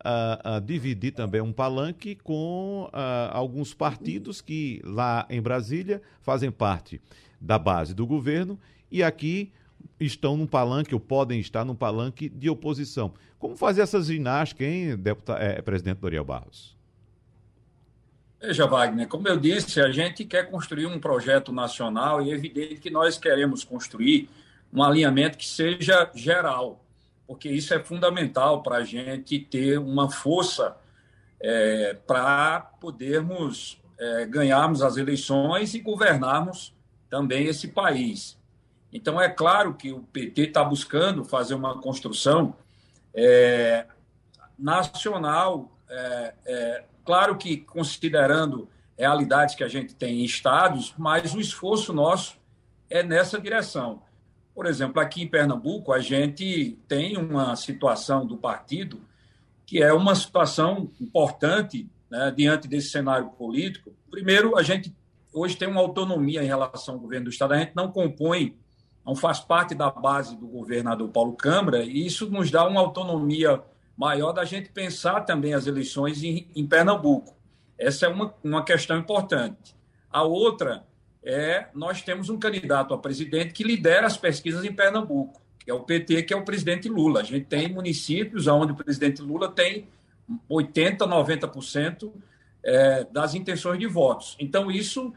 uh, 0.00 0.56
uh, 0.56 0.60
dividir 0.62 1.12
também 1.12 1.42
um 1.42 1.52
palanque 1.52 2.14
com 2.16 2.88
uh, 2.92 3.30
alguns 3.30 3.74
partidos 3.74 4.40
que 4.40 4.80
lá 4.82 5.26
em 5.28 5.42
Brasília 5.42 6.00
fazem 6.22 6.50
parte 6.50 6.98
da 7.38 7.58
base 7.58 7.94
do 7.94 8.06
governo 8.06 8.58
e 8.90 9.02
aqui 9.02 9.52
estão 9.98 10.36
num 10.36 10.46
palanque 10.46 10.94
ou 10.94 11.00
podem 11.00 11.40
estar 11.40 11.64
num 11.64 11.74
palanque 11.74 12.28
de 12.28 12.48
oposição. 12.48 13.12
Como 13.38 13.56
fazer 13.56 13.82
essa 13.82 14.00
ginástica, 14.02 14.64
hein, 14.64 14.96
deputado, 14.96 15.40
é, 15.42 15.60
presidente 15.62 15.98
Doriel 15.98 16.24
Barros? 16.24 16.76
Veja, 18.40 18.66
Wagner, 18.66 19.06
como 19.06 19.28
eu 19.28 19.36
disse, 19.36 19.80
a 19.82 19.92
gente 19.92 20.24
quer 20.24 20.50
construir 20.50 20.86
um 20.86 20.98
projeto 20.98 21.52
nacional 21.52 22.22
e 22.22 22.30
é 22.30 22.34
evidente 22.34 22.76
que 22.76 22.88
nós 22.88 23.18
queremos 23.18 23.64
construir 23.64 24.30
um 24.72 24.82
alinhamento 24.82 25.36
que 25.36 25.46
seja 25.46 26.10
geral, 26.14 26.82
porque 27.26 27.50
isso 27.50 27.74
é 27.74 27.78
fundamental 27.78 28.62
para 28.62 28.76
a 28.76 28.84
gente 28.84 29.38
ter 29.38 29.78
uma 29.78 30.10
força 30.10 30.74
é, 31.38 31.98
para 32.06 32.60
podermos 32.80 33.78
é, 33.98 34.24
ganharmos 34.24 34.80
as 34.80 34.96
eleições 34.96 35.74
e 35.74 35.80
governarmos 35.80 36.74
também 37.10 37.46
esse 37.46 37.68
país. 37.68 38.39
Então, 38.92 39.20
é 39.20 39.28
claro 39.28 39.74
que 39.74 39.92
o 39.92 40.00
PT 40.00 40.42
está 40.42 40.64
buscando 40.64 41.24
fazer 41.24 41.54
uma 41.54 41.80
construção 41.80 42.56
é, 43.14 43.86
nacional 44.58 45.70
é, 45.88 46.34
é, 46.46 46.84
Claro 47.04 47.36
que 47.36 47.56
considerando 47.56 48.68
realidades 48.96 49.56
que 49.56 49.64
a 49.64 49.68
gente 49.68 49.94
tem 49.94 50.20
em 50.20 50.24
estados, 50.24 50.94
mas 50.96 51.34
o 51.34 51.40
esforço 51.40 51.92
nosso 51.92 52.38
é 52.88 53.02
nessa 53.02 53.40
direção. 53.40 54.02
Por 54.54 54.66
exemplo, 54.66 55.00
aqui 55.00 55.22
em 55.22 55.26
Pernambuco, 55.26 55.92
a 55.92 56.00
gente 56.00 56.78
tem 56.86 57.16
uma 57.16 57.56
situação 57.56 58.26
do 58.26 58.36
partido 58.36 59.00
que 59.66 59.82
é 59.82 59.92
uma 59.92 60.14
situação 60.14 60.90
importante 61.00 61.88
né, 62.10 62.32
diante 62.36 62.68
desse 62.68 62.90
cenário 62.90 63.30
político. 63.30 63.92
Primeiro, 64.10 64.56
a 64.56 64.62
gente 64.62 64.94
hoje 65.32 65.56
tem 65.56 65.66
uma 65.66 65.80
autonomia 65.80 66.44
em 66.44 66.46
relação 66.46 66.94
ao 66.94 67.00
governo 67.00 67.24
do 67.24 67.30
Estado, 67.30 67.54
a 67.54 67.58
gente 67.58 67.74
não 67.74 67.90
compõe, 67.90 68.56
não 69.10 69.16
faz 69.16 69.40
parte 69.40 69.74
da 69.74 69.90
base 69.90 70.36
do 70.36 70.46
governador 70.46 71.08
Paulo 71.08 71.32
Câmara, 71.32 71.82
e 71.82 72.06
isso 72.06 72.30
nos 72.30 72.48
dá 72.48 72.64
uma 72.68 72.80
autonomia 72.80 73.60
maior 73.96 74.30
da 74.30 74.44
gente 74.44 74.68
pensar 74.68 75.22
também 75.22 75.52
as 75.52 75.66
eleições 75.66 76.22
em, 76.22 76.46
em 76.54 76.64
Pernambuco. 76.64 77.34
Essa 77.76 78.06
é 78.06 78.08
uma, 78.08 78.32
uma 78.44 78.64
questão 78.64 78.96
importante. 78.96 79.74
A 80.12 80.22
outra 80.22 80.84
é 81.24 81.66
nós 81.74 82.02
temos 82.02 82.28
um 82.28 82.38
candidato 82.38 82.94
a 82.94 82.98
presidente 82.98 83.52
que 83.52 83.64
lidera 83.64 84.06
as 84.06 84.16
pesquisas 84.16 84.64
em 84.64 84.72
Pernambuco, 84.72 85.42
que 85.58 85.68
é 85.68 85.74
o 85.74 85.80
PT, 85.80 86.22
que 86.22 86.32
é 86.32 86.36
o 86.36 86.44
presidente 86.44 86.88
Lula. 86.88 87.18
A 87.18 87.24
gente 87.24 87.46
tem 87.46 87.68
municípios 87.68 88.46
onde 88.46 88.70
o 88.70 88.76
presidente 88.76 89.20
Lula 89.20 89.50
tem 89.50 89.88
80%, 90.48 90.98
90% 90.98 92.12
é, 92.62 93.04
das 93.10 93.34
intenções 93.34 93.80
de 93.80 93.88
votos. 93.88 94.36
Então, 94.38 94.70
isso 94.70 95.12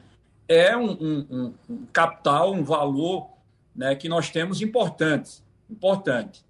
é 0.47 0.75
um, 0.75 0.91
um, 0.91 1.53
um 1.69 1.86
capital, 1.93 2.51
um 2.51 2.63
valor 2.63 3.33
né, 3.75 3.95
que 3.95 4.07
nós 4.07 4.29
temos 4.29 4.62
importante. 4.62 5.43
importante. 5.69 6.45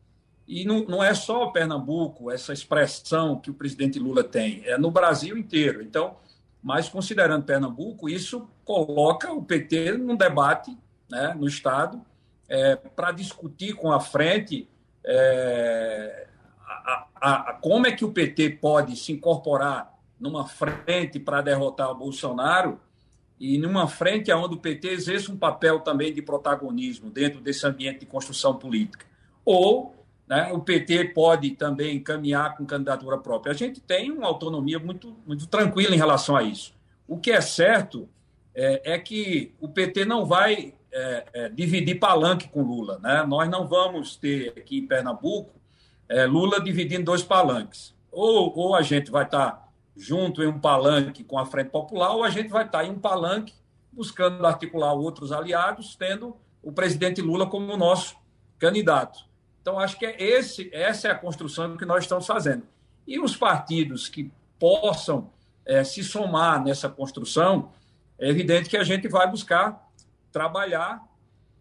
E 0.47 0.65
não, 0.65 0.83
não 0.83 1.03
é 1.03 1.13
só 1.13 1.47
Pernambuco, 1.47 2.29
essa 2.29 2.51
expressão 2.51 3.39
que 3.39 3.49
o 3.49 3.53
presidente 3.53 3.97
Lula 3.97 4.23
tem, 4.23 4.62
é 4.65 4.77
no 4.77 4.91
Brasil 4.91 5.38
inteiro. 5.38 5.81
Então, 5.81 6.17
mas 6.62 6.89
considerando 6.89 7.45
Pernambuco, 7.45 8.09
isso 8.09 8.47
coloca 8.65 9.31
o 9.31 9.43
PT 9.43 9.97
num 9.97 10.15
debate 10.15 10.77
né, 11.09 11.33
no 11.38 11.47
Estado 11.47 12.01
é, 12.49 12.75
para 12.75 13.12
discutir 13.12 13.73
com 13.73 13.91
a 13.91 13.99
frente 13.99 14.69
é, 15.05 16.27
a, 16.65 17.07
a, 17.15 17.36
a, 17.49 17.53
como 17.53 17.88
é 17.88 17.91
que 17.91 18.05
o 18.05 18.12
PT 18.12 18.51
pode 18.51 18.95
se 18.95 19.12
incorporar 19.12 19.93
numa 20.19 20.47
frente 20.47 21.19
para 21.19 21.41
derrotar 21.41 21.91
o 21.91 21.95
Bolsonaro 21.95 22.79
e 23.43 23.58
numa 23.58 23.88
frente 23.88 24.32
onde 24.32 24.56
o 24.56 24.60
PT 24.60 24.88
exerce 24.88 25.29
um 25.29 25.38
papel 25.38 25.82
também 25.82 26.13
de 26.13 26.21
protagonismo 26.21 27.10
dentro 27.10 27.41
desse 27.41 27.67
ambiente 27.67 27.99
de 27.99 28.06
construção 28.06 28.56
política. 28.56 29.06
Ou 29.43 29.93
né? 30.27 30.51
O 30.53 30.60
PT 30.60 31.10
pode 31.10 31.51
também 31.51 31.99
caminhar 31.99 32.56
com 32.56 32.65
candidatura 32.65 33.17
própria. 33.17 33.51
A 33.51 33.56
gente 33.56 33.82
tem 33.82 34.10
uma 34.12 34.27
autonomia 34.27 34.79
muito, 34.79 35.15
muito 35.27 35.45
tranquila 35.47 35.93
em 35.93 35.97
relação 35.97 36.36
a 36.36 36.43
isso. 36.43 36.73
O 37.08 37.17
que 37.17 37.32
é 37.32 37.41
certo 37.41 38.08
é, 38.56 38.93
é 38.93 38.97
que 38.97 39.53
o 39.60 39.67
PT 39.67 40.06
não 40.06 40.25
vai 40.25 40.73
é, 40.91 41.25
é, 41.34 41.49
dividir 41.49 41.99
palanque 41.99 42.47
com 42.47 42.62
Lula. 42.62 42.99
Né? 42.99 43.25
Nós 43.27 43.49
não 43.49 43.67
vamos 43.67 44.15
ter 44.15 44.53
aqui 44.58 44.77
em 44.77 44.88
Pernambuco 44.88 45.51
é, 46.08 46.25
Lula 46.25 46.62
dividindo 46.62 47.03
dois 47.03 47.23
palanques. 47.23 47.93
Ou, 48.12 48.58
ou 48.58 48.75
a 48.75 48.82
gente 48.82 49.12
vai 49.12 49.25
estar 49.25 49.72
junto 49.95 50.41
em 50.41 50.47
um 50.47 50.60
palanque 50.60 51.23
com 51.23 51.38
a 51.38 51.45
Frente 51.45 51.69
Popular, 51.69 52.12
ou 52.12 52.23
a 52.23 52.29
gente 52.29 52.49
vai 52.49 52.65
estar 52.65 52.84
em 52.84 52.91
um 52.91 52.99
palanque 52.99 53.53
buscando 53.91 54.45
articular 54.45 54.93
outros 54.93 55.32
aliados, 55.32 55.95
tendo 55.95 56.36
o 56.62 56.71
presidente 56.71 57.21
Lula 57.21 57.47
como 57.47 57.77
nosso 57.77 58.15
candidato. 58.58 59.25
Então, 59.62 59.79
acho 59.79 59.97
que 59.97 60.06
é 60.06 60.21
esse, 60.21 60.69
essa 60.73 61.08
é 61.08 61.12
a 61.12 61.15
construção 61.15 61.77
que 61.77 61.86
nós 61.86 62.03
estamos 62.03 62.25
fazendo. 62.25 62.63
E 63.08 63.19
os 63.19 63.36
partidos 63.36 64.10
que 64.10 64.32
possam 64.60 65.29
é, 65.65 65.84
se 65.84 66.03
somar 66.03 66.63
nessa 66.63 66.89
construção, 66.89 67.71
é 68.17 68.29
evidente 68.29 68.69
que 68.69 68.77
a 68.77 68.84
gente 68.84 69.08
vai 69.08 69.29
buscar 69.29 69.89
trabalhar 70.32 71.01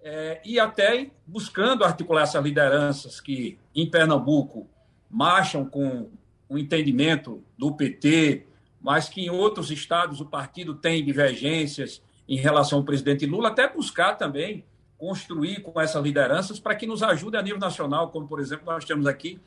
é, 0.02 0.40
e 0.44 0.58
até 0.58 1.10
buscando 1.26 1.84
articular 1.84 2.22
essas 2.22 2.42
lideranças 2.42 3.20
que, 3.20 3.58
em 3.74 3.88
Pernambuco, 3.88 4.68
marcham 5.08 5.64
com 5.64 6.10
o 6.52 6.58
entendimento 6.58 7.42
do 7.56 7.72
PT, 7.72 8.44
mas 8.80 9.08
que 9.08 9.22
em 9.22 9.30
outros 9.30 9.70
estados 9.70 10.20
o 10.20 10.26
partido 10.26 10.74
tem 10.74 11.04
divergências 11.04 12.02
em 12.28 12.36
relação 12.36 12.78
ao 12.78 12.84
presidente 12.84 13.24
Lula, 13.24 13.48
até 13.48 13.66
buscar 13.66 14.14
também 14.14 14.64
construir 14.98 15.62
com 15.62 15.80
essas 15.80 16.02
lideranças 16.02 16.60
para 16.60 16.74
que 16.74 16.86
nos 16.86 17.02
ajude 17.02 17.36
a 17.36 17.42
nível 17.42 17.58
nacional, 17.58 18.10
como, 18.10 18.28
por 18.28 18.38
exemplo, 18.38 18.66
nós 18.66 18.84
temos 18.84 19.06
aqui 19.06 19.40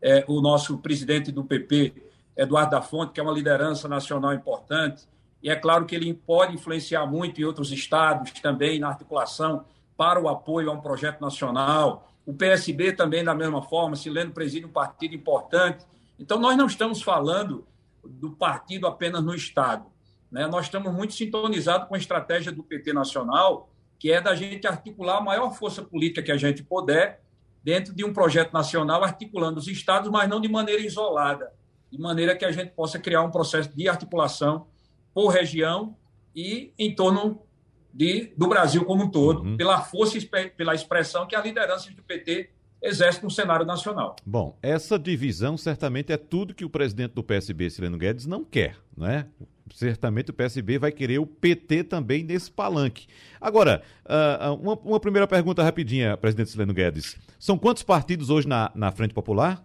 é, 0.00 0.24
o 0.28 0.40
nosso 0.40 0.78
presidente 0.78 1.32
do 1.32 1.44
PP, 1.44 1.92
Eduardo 2.36 2.70
da 2.70 2.80
Fonte, 2.80 3.12
que 3.12 3.20
é 3.20 3.22
uma 3.22 3.32
liderança 3.32 3.88
nacional 3.88 4.32
importante, 4.32 5.06
e 5.42 5.50
é 5.50 5.56
claro 5.56 5.84
que 5.84 5.94
ele 5.94 6.14
pode 6.14 6.54
influenciar 6.54 7.04
muito 7.04 7.40
em 7.40 7.44
outros 7.44 7.72
estados 7.72 8.30
também 8.40 8.78
na 8.78 8.88
articulação 8.88 9.64
para 9.96 10.20
o 10.20 10.28
apoio 10.28 10.70
a 10.70 10.72
um 10.72 10.80
projeto 10.80 11.20
nacional. 11.20 12.08
O 12.24 12.32
PSB 12.32 12.92
também, 12.92 13.24
da 13.24 13.34
mesma 13.34 13.60
forma, 13.60 13.96
Sileno 13.96 14.30
preside 14.30 14.64
um 14.64 14.70
partido 14.70 15.14
importante. 15.14 15.84
Então, 16.18 16.38
nós 16.38 16.56
não 16.56 16.66
estamos 16.66 17.02
falando 17.02 17.66
do 18.04 18.30
partido 18.30 18.86
apenas 18.86 19.22
no 19.22 19.34
Estado. 19.34 19.86
Né? 20.30 20.46
Nós 20.46 20.66
estamos 20.66 20.92
muito 20.92 21.14
sintonizados 21.14 21.88
com 21.88 21.94
a 21.94 21.98
estratégia 21.98 22.50
do 22.50 22.62
PT 22.62 22.92
nacional, 22.92 23.70
que 23.98 24.10
é 24.10 24.20
da 24.20 24.34
gente 24.34 24.66
articular 24.66 25.18
a 25.18 25.20
maior 25.20 25.52
força 25.52 25.82
política 25.82 26.22
que 26.22 26.32
a 26.32 26.36
gente 26.36 26.62
puder 26.62 27.22
dentro 27.62 27.94
de 27.94 28.04
um 28.04 28.12
projeto 28.12 28.52
nacional, 28.52 29.04
articulando 29.04 29.60
os 29.60 29.68
estados, 29.68 30.10
mas 30.10 30.28
não 30.28 30.40
de 30.40 30.48
maneira 30.48 30.82
isolada, 30.82 31.52
de 31.90 31.98
maneira 32.00 32.34
que 32.34 32.44
a 32.44 32.50
gente 32.50 32.72
possa 32.72 32.98
criar 32.98 33.22
um 33.22 33.30
processo 33.30 33.70
de 33.76 33.88
articulação 33.88 34.66
por 35.14 35.28
região 35.28 35.96
e 36.34 36.72
em 36.78 36.94
torno 36.94 37.42
de, 37.92 38.32
do 38.36 38.48
Brasil 38.48 38.84
como 38.84 39.04
um 39.04 39.10
todo, 39.10 39.42
uhum. 39.42 39.56
pela 39.56 39.80
força 39.82 40.18
e 40.18 40.50
pela 40.50 40.74
expressão 40.74 41.26
que 41.26 41.36
a 41.36 41.42
liderança 41.42 41.90
do 41.92 42.02
PT 42.02 42.50
exerce 42.82 43.22
no 43.22 43.30
cenário 43.30 43.64
nacional. 43.64 44.16
Bom, 44.26 44.58
essa 44.60 44.98
divisão 44.98 45.56
certamente 45.56 46.12
é 46.12 46.16
tudo 46.16 46.54
que 46.54 46.64
o 46.64 46.70
presidente 46.70 47.12
do 47.12 47.22
PSB, 47.22 47.70
Sileno 47.70 47.96
Guedes, 47.96 48.26
não 48.26 48.44
quer, 48.44 48.76
não 48.96 49.06
é? 49.06 49.26
certamente 49.74 50.30
o 50.30 50.34
PSB 50.34 50.78
vai 50.78 50.92
querer 50.92 51.18
o 51.18 51.26
PT 51.26 51.84
também 51.84 52.22
nesse 52.22 52.50
palanque. 52.50 53.06
Agora, 53.40 53.82
uh, 54.04 54.54
uma, 54.54 54.74
uma, 54.74 55.00
primeira 55.00 55.26
pergunta 55.26 55.62
rapidinha, 55.62 56.16
presidente 56.16 56.50
Sileno 56.50 56.74
Guedes. 56.74 57.16
São 57.38 57.58
quantos 57.58 57.82
partidos 57.82 58.30
hoje 58.30 58.46
na, 58.46 58.70
na 58.74 58.92
Frente 58.92 59.14
Popular? 59.14 59.64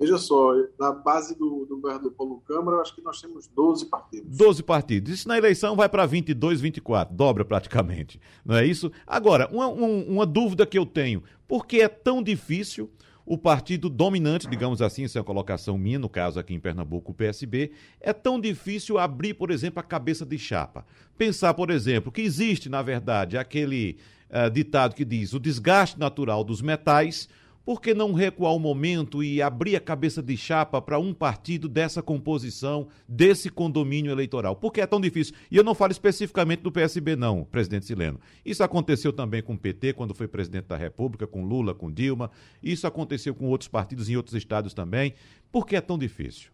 Veja 0.00 0.16
só, 0.16 0.54
na 0.78 0.92
base 0.92 1.36
do, 1.38 1.66
do 1.66 1.76
governador 1.76 2.10
Paulo 2.12 2.42
Câmara, 2.46 2.80
acho 2.80 2.94
que 2.94 3.02
nós 3.02 3.20
temos 3.20 3.46
12 3.48 3.84
partidos. 3.84 4.34
12 4.34 4.62
partidos. 4.62 5.12
Isso 5.12 5.28
na 5.28 5.36
eleição 5.36 5.76
vai 5.76 5.90
para 5.90 6.06
22, 6.06 6.58
24, 6.58 7.14
dobra 7.14 7.44
praticamente. 7.44 8.18
Não 8.42 8.56
é 8.56 8.64
isso? 8.64 8.90
Agora, 9.06 9.46
uma, 9.52 9.66
uma 9.66 10.24
dúvida 10.24 10.64
que 10.64 10.78
eu 10.78 10.86
tenho: 10.86 11.22
por 11.46 11.66
que 11.66 11.82
é 11.82 11.88
tão 11.88 12.22
difícil 12.22 12.90
o 13.26 13.36
partido 13.36 13.90
dominante, 13.90 14.48
digamos 14.48 14.80
assim, 14.80 15.04
essa 15.04 15.18
é 15.18 15.20
uma 15.20 15.26
colocação 15.26 15.76
minha, 15.76 15.98
no 15.98 16.08
caso 16.08 16.40
aqui 16.40 16.54
em 16.54 16.58
Pernambuco, 16.58 17.12
o 17.12 17.14
PSB, 17.14 17.70
é 18.00 18.12
tão 18.12 18.40
difícil 18.40 18.98
abrir, 18.98 19.34
por 19.34 19.50
exemplo, 19.50 19.78
a 19.80 19.84
cabeça 19.84 20.24
de 20.24 20.38
chapa. 20.38 20.84
Pensar, 21.16 21.52
por 21.52 21.70
exemplo, 21.70 22.10
que 22.10 22.22
existe, 22.22 22.70
na 22.70 22.82
verdade, 22.82 23.36
aquele 23.36 23.98
uh, 24.30 24.50
ditado 24.50 24.94
que 24.94 25.04
diz 25.04 25.34
o 25.34 25.38
desgaste 25.38 25.98
natural 25.98 26.42
dos 26.42 26.62
metais 26.62 27.28
Por 27.64 27.80
que 27.80 27.92
não 27.92 28.12
recuar 28.14 28.54
o 28.54 28.58
momento 28.58 29.22
e 29.22 29.42
abrir 29.42 29.76
a 29.76 29.80
cabeça 29.80 30.22
de 30.22 30.36
chapa 30.36 30.80
para 30.80 30.98
um 30.98 31.12
partido 31.12 31.68
dessa 31.68 32.02
composição, 32.02 32.88
desse 33.06 33.50
condomínio 33.50 34.10
eleitoral? 34.10 34.56
Por 34.56 34.72
que 34.72 34.80
é 34.80 34.86
tão 34.86 35.00
difícil? 35.00 35.34
E 35.50 35.56
eu 35.56 35.62
não 35.62 35.74
falo 35.74 35.92
especificamente 35.92 36.60
do 36.60 36.72
PSB, 36.72 37.16
não, 37.16 37.44
presidente 37.44 37.84
Sileno. 37.84 38.18
Isso 38.44 38.64
aconteceu 38.64 39.12
também 39.12 39.42
com 39.42 39.54
o 39.54 39.58
PT, 39.58 39.92
quando 39.92 40.14
foi 40.14 40.26
presidente 40.26 40.66
da 40.66 40.76
República, 40.76 41.26
com 41.26 41.44
Lula, 41.44 41.74
com 41.74 41.92
Dilma. 41.92 42.30
Isso 42.62 42.86
aconteceu 42.86 43.34
com 43.34 43.46
outros 43.46 43.68
partidos 43.68 44.08
em 44.08 44.16
outros 44.16 44.34
estados 44.34 44.72
também. 44.72 45.14
Por 45.52 45.66
que 45.66 45.76
é 45.76 45.80
tão 45.80 45.98
difícil? 45.98 46.50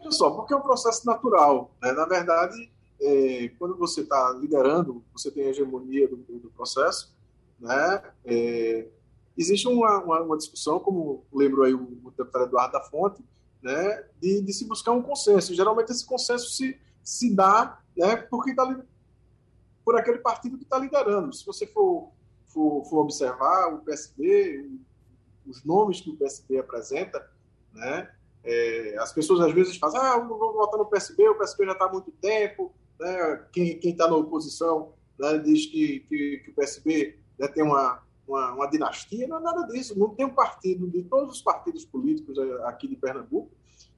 Olha 0.00 0.12
só, 0.12 0.30
porque 0.30 0.54
é 0.54 0.56
um 0.56 0.62
processo 0.62 1.04
natural. 1.04 1.74
Né? 1.82 1.92
Na 1.92 2.06
verdade, 2.06 2.70
é, 3.00 3.50
quando 3.58 3.76
você 3.76 4.02
está 4.02 4.32
liderando, 4.40 5.02
você 5.12 5.30
tem 5.30 5.44
a 5.44 5.48
hegemonia 5.50 6.08
do, 6.08 6.16
do 6.16 6.50
processo, 6.50 7.14
né? 7.58 8.02
É, 8.24 8.86
existe 9.36 9.66
uma, 9.68 10.02
uma, 10.02 10.20
uma, 10.22 10.36
discussão, 10.36 10.78
como 10.80 11.24
lembrou 11.32 11.64
aí 11.64 11.74
o, 11.74 11.98
o 12.04 12.10
deputado 12.10 12.44
Eduardo 12.44 12.72
da 12.72 12.80
Fonte, 12.82 13.24
né? 13.62 14.04
de, 14.20 14.42
de, 14.42 14.52
se 14.52 14.64
buscar 14.64 14.92
um 14.92 15.02
consenso. 15.02 15.54
Geralmente 15.54 15.90
esse 15.90 16.06
consenso 16.06 16.50
se, 16.50 16.78
se 17.02 17.34
dá 17.34 17.80
né? 17.96 18.16
porque 18.16 18.54
tá, 18.54 18.80
por 19.84 19.96
aquele 19.96 20.18
partido 20.18 20.56
que 20.56 20.64
está 20.64 20.78
liderando. 20.78 21.34
Se 21.34 21.44
você 21.44 21.66
for, 21.66 22.12
for, 22.46 22.84
for, 22.84 22.98
observar 22.98 23.74
o 23.74 23.78
PSB, 23.80 24.70
os 25.46 25.64
nomes 25.64 26.00
que 26.00 26.10
o 26.10 26.16
PSB 26.16 26.58
apresenta, 26.58 27.28
né? 27.72 28.10
É, 28.44 28.96
as 28.98 29.12
pessoas 29.12 29.40
às 29.40 29.52
vezes 29.52 29.76
fazem, 29.76 30.00
ah, 30.00 30.18
não 30.18 30.38
vou 30.38 30.52
votar 30.52 30.78
no 30.78 30.86
PSB, 30.86 31.28
o 31.28 31.34
PSB 31.34 31.66
já 31.66 31.72
está 31.72 31.86
há 31.86 31.92
muito 31.92 32.10
tempo, 32.12 32.72
né? 32.98 33.44
quem 33.52 33.78
está 33.82 34.06
na 34.06 34.16
oposição 34.16 34.92
né, 35.18 35.38
diz 35.38 35.66
que, 35.66 36.00
que, 36.00 36.38
que, 36.44 36.50
o 36.50 36.54
PSB 36.54 37.18
né, 37.38 37.48
tem 37.48 37.62
uma, 37.62 38.02
uma, 38.26 38.52
uma, 38.52 38.66
dinastia, 38.66 39.26
não 39.28 39.38
é 39.38 39.40
nada 39.40 39.66
disso, 39.66 39.98
não 39.98 40.14
tem 40.14 40.26
um 40.26 40.34
partido, 40.34 40.88
de 40.88 41.02
todos 41.04 41.36
os 41.36 41.42
partidos 41.42 41.84
políticos 41.84 42.36
é, 42.38 42.68
aqui 42.68 42.88
de 42.88 42.96
Pernambuco, 42.96 43.50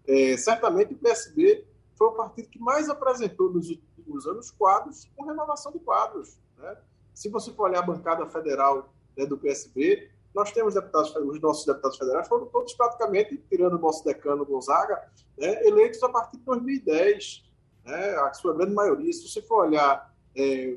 é, 0.06 0.36
certamente 0.36 0.94
o 0.94 0.98
PSB 0.98 1.66
foi 1.96 2.08
o 2.08 2.12
partido 2.12 2.48
que 2.48 2.58
mais 2.58 2.88
apresentou 2.88 3.50
nos 3.50 3.68
últimos 3.68 4.26
anos 4.26 4.50
quadros 4.50 5.08
com 5.16 5.24
renovação 5.24 5.70
de 5.70 5.78
quadros. 5.78 6.38
Né? 6.58 6.76
Se 7.14 7.28
você 7.28 7.52
for 7.52 7.68
olhar 7.68 7.80
a 7.80 7.86
bancada 7.86 8.26
federal 8.26 8.92
né, 9.16 9.26
do 9.26 9.36
PSB, 9.36 10.10
nós 10.34 10.52
temos 10.52 10.74
deputados, 10.74 11.14
os 11.14 11.40
nossos 11.40 11.66
deputados 11.66 11.98
federais 11.98 12.28
foram 12.28 12.46
todos 12.46 12.72
praticamente, 12.74 13.36
tirando 13.48 13.74
o 13.74 13.78
nosso 13.78 14.04
decano 14.04 14.46
Gonzaga, 14.46 15.02
né, 15.36 15.66
eleitos 15.66 16.02
a 16.02 16.08
partir 16.08 16.38
de 16.38 16.44
2010, 16.44 17.44
né, 17.84 18.14
a 18.16 18.32
sua 18.32 18.54
grande 18.54 18.72
maioria. 18.72 19.12
Se 19.12 19.28
você 19.28 19.42
for 19.42 19.66
olhar 19.66 20.09
é, 20.36 20.76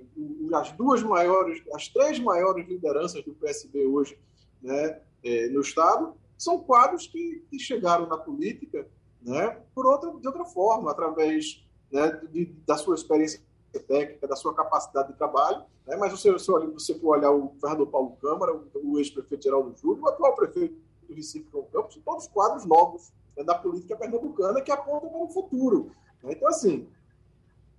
as 0.53 0.71
duas 0.71 1.03
maiores, 1.03 1.61
as 1.73 1.87
três 1.87 2.19
maiores 2.19 2.67
lideranças 2.67 3.23
do 3.23 3.33
PSB 3.33 3.85
hoje 3.85 4.17
né, 4.61 4.99
é, 5.23 5.47
no 5.49 5.61
Estado, 5.61 6.15
são 6.37 6.59
quadros 6.59 7.07
que, 7.07 7.43
que 7.49 7.59
chegaram 7.59 8.07
na 8.07 8.17
política 8.17 8.87
né, 9.21 9.57
por 9.73 9.85
outra, 9.85 10.11
de 10.11 10.27
outra 10.27 10.45
forma, 10.45 10.91
através 10.91 11.63
né, 11.91 12.21
de, 12.31 12.45
da 12.65 12.75
sua 12.75 12.95
experiência 12.95 13.41
técnica, 13.87 14.27
da 14.27 14.35
sua 14.35 14.53
capacidade 14.53 15.09
de 15.11 15.17
trabalho, 15.17 15.63
né? 15.87 15.95
mas 15.95 16.11
você, 16.11 16.37
se 16.37 16.47
você 16.47 16.93
for 16.99 17.17
olhar 17.17 17.31
o 17.31 17.49
governador 17.49 17.87
Paulo 17.87 18.17
Câmara, 18.21 18.53
o, 18.53 18.69
o 18.83 18.99
ex-prefeito 18.99 19.43
Geraldo 19.43 19.75
Júlio, 19.77 20.03
o 20.03 20.09
atual 20.09 20.35
prefeito 20.35 20.75
do 21.07 21.13
Recife, 21.13 21.47
João 21.51 21.65
Campos, 21.65 21.93
são 21.93 22.03
todos 22.03 22.27
quadros 22.27 22.65
novos 22.65 23.11
né, 23.35 23.43
da 23.43 23.55
política 23.55 23.95
pernambucana 23.95 24.61
que 24.61 24.71
apontam 24.71 25.09
para 25.09 25.19
o 25.19 25.29
futuro. 25.29 25.91
Né? 26.21 26.33
Então, 26.33 26.47
assim, 26.47 26.87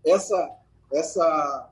essa, 0.04 0.50
essa, 0.94 1.70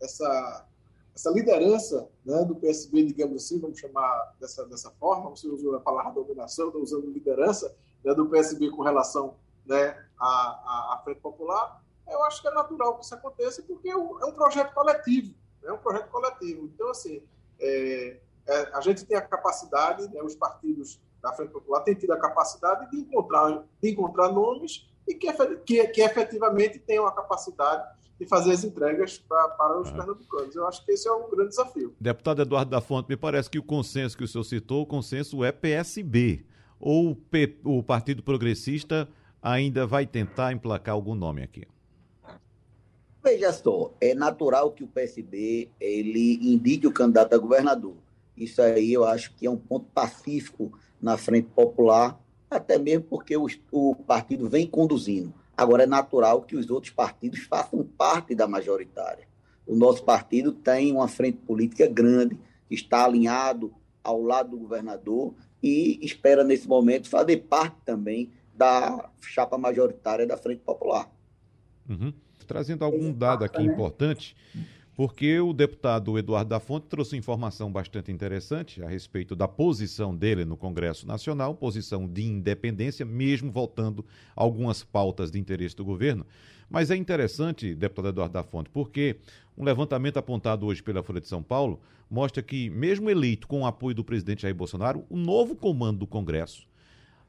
essa, 0.00 0.66
essa 1.14 1.30
liderança 1.30 2.08
né, 2.24 2.44
do 2.44 2.56
PSB, 2.56 3.04
digamos 3.04 3.44
assim, 3.44 3.60
vamos 3.60 3.78
chamar 3.78 4.34
dessa, 4.40 4.64
dessa 4.66 4.90
forma, 4.92 5.30
você 5.30 5.46
usou 5.46 5.76
a 5.76 5.80
palavra 5.80 6.12
dominação, 6.12 6.68
estou 6.68 6.82
usando 6.82 7.10
liderança 7.10 7.76
né, 8.02 8.14
do 8.14 8.26
PSB 8.26 8.70
com 8.70 8.82
relação 8.82 9.36
né, 9.66 10.02
à, 10.18 10.94
à, 10.94 11.00
Frente 11.04 11.20
Popular, 11.20 11.82
eu 12.08 12.22
acho 12.24 12.40
que 12.40 12.48
é 12.48 12.52
natural 12.52 12.96
que 12.96 13.04
isso 13.04 13.14
aconteça, 13.14 13.62
porque 13.62 13.90
é 13.90 13.96
um, 13.96 14.26
é 14.26 14.32
projeto 14.32 14.72
coletivo. 14.72 15.34
É 15.62 15.72
um 15.72 15.78
projeto 15.78 16.08
coletivo. 16.08 16.70
Então, 16.72 16.88
assim, 16.90 17.20
é, 17.58 18.20
é, 18.46 18.70
a 18.72 18.80
gente 18.80 19.04
tem 19.04 19.16
a 19.16 19.22
capacidade, 19.22 20.06
né, 20.08 20.22
os 20.22 20.36
partidos 20.36 21.00
da 21.20 21.32
Frente 21.32 21.50
Popular 21.50 21.80
têm 21.80 21.94
tido 21.94 22.12
a 22.12 22.18
capacidade 22.18 22.88
de 22.90 22.98
encontrar, 22.98 23.64
de 23.82 23.90
encontrar 23.90 24.30
nomes 24.30 24.88
e 25.06 25.14
que, 25.14 25.32
que, 25.64 25.88
que 25.88 26.00
efetivamente 26.00 26.78
tenham 26.78 27.06
a 27.06 27.12
capacidade 27.12 27.84
de 28.18 28.26
fazer 28.26 28.52
as 28.52 28.64
entregas 28.64 29.18
pra, 29.18 29.48
para 29.50 29.80
os 29.80 29.88
é. 29.88 29.92
pernambucanos. 29.92 30.56
Eu 30.56 30.66
acho 30.66 30.84
que 30.84 30.92
esse 30.92 31.06
é 31.06 31.12
um 31.12 31.30
grande 31.30 31.50
desafio. 31.50 31.94
Deputado 32.00 32.42
Eduardo 32.42 32.70
da 32.70 32.80
Fonte, 32.80 33.08
me 33.08 33.16
parece 33.16 33.50
que 33.50 33.58
o 33.58 33.62
consenso 33.62 34.16
que 34.16 34.24
o 34.24 34.28
senhor 34.28 34.44
citou, 34.44 34.82
o 34.82 34.86
consenso 34.86 35.44
é 35.44 35.52
PSB. 35.52 36.44
Ou 36.78 37.10
o, 37.10 37.16
P, 37.16 37.58
o 37.64 37.82
Partido 37.82 38.22
Progressista 38.22 39.08
ainda 39.42 39.86
vai 39.86 40.06
tentar 40.06 40.52
emplacar 40.52 40.94
algum 40.94 41.14
nome 41.14 41.42
aqui? 41.42 41.64
Veja 43.22 43.52
só, 43.52 43.92
é 44.00 44.14
natural 44.14 44.70
que 44.70 44.84
o 44.84 44.86
PSB 44.86 45.68
ele 45.80 46.38
indique 46.40 46.86
o 46.86 46.92
candidato 46.92 47.34
a 47.34 47.38
governador. 47.38 47.96
Isso 48.36 48.62
aí 48.62 48.92
eu 48.92 49.04
acho 49.04 49.34
que 49.34 49.46
é 49.46 49.50
um 49.50 49.56
ponto 49.56 49.86
pacífico 49.86 50.72
na 51.00 51.16
frente 51.16 51.48
popular, 51.48 52.20
até 52.50 52.78
mesmo 52.78 53.04
porque 53.04 53.36
o, 53.36 53.46
o 53.72 53.94
partido 53.94 54.48
vem 54.48 54.66
conduzindo. 54.66 55.34
Agora 55.56 55.84
é 55.84 55.86
natural 55.86 56.42
que 56.42 56.56
os 56.56 56.70
outros 56.70 56.92
partidos 56.92 57.40
façam 57.44 57.82
parte 57.84 58.34
da 58.34 58.46
majoritária. 58.46 59.26
O 59.66 59.74
nosso 59.74 60.04
partido 60.04 60.52
tem 60.52 60.92
uma 60.92 61.08
frente 61.08 61.38
política 61.38 61.86
grande, 61.86 62.38
está 62.70 63.04
alinhado 63.04 63.72
ao 64.04 64.22
lado 64.22 64.50
do 64.50 64.58
governador 64.58 65.34
e 65.62 65.98
espera, 66.02 66.44
nesse 66.44 66.68
momento, 66.68 67.08
fazer 67.08 67.38
parte 67.38 67.76
também 67.84 68.30
da 68.54 69.10
chapa 69.20 69.58
majoritária 69.58 70.26
da 70.26 70.36
Frente 70.36 70.60
Popular. 70.60 71.10
Uhum 71.88 72.12
trazendo 72.46 72.84
algum 72.84 73.12
dado 73.12 73.44
aqui 73.44 73.62
né? 73.62 73.72
importante, 73.72 74.36
porque 74.96 75.38
o 75.38 75.52
deputado 75.52 76.18
Eduardo 76.18 76.48
da 76.48 76.58
Fonte 76.58 76.86
trouxe 76.86 77.18
informação 77.18 77.70
bastante 77.70 78.10
interessante 78.10 78.82
a 78.82 78.88
respeito 78.88 79.36
da 79.36 79.46
posição 79.46 80.16
dele 80.16 80.46
no 80.46 80.56
Congresso 80.56 81.06
Nacional, 81.06 81.54
posição 81.54 82.08
de 82.08 82.24
independência, 82.24 83.04
mesmo 83.04 83.52
voltando 83.52 84.02
algumas 84.34 84.82
pautas 84.82 85.30
de 85.30 85.38
interesse 85.38 85.76
do 85.76 85.84
governo. 85.84 86.24
Mas 86.70 86.90
é 86.90 86.96
interessante, 86.96 87.74
deputado 87.74 88.08
Eduardo 88.08 88.32
da 88.32 88.42
Fonte, 88.42 88.70
porque 88.70 89.16
um 89.56 89.64
levantamento 89.64 90.16
apontado 90.16 90.64
hoje 90.64 90.82
pela 90.82 91.02
Folha 91.02 91.20
de 91.20 91.28
São 91.28 91.42
Paulo 91.42 91.78
mostra 92.10 92.42
que, 92.42 92.70
mesmo 92.70 93.10
eleito 93.10 93.46
com 93.46 93.60
o 93.60 93.66
apoio 93.66 93.94
do 93.94 94.02
presidente 94.02 94.42
Jair 94.42 94.54
Bolsonaro, 94.54 95.04
o 95.10 95.16
novo 95.16 95.54
comando 95.54 95.98
do 95.98 96.06
Congresso 96.06 96.66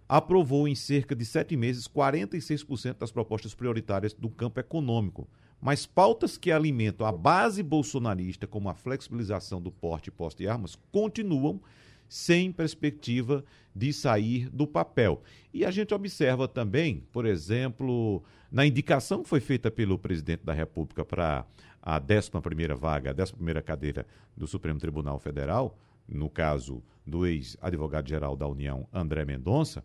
aprovou 0.07 0.69
em 0.69 0.75
cerca 0.75 1.13
de 1.13 1.25
sete 1.25 1.57
meses 1.57 1.85
46% 1.85 2.97
das 2.97 3.11
propostas 3.11 3.53
prioritárias 3.53 4.13
do 4.13 4.29
campo 4.29 4.57
econômico. 4.57 5.27
Mas 5.59 5.85
pautas 5.85 6.37
que 6.37 6.51
alimentam 6.51 7.05
a 7.05 7.11
base 7.11 7.63
bolsonarista, 7.63 8.45
como 8.45 8.69
a 8.69 8.75
flexibilização 8.75 9.61
do 9.61 9.71
porte 9.71 10.07
e 10.07 10.11
posse 10.11 10.37
de 10.37 10.47
armas, 10.47 10.77
continuam 10.91 11.59
sem 12.07 12.51
perspectiva 12.51 13.43
de 13.75 13.91
sair 13.91 14.49
do 14.49 14.65
papel. 14.65 15.21
E 15.53 15.65
a 15.65 15.71
gente 15.71 15.93
observa 15.93 16.47
também, 16.47 17.03
por 17.11 17.25
exemplo, 17.25 18.23
na 18.51 18.65
indicação 18.65 19.23
que 19.23 19.29
foi 19.29 19.39
feita 19.39 19.69
pelo 19.69 19.97
presidente 19.97 20.43
da 20.43 20.53
República 20.53 21.03
para 21.03 21.45
a 21.81 21.99
11ª 21.99 22.75
vaga, 22.75 23.11
a 23.11 23.13
11ª 23.13 23.61
cadeira 23.61 24.05
do 24.35 24.47
Supremo 24.47 24.79
Tribunal 24.79 25.19
Federal, 25.19 25.77
no 26.07 26.29
caso 26.29 26.81
do 27.05 27.25
ex-advogado-geral 27.25 28.35
da 28.35 28.47
União, 28.47 28.87
André 28.93 29.25
Mendonça, 29.25 29.83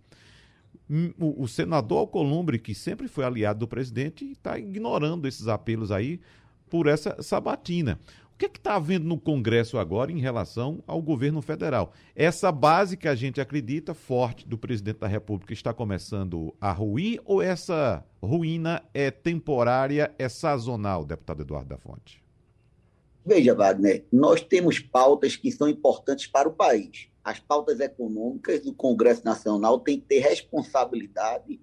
o, 1.18 1.42
o, 1.42 1.48
senador 1.48 1.98
Alcolumbre, 1.98 2.58
que 2.58 2.74
sempre 2.74 3.08
foi 3.08 3.24
aliado 3.24 3.60
do 3.60 3.68
presidente, 3.68 4.30
está 4.30 4.58
ignorando 4.58 5.26
esses 5.26 5.48
apelos 5.48 5.90
aí 5.90 6.20
por 6.68 6.86
essa 6.86 7.22
sabatina. 7.22 7.98
O 8.34 8.38
que 8.38 8.46
é 8.46 8.48
está 8.48 8.74
havendo 8.74 9.06
no 9.06 9.18
Congresso 9.18 9.78
agora 9.78 10.10
em 10.10 10.18
relação 10.18 10.82
ao 10.86 11.00
governo 11.00 11.40
federal? 11.40 11.92
Essa 12.16 12.50
base 12.50 12.96
que 12.96 13.06
a 13.06 13.14
gente 13.14 13.40
acredita 13.40 13.94
forte 13.94 14.48
do 14.48 14.58
presidente 14.58 14.98
da 14.98 15.06
República 15.06 15.52
está 15.52 15.72
começando 15.72 16.52
a 16.60 16.72
ruir 16.72 17.20
ou 17.24 17.40
essa 17.40 18.04
ruína 18.22 18.82
é 18.92 19.10
temporária, 19.10 20.12
é 20.18 20.28
sazonal, 20.28 21.04
deputado 21.04 21.42
Eduardo 21.42 21.68
da 21.68 21.78
Fonte? 21.78 22.22
Veja, 23.24 23.54
Wagner, 23.54 24.04
nós 24.10 24.40
temos 24.40 24.80
pautas 24.80 25.36
que 25.36 25.52
são 25.52 25.68
importantes 25.68 26.26
para 26.26 26.48
o 26.48 26.52
país. 26.52 27.11
As 27.24 27.38
pautas 27.38 27.78
econômicas 27.78 28.60
do 28.60 28.74
Congresso 28.74 29.24
Nacional 29.24 29.78
têm 29.78 30.00
que 30.00 30.06
ter 30.06 30.18
responsabilidade 30.18 31.60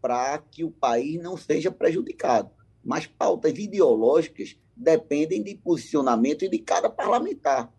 para 0.00 0.38
que 0.38 0.64
o 0.64 0.70
país 0.70 1.22
não 1.22 1.36
seja 1.36 1.70
prejudicado. 1.70 2.50
Mas 2.82 3.06
pautas 3.06 3.56
ideológicas 3.58 4.56
dependem 4.76 5.42
de 5.42 5.54
posicionamento 5.54 6.48
de 6.48 6.58
cada 6.58 6.88
parlamentar. 6.88 7.72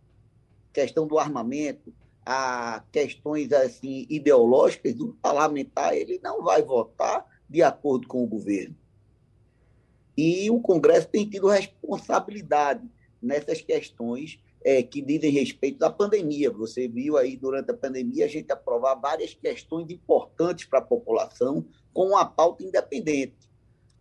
Questão 0.71 1.05
do 1.07 1.19
armamento, 1.19 1.93
a 2.25 2.83
questões 2.91 3.51
assim 3.51 4.05
ideológicas 4.09 4.93
do 4.93 5.13
parlamentar, 5.21 5.95
ele 5.95 6.19
não 6.23 6.43
vai 6.43 6.61
votar 6.61 7.25
de 7.49 7.61
acordo 7.61 8.07
com 8.07 8.23
o 8.23 8.27
governo. 8.27 8.75
E 10.15 10.49
o 10.49 10.61
Congresso 10.61 11.07
tem 11.07 11.27
tido 11.27 11.47
responsabilidade 11.47 12.87
nessas 13.21 13.61
questões 13.61 14.39
é, 14.63 14.82
que 14.82 15.02
dizem 15.02 15.32
respeito 15.32 15.84
à 15.84 15.89
pandemia. 15.89 16.49
Você 16.52 16.88
viu 16.88 17.17
aí 17.17 17.36
durante 17.36 17.71
a 17.71 17.78
pandemia 17.78 18.26
a 18.26 18.30
gente 18.30 18.52
aprovar 18.52 18.95
várias 18.95 19.34
questões 19.34 19.89
importantes 19.89 20.65
para 20.65 20.80
a 20.80 20.84
população 20.84 21.65
com 21.93 22.08
uma 22.08 22.26
pauta 22.26 22.63
independente. 22.63 23.49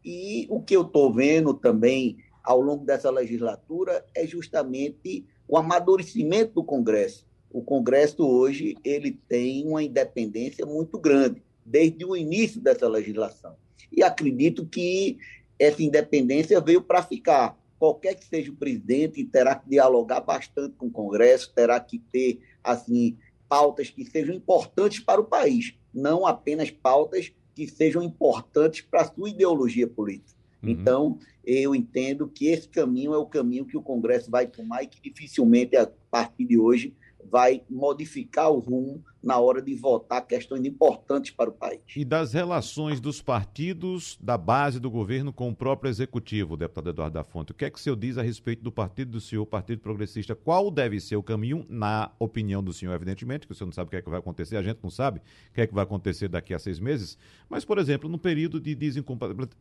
E 0.05 0.47
o 0.51 0.61
que 0.61 0.75
eu 0.75 0.83
estou 0.83 1.13
vendo 1.13 1.55
também 1.55 2.19
ao 2.43 2.61
longo 2.61 2.85
dessa 2.85 3.11
legislatura 3.11 4.05
é 4.15 4.27
justamente 4.27 5.25
o 5.47 5.57
amadurecimento 5.57 6.55
do 6.55 6.65
Congresso. 6.65 7.27
O 7.51 7.63
Congresso 7.63 8.27
hoje 8.27 8.77
ele 8.83 9.13
tem 9.29 9.67
uma 9.67 9.83
independência 9.83 10.65
muito 10.65 10.99
grande 10.99 11.43
desde 11.65 12.05
o 12.05 12.17
início 12.17 12.61
dessa 12.61 12.89
legislação. 12.89 13.57
E 13.91 14.03
acredito 14.03 14.67
que 14.67 15.19
essa 15.59 15.83
independência 15.83 16.61
veio 16.61 16.83
para 16.83 17.03
ficar. 17.03 17.57
Qualquer 17.83 18.15
que 18.15 18.25
seja 18.25 18.53
o 18.53 18.55
presidente 18.55 19.25
terá 19.25 19.57
que 19.57 19.69
dialogar 19.69 20.21
bastante 20.21 20.77
com 20.77 20.87
o 20.87 20.91
Congresso, 20.93 21.53
terá 21.53 21.81
que 21.81 21.99
ter 21.99 22.39
assim 22.63 23.19
pautas 23.49 23.91
que 23.91 24.05
sejam 24.05 24.33
importantes 24.33 25.01
para 25.01 25.21
o 25.21 25.25
país, 25.25 25.75
não 25.93 26.25
apenas 26.25 26.71
pautas 26.71 27.33
que 27.57 27.67
sejam 27.67 28.01
importantes 28.01 28.83
para 28.83 29.01
a 29.01 29.05
sua 29.13 29.31
ideologia 29.31 29.89
política. 29.89 30.39
Uhum. 30.63 30.71
Então, 30.71 31.19
eu 31.45 31.75
entendo 31.75 32.29
que 32.29 32.47
esse 32.47 32.69
caminho 32.69 33.15
é 33.15 33.19
o 33.19 33.27
caminho 33.27 33.67
que 33.67 33.77
o 33.77 33.83
Congresso 33.83 34.31
vai 34.31 34.47
tomar 34.47 34.85
e 34.85 34.87
que 34.87 35.03
dificilmente, 35.03 35.77
a 35.77 35.91
partir 36.09 36.45
de 36.45 36.57
hoje, 36.57 36.95
vai 37.31 37.63
modificar 37.69 38.51
o 38.51 38.59
rumo 38.59 39.03
na 39.23 39.39
hora 39.39 39.63
de 39.63 39.75
votar 39.75 40.27
questões 40.27 40.65
importantes 40.65 41.31
para 41.31 41.49
o 41.49 41.53
país. 41.53 41.81
E 41.95 42.05
das 42.05 42.33
relações 42.33 43.01
dos 43.01 43.23
partidos 43.23 44.19
da 44.21 44.37
base 44.37 44.81
do 44.81 44.91
governo 44.91 45.33
com 45.33 45.49
o 45.49 45.55
próprio 45.55 45.89
executivo, 45.89 46.57
deputado 46.57 46.91
Eduardo 46.91 47.15
da 47.15 47.23
Fonte, 47.25 47.53
o 47.53 47.55
que 47.55 47.65
é 47.65 47.71
que 47.71 47.79
o 47.79 47.81
senhor 47.81 47.97
diz 47.97 48.19
a 48.19 48.23
respeito 48.23 48.63
do 48.63 48.73
partido 48.73 49.13
do 49.13 49.21
senhor, 49.21 49.47
Partido 49.47 49.81
Progressista? 49.81 50.35
Qual 50.35 50.71
deve 50.71 50.99
ser 50.99 51.17
o 51.17 51.23
caminho, 51.23 51.65
na 51.69 52.11
opinião 52.19 52.63
do 52.63 52.73
senhor, 52.73 52.93
evidentemente, 52.95 53.47
que 53.47 53.53
o 53.53 53.55
senhor 53.55 53.67
não 53.67 53.73
sabe 53.73 53.89
o 53.89 53.91
que 53.91 53.97
é 53.97 54.03
que 54.03 54.11
vai 54.11 54.19
acontecer, 54.19 54.57
a 54.57 54.63
gente 54.63 54.81
não 54.83 54.91
sabe 54.91 55.21
o 55.21 55.55
que 55.55 55.61
é 55.61 55.67
que 55.67 55.75
vai 55.75 55.85
acontecer 55.85 56.29
daqui 56.29 56.53
a 56.53 56.59
seis 56.59 56.81
meses, 56.81 57.17
mas, 57.49 57.65
por 57.65 57.79
exemplo, 57.79 58.09
no 58.09 58.19
período 58.19 58.61
de 58.61 58.77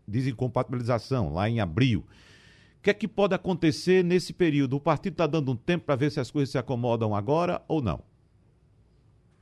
desincompatibilização, 0.08 1.34
lá 1.34 1.48
em 1.48 1.60
abril, 1.60 2.04
o 2.82 2.84
que 2.84 2.90
é 2.90 2.96
que 2.96 3.08
pode 3.08 3.36
acontecer 3.36 4.04
nesse 4.04 4.34
período? 4.34 4.76
O 4.76 4.80
partido 4.80 5.14
está 5.14 5.28
dando 5.28 5.52
um 5.52 5.56
tempo 5.56 5.86
para 5.86 5.96
ver 5.96 6.12
se 6.12 6.20
as 6.20 6.32
coisas 6.32 6.50
se 6.50 6.58
acomodam 6.58 7.14
agora 7.14 7.62
ou 7.68 7.80
não? 7.80 8.02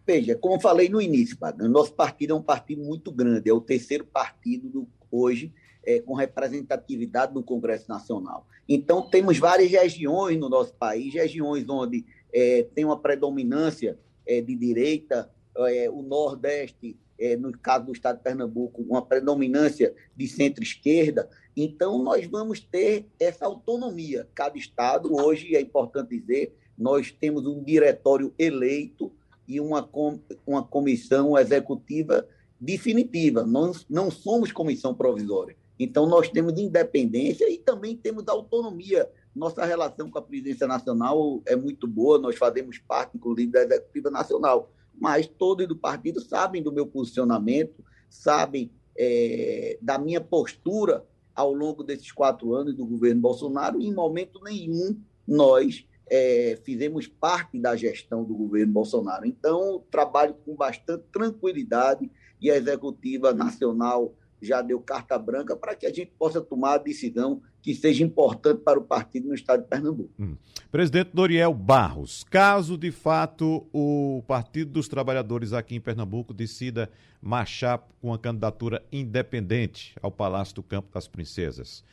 Veja, 0.06 0.36
como 0.36 0.60
falei 0.60 0.90
no 0.90 1.02
início, 1.02 1.38
o 1.62 1.68
nosso 1.70 1.94
partido 1.94 2.34
é 2.34 2.36
um 2.36 2.42
partido 2.42 2.84
muito 2.84 3.14
grande, 3.14 3.50
é 3.50 3.54
o 3.54 3.62
terceiro 3.62 4.04
partido 4.04 4.68
do, 4.68 4.88
hoje 5.10 5.54
é, 5.86 6.02
com 6.02 6.16
representatividade 6.16 7.34
no 7.34 7.42
Congresso 7.42 7.88
Nacional. 7.88 8.46
Então, 8.68 9.10
temos 9.10 9.38
várias 9.38 9.72
regiões 9.72 10.38
no 10.38 10.50
nosso 10.50 10.74
país, 10.74 11.14
regiões 11.14 11.64
onde 11.70 12.06
é, 12.34 12.68
tem 12.76 12.84
uma 12.84 13.00
predominância 13.00 13.98
é, 14.28 14.42
de 14.42 14.54
direita, 14.54 15.32
é, 15.56 15.90
o 15.90 16.02
Nordeste, 16.02 16.98
é, 17.18 17.38
no 17.38 17.58
caso 17.58 17.86
do 17.86 17.94
Estado 17.94 18.18
de 18.18 18.24
Pernambuco, 18.24 18.82
uma 18.82 19.06
predominância 19.06 19.96
de 20.14 20.28
centro-esquerda, 20.28 21.30
então, 21.64 22.02
nós 22.02 22.26
vamos 22.26 22.62
ter 22.62 23.06
essa 23.20 23.46
autonomia. 23.46 24.28
Cada 24.34 24.58
Estado, 24.58 25.14
hoje, 25.14 25.56
é 25.56 25.62
importante 25.62 26.18
dizer, 26.18 26.56
nós 26.78 27.12
temos 27.12 27.46
um 27.46 27.62
diretório 27.62 28.34
eleito 28.40 29.12
e 29.46 29.60
uma, 29.60 29.84
com, 29.84 30.20
uma 30.48 30.64
comissão 30.64 31.38
executiva 31.38 32.26
definitiva. 32.60 33.44
Nós 33.44 33.86
não 33.90 34.10
somos 34.10 34.54
comissão 34.54 34.94
provisória. 34.94 35.58
Então, 35.78 36.06
nós 36.06 36.30
temos 36.30 36.58
independência 36.58 37.50
e 37.50 37.58
também 37.58 37.96
temos 37.96 38.28
autonomia. 38.28 39.10
Nossa 39.36 39.66
relação 39.66 40.10
com 40.10 40.18
a 40.18 40.22
presidência 40.22 40.66
nacional 40.68 41.42
é 41.46 41.56
muito 41.58 41.88
boa, 41.88 42.18
nós 42.18 42.38
fazemos 42.38 42.78
parte, 42.78 43.18
inclusive, 43.18 43.52
da 43.52 43.64
executiva 43.64 44.10
nacional. 44.10 44.72
Mas 44.98 45.28
todos 45.28 45.68
do 45.68 45.76
partido 45.76 46.22
sabem 46.22 46.64
do 46.64 46.72
meu 46.72 46.88
posicionamento, 46.88 47.84
sabem 48.10 48.72
é, 48.98 49.78
da 49.82 49.98
minha 49.98 50.22
postura 50.22 51.06
ao 51.40 51.54
longo 51.54 51.86
desses 51.86 52.12
quatro 52.12 52.54
anos 52.54 52.76
do 52.76 52.86
governo 52.86 53.22
Bolsonaro, 53.22 53.82
em 53.82 53.94
momento 53.94 54.42
nenhum 54.44 55.00
nós 55.26 55.88
é, 56.12 56.60
fizemos 56.66 57.08
parte 57.08 57.58
da 57.58 57.78
gestão 57.78 58.26
do 58.26 58.36
governo 58.36 58.74
Bolsonaro. 58.74 59.26
Então, 59.26 59.82
trabalho 59.90 60.36
com 60.46 60.54
bastante 60.54 61.06
tranquilidade 61.14 62.12
e 62.42 62.52
a 62.52 62.58
executiva 62.58 63.34
nacional 63.34 64.14
já 64.42 64.62
deu 64.62 64.82
carta 64.82 65.18
branca 65.18 65.56
para 65.56 65.76
que 65.76 65.86
a 65.86 65.94
gente 65.94 66.12
possa 66.20 66.42
tomar 66.42 66.74
a 66.74 66.78
decisão 66.78 67.42
que 67.62 67.76
seja 67.76 68.04
importante 68.04 68.62
para 68.62 68.80
o 68.80 68.84
partido 68.84 69.28
no 69.28 69.34
estado 69.34 69.64
de 69.64 69.68
Pernambuco. 69.68 70.10
Hum. 70.20 70.36
Presidente 70.72 71.12
Doriel 71.14 71.54
Barros, 71.54 72.24
caso 72.24 72.78
de 72.78 72.92
fato 72.92 73.68
o 73.74 74.24
Partido 74.28 74.72
dos 74.72 74.88
Trabalhadores 74.88 75.52
aqui 75.52 75.76
em 75.76 75.82
Pernambuco 75.82 76.34
decida 76.34 76.90
marchar 77.22 77.86
com 78.02 78.14
a 78.14 78.20
candidatura 78.20 78.84
independente 78.92 79.96
ao 80.02 80.12
Palácio 80.12 80.56
do 80.56 80.64
Campo 80.64 80.90
das 80.94 81.08
Princesas, 81.08 81.84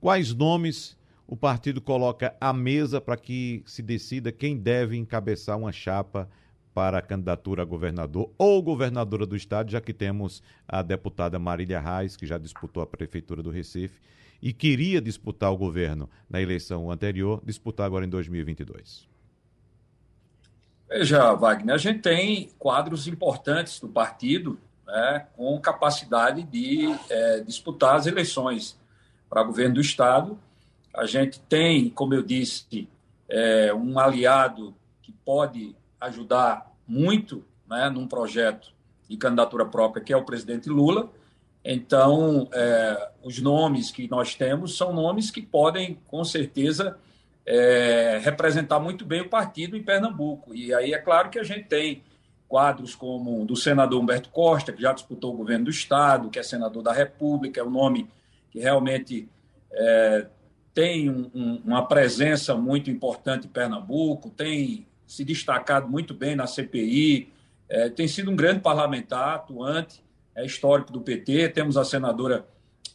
quais 0.00 0.34
nomes 0.34 0.96
o 1.26 1.36
partido 1.36 1.80
coloca 1.80 2.34
à 2.40 2.52
mesa 2.52 3.00
para 3.00 3.16
que 3.16 3.62
se 3.64 3.82
decida 3.82 4.32
quem 4.32 4.56
deve 4.56 4.96
encabeçar 4.96 5.56
uma 5.56 5.72
chapa 5.72 6.28
para 6.74 6.98
a 6.98 7.02
candidatura 7.02 7.62
a 7.62 7.64
governador 7.64 8.32
ou 8.36 8.62
governadora 8.62 9.26
do 9.26 9.36
estado, 9.36 9.70
já 9.70 9.80
que 9.80 9.92
temos 9.92 10.42
a 10.68 10.82
deputada 10.82 11.38
Marília 11.38 11.80
Reis, 11.80 12.16
que 12.16 12.26
já 12.26 12.38
disputou 12.38 12.82
a 12.82 12.86
prefeitura 12.86 13.42
do 13.42 13.50
Recife 13.50 14.00
e 14.42 14.52
queria 14.52 15.00
disputar 15.00 15.52
o 15.52 15.56
governo 15.56 16.08
na 16.28 16.40
eleição 16.40 16.90
anterior, 16.90 17.40
disputar 17.44 17.86
agora 17.86 18.04
em 18.04 18.08
2022. 18.08 19.08
Veja, 20.88 21.34
Wagner, 21.34 21.74
a 21.74 21.78
gente 21.78 22.00
tem 22.00 22.50
quadros 22.58 23.06
importantes 23.06 23.78
do 23.78 23.88
partido 23.88 24.58
né, 24.86 25.26
com 25.36 25.58
capacidade 25.60 26.42
de 26.42 26.92
é, 27.08 27.40
disputar 27.40 27.96
as 27.96 28.06
eleições 28.06 28.78
para 29.28 29.42
governo 29.44 29.76
do 29.76 29.80
Estado. 29.80 30.36
A 30.92 31.06
gente 31.06 31.38
tem, 31.40 31.88
como 31.88 32.14
eu 32.14 32.22
disse, 32.22 32.88
é, 33.28 33.72
um 33.72 33.98
aliado 33.98 34.74
que 35.00 35.12
pode 35.12 35.76
ajudar 36.00 36.72
muito 36.86 37.44
né, 37.68 37.88
num 37.88 38.08
projeto 38.08 38.72
de 39.08 39.16
candidatura 39.16 39.64
própria, 39.64 40.02
que 40.02 40.12
é 40.12 40.16
o 40.16 40.24
presidente 40.24 40.68
Lula. 40.68 41.08
Então, 41.64 42.48
é, 42.52 43.10
os 43.22 43.40
nomes 43.40 43.90
que 43.90 44.08
nós 44.08 44.34
temos 44.34 44.76
são 44.76 44.92
nomes 44.92 45.30
que 45.30 45.42
podem, 45.42 45.98
com 46.06 46.24
certeza, 46.24 46.96
é, 47.44 48.18
representar 48.22 48.80
muito 48.80 49.04
bem 49.04 49.20
o 49.20 49.28
partido 49.28 49.76
em 49.76 49.82
Pernambuco. 49.82 50.54
E 50.54 50.72
aí 50.72 50.94
é 50.94 50.98
claro 50.98 51.30
que 51.30 51.38
a 51.38 51.42
gente 51.42 51.68
tem 51.68 52.02
quadros 52.48 52.94
como 52.94 53.44
do 53.44 53.54
senador 53.54 54.00
Humberto 54.00 54.30
Costa, 54.30 54.72
que 54.72 54.82
já 54.82 54.92
disputou 54.92 55.34
o 55.34 55.36
governo 55.36 55.66
do 55.66 55.70
Estado, 55.70 56.30
que 56.30 56.38
é 56.38 56.42
senador 56.42 56.82
da 56.82 56.92
República, 56.92 57.60
é 57.60 57.64
um 57.64 57.70
nome 57.70 58.08
que 58.50 58.58
realmente 58.58 59.28
é, 59.72 60.26
tem 60.74 61.08
um, 61.08 61.30
um, 61.34 61.62
uma 61.64 61.86
presença 61.86 62.54
muito 62.54 62.90
importante 62.90 63.46
em 63.46 63.50
Pernambuco, 63.50 64.30
tem 64.30 64.86
se 65.06 65.24
destacado 65.24 65.88
muito 65.88 66.14
bem 66.14 66.34
na 66.34 66.46
CPI, 66.46 67.32
é, 67.68 67.88
tem 67.88 68.08
sido 68.08 68.30
um 68.30 68.36
grande 68.36 68.60
parlamentar, 68.60 69.36
atuante, 69.36 70.02
é 70.40 70.46
histórico 70.46 70.92
do 70.92 71.00
PT. 71.00 71.50
Temos 71.50 71.76
a 71.76 71.84
senadora, 71.84 72.46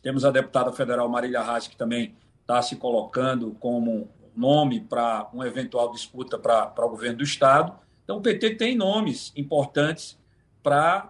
temos 0.01 0.25
a 0.25 0.31
deputada 0.31 0.71
federal 0.71 1.08
Marília 1.08 1.41
Reis, 1.41 1.67
que 1.67 1.77
também 1.77 2.15
está 2.41 2.62
se 2.62 2.75
colocando 2.75 3.55
como 3.60 4.10
nome 4.36 4.81
para 4.81 5.29
uma 5.31 5.47
eventual 5.47 5.91
disputa 5.91 6.38
para 6.38 6.86
o 6.86 6.89
governo 6.89 7.17
do 7.17 7.23
Estado. 7.23 7.73
Então, 8.03 8.17
o 8.17 8.21
PT 8.21 8.55
tem 8.55 8.75
nomes 8.75 9.31
importantes 9.36 10.17
para 10.62 11.10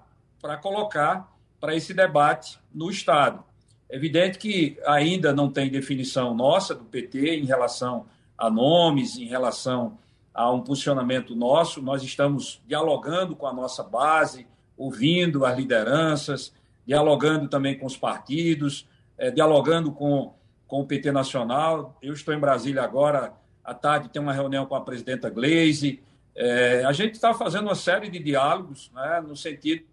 colocar 0.61 1.33
para 1.59 1.75
esse 1.75 1.93
debate 1.93 2.59
no 2.73 2.89
Estado. 2.89 3.43
É 3.89 3.95
evidente 3.95 4.37
que 4.37 4.77
ainda 4.85 5.33
não 5.33 5.49
tem 5.49 5.69
definição 5.69 6.33
nossa 6.33 6.73
do 6.75 6.83
PT 6.85 7.37
em 7.37 7.45
relação 7.45 8.05
a 8.37 8.49
nomes, 8.49 9.17
em 9.17 9.25
relação 9.25 9.97
a 10.33 10.51
um 10.51 10.61
posicionamento 10.61 11.35
nosso. 11.35 11.81
Nós 11.81 12.03
estamos 12.03 12.61
dialogando 12.67 13.35
com 13.35 13.47
a 13.47 13.53
nossa 13.53 13.83
base, 13.83 14.47
ouvindo 14.77 15.45
as 15.45 15.57
lideranças, 15.57 16.53
dialogando 16.85 17.47
também 17.47 17.77
com 17.77 17.85
os 17.85 17.97
partidos, 17.97 18.87
é, 19.17 19.31
dialogando 19.31 19.91
com, 19.91 20.33
com 20.67 20.81
o 20.81 20.85
PT 20.85 21.11
Nacional. 21.11 21.97
Eu 22.01 22.13
estou 22.13 22.33
em 22.33 22.39
Brasília 22.39 22.83
agora, 22.83 23.33
à 23.63 23.73
tarde 23.73 24.09
tem 24.09 24.21
uma 24.21 24.33
reunião 24.33 24.65
com 24.65 24.75
a 24.75 24.81
presidenta 24.81 25.29
Gleisi. 25.29 26.01
É, 26.35 26.83
a 26.85 26.91
gente 26.91 27.13
está 27.13 27.33
fazendo 27.33 27.65
uma 27.65 27.75
série 27.75 28.09
de 28.09 28.19
diálogos 28.19 28.91
né, 28.93 29.23
no 29.25 29.35
sentido 29.35 29.85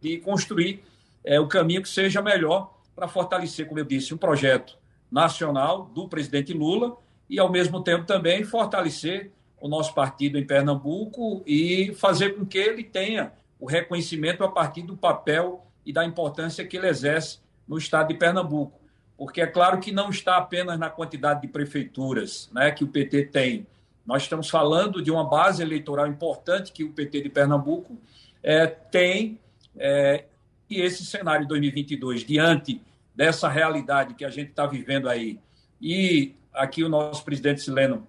de 0.00 0.18
construir 0.18 0.82
é, 1.24 1.40
o 1.40 1.48
caminho 1.48 1.82
que 1.82 1.88
seja 1.88 2.22
melhor 2.22 2.78
para 2.94 3.08
fortalecer, 3.08 3.66
como 3.66 3.80
eu 3.80 3.84
disse, 3.84 4.14
um 4.14 4.18
projeto 4.18 4.78
nacional 5.10 5.86
do 5.86 6.08
presidente 6.08 6.52
Lula 6.52 6.96
e, 7.28 7.38
ao 7.38 7.50
mesmo 7.50 7.82
tempo, 7.82 8.04
também 8.04 8.44
fortalecer 8.44 9.32
o 9.60 9.68
nosso 9.68 9.94
partido 9.94 10.38
em 10.38 10.46
Pernambuco 10.46 11.42
e 11.46 11.94
fazer 11.94 12.36
com 12.36 12.44
que 12.44 12.58
ele 12.58 12.84
tenha 12.84 13.32
o 13.58 13.66
reconhecimento 13.66 14.42
a 14.44 14.50
partir 14.50 14.82
do 14.82 14.96
papel 14.96 15.66
e 15.84 15.92
da 15.92 16.04
importância 16.04 16.66
que 16.66 16.76
ele 16.76 16.88
exerce 16.88 17.38
no 17.66 17.78
estado 17.78 18.08
de 18.08 18.14
Pernambuco. 18.14 18.80
Porque 19.16 19.40
é 19.40 19.46
claro 19.46 19.78
que 19.78 19.92
não 19.92 20.10
está 20.10 20.36
apenas 20.36 20.78
na 20.78 20.90
quantidade 20.90 21.42
de 21.42 21.48
prefeituras 21.48 22.50
né, 22.52 22.70
que 22.70 22.82
o 22.82 22.88
PT 22.88 23.26
tem. 23.26 23.66
Nós 24.04 24.22
estamos 24.22 24.50
falando 24.50 25.00
de 25.00 25.10
uma 25.10 25.24
base 25.24 25.62
eleitoral 25.62 26.06
importante 26.06 26.72
que 26.72 26.84
o 26.84 26.92
PT 26.92 27.22
de 27.22 27.28
Pernambuco 27.28 27.96
é, 28.42 28.66
tem, 28.66 29.38
é, 29.76 30.24
e 30.68 30.80
esse 30.80 31.06
cenário 31.06 31.42
de 31.42 31.48
2022, 31.48 32.24
diante 32.24 32.82
dessa 33.14 33.48
realidade 33.48 34.14
que 34.14 34.24
a 34.24 34.30
gente 34.30 34.50
está 34.50 34.66
vivendo 34.66 35.08
aí, 35.08 35.38
e 35.80 36.34
aqui 36.52 36.82
o 36.82 36.88
nosso 36.88 37.24
presidente 37.24 37.62
Sileno 37.62 38.06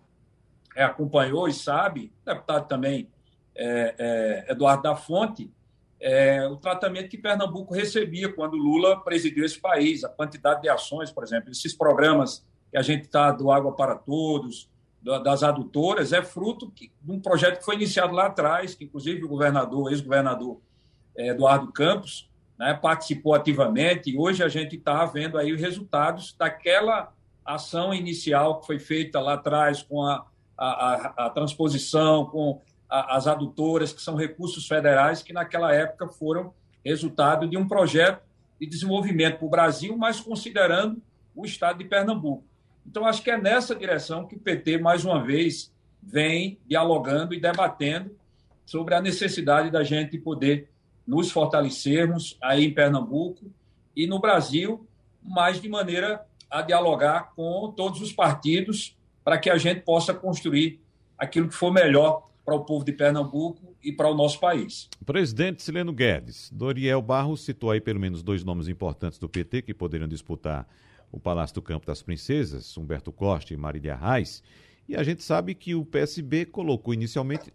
acompanhou 0.76 1.48
e 1.48 1.54
sabe, 1.54 2.12
deputado 2.26 2.68
também 2.68 3.08
é, 3.56 3.96
é, 3.98 4.52
Eduardo 4.52 4.84
da 4.84 4.96
Fonte, 4.96 5.52
é, 6.00 6.46
o 6.48 6.58
tratamento 6.58 7.10
que 7.10 7.18
Pernambuco 7.18 7.74
recebia 7.74 8.32
quando 8.32 8.58
Lula 8.58 9.00
presidiu 9.02 9.46
esse 9.46 9.60
país, 9.60 10.04
a 10.04 10.10
quantidade 10.10 10.62
de 10.62 10.70
ações, 10.70 11.12
por 11.12 11.24
exemplo, 11.24 11.50
esses 11.50 11.74
programas 11.74 12.46
que 12.70 12.78
a 12.78 12.82
gente 12.82 13.06
está 13.06 13.32
do 13.32 13.52
Água 13.52 13.74
para 13.76 13.96
Todos, 13.96 14.70
das 15.24 15.44
adutoras, 15.44 16.12
é 16.12 16.24
fruto 16.24 16.72
de 16.76 17.12
um 17.12 17.20
projeto 17.20 17.60
que 17.60 17.66
foi 17.66 17.76
iniciado 17.76 18.14
lá 18.14 18.26
atrás, 18.26 18.74
que 18.74 18.86
inclusive 18.86 19.24
o 19.24 19.28
governador, 19.28 19.92
ex-governador 19.92 20.60
é, 21.16 21.30
Eduardo 21.30 21.72
Campos, 21.72 22.28
né, 22.58 22.74
participou 22.74 23.34
ativamente, 23.36 24.10
e 24.10 24.18
hoje 24.18 24.44
a 24.44 24.50
gente 24.50 24.76
está 24.76 25.06
vendo 25.06 25.38
aí 25.38 25.54
os 25.54 25.62
resultados 25.62 26.36
daquela 26.38 27.14
ação 27.46 27.94
inicial 27.94 28.60
que 28.60 28.66
foi 28.66 28.80
feita 28.80 29.20
lá 29.20 29.34
atrás 29.34 29.84
com 29.84 30.02
a, 30.02 30.26
a, 30.58 30.66
a, 30.66 31.26
a 31.28 31.30
transposição, 31.30 32.26
com 32.26 32.62
as 33.02 33.28
adutoras, 33.28 33.94
que 33.94 34.02
são 34.02 34.16
recursos 34.16 34.68
federais 34.68 35.22
que 35.22 35.34
naquela 35.34 35.74
época 35.74 36.08
foram 36.08 36.54
resultado 36.84 37.48
de 37.48 37.58
um 37.58 37.68
projeto 37.68 38.22
de 38.60 38.68
desenvolvimento 38.68 39.38
para 39.38 39.46
o 39.46 39.50
Brasil, 39.50 39.98
mas 39.98 40.20
considerando 40.20 41.02
o 41.36 41.46
estado 41.46 41.80
de 41.80 41.86
Pernambuco. 41.86 42.44
Então, 42.86 43.06
acho 43.06 43.22
que 43.22 43.32
é 43.32 43.38
nessa 43.38 43.76
direção 43.76 44.28
que 44.28 44.36
o 44.36 44.40
PT, 44.40 44.78
mais 44.78 45.04
uma 45.04 45.24
vez, 45.24 45.74
vem 46.02 46.60
dialogando 46.66 47.34
e 47.34 47.40
debatendo 47.40 48.16
sobre 48.66 48.94
a 48.94 49.02
necessidade 49.02 49.72
da 49.72 49.84
gente 49.84 50.18
poder 50.18 50.70
nos 51.06 51.32
fortalecermos 51.32 52.38
aí 52.42 52.66
em 52.66 52.74
Pernambuco 52.74 53.52
e 53.96 54.08
no 54.08 54.20
Brasil, 54.20 54.88
mas 55.22 55.62
de 55.62 55.68
maneira 55.68 56.26
a 56.50 56.62
dialogar 56.62 57.34
com 57.36 57.74
todos 57.76 58.02
os 58.02 58.14
partidos 58.14 58.98
para 59.24 59.38
que 59.38 59.50
a 59.50 59.58
gente 59.58 59.82
possa 59.82 60.14
construir 60.14 60.80
aquilo 61.18 61.48
que 61.48 61.56
for 61.56 61.72
melhor 61.72 62.30
para 62.46 62.56
o 62.56 62.64
povo 62.64 62.86
de 62.86 62.94
Pernambuco 62.94 63.76
e 63.84 63.92
para 63.92 64.08
o 64.08 64.14
nosso 64.14 64.40
país. 64.40 64.88
Presidente 65.04 65.64
Sileno 65.64 65.92
Guedes, 65.92 66.52
Doriel 66.54 67.02
Barros 67.02 67.44
citou 67.44 67.72
aí 67.72 67.82
pelo 67.82 68.00
menos 68.00 68.22
dois 68.22 68.44
nomes 68.44 68.68
importantes 68.68 69.18
do 69.18 69.28
PT 69.28 69.64
que 69.64 69.74
poderiam 69.74 70.08
disputar 70.08 70.68
o 71.12 71.20
Palácio 71.20 71.56
do 71.56 71.62
Campo 71.62 71.88
das 71.88 72.04
Princesas, 72.04 72.78
Humberto 72.78 73.12
Costa 73.12 73.54
e 73.54 73.58
Marília 73.58 73.96
Reis. 73.96 74.44
E 74.88 74.96
a 74.96 75.02
gente 75.02 75.24
sabe 75.24 75.56
que 75.56 75.74
o 75.74 75.84
PSB 75.84 76.46
colocou 76.46 76.94
inicialmente, 76.94 77.52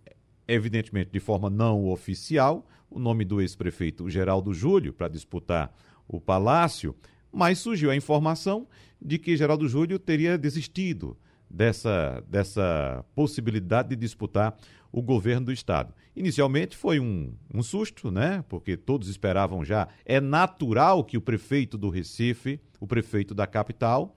evidentemente 0.49 1.11
de 1.12 1.20
forma 1.20 1.49
não 1.49 1.86
oficial, 1.86 2.66
o 2.91 2.99
nome 2.99 3.24
do 3.24 3.41
ex-prefeito 3.41 4.11
Geraldo 4.11 4.53
Júlio 4.53 4.93
para 4.93 5.07
disputar 5.07 5.72
o 6.09 6.20
palácio, 6.20 6.97
mas 7.32 7.61
surgiu 7.61 7.91
a 7.91 7.97
informação 7.97 8.66
de 9.01 9.16
que 9.16 9.36
Geraldo 9.36 9.68
Júlio 9.68 9.99
teria 9.99 10.36
desistido 10.36 11.16
dessa, 11.51 12.22
dessa 12.28 13.05
possibilidade 13.14 13.90
de 13.90 13.96
disputar 13.96 14.57
o 14.92 15.03
governo 15.03 15.46
do 15.46 15.53
Estado. 15.53 15.94
Inicialmente 16.14 16.76
foi 16.76 17.01
um, 17.01 17.32
um 17.53 17.62
susto, 17.62 18.11
né? 18.11 18.44
Porque 18.48 18.76
todos 18.76 19.09
esperavam 19.09 19.64
já. 19.64 19.88
É 20.05 20.20
natural 20.20 21.05
que 21.05 21.16
o 21.16 21.20
prefeito 21.20 21.78
do 21.78 21.88
Recife, 21.88 22.61
o 22.78 22.86
prefeito 22.86 23.34
da 23.34 23.46
capital, 23.46 24.16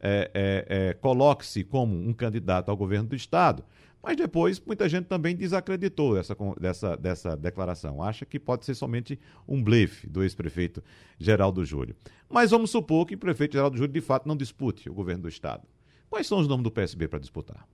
é, 0.00 0.30
é, 0.34 0.66
é, 0.68 0.94
coloque-se 0.94 1.64
como 1.64 1.96
um 1.96 2.12
candidato 2.12 2.70
ao 2.70 2.76
governo 2.76 3.08
do 3.08 3.16
Estado. 3.16 3.64
Mas 4.02 4.18
depois 4.18 4.60
muita 4.60 4.86
gente 4.86 5.06
também 5.06 5.34
desacreditou 5.34 6.18
essa, 6.18 6.36
dessa, 6.60 6.96
dessa 6.96 7.36
declaração. 7.36 8.02
Acha 8.02 8.26
que 8.26 8.38
pode 8.38 8.66
ser 8.66 8.74
somente 8.74 9.18
um 9.48 9.62
blefe 9.62 10.06
do 10.06 10.22
ex-prefeito 10.22 10.82
Geraldo 11.18 11.64
Júlio. 11.64 11.96
Mas 12.28 12.50
vamos 12.50 12.70
supor 12.70 13.06
que 13.06 13.14
o 13.14 13.18
prefeito 13.18 13.52
Geraldo 13.54 13.78
Júlio 13.78 13.92
de 13.92 14.02
fato 14.02 14.28
não 14.28 14.36
dispute 14.36 14.90
o 14.90 14.94
governo 14.94 15.22
do 15.22 15.28
Estado. 15.28 15.66
Quais 16.14 16.28
são 16.28 16.38
os 16.38 16.46
nomes 16.46 16.62
do 16.62 16.70
PSB 16.70 17.08
para 17.08 17.18
disputar? 17.18 17.66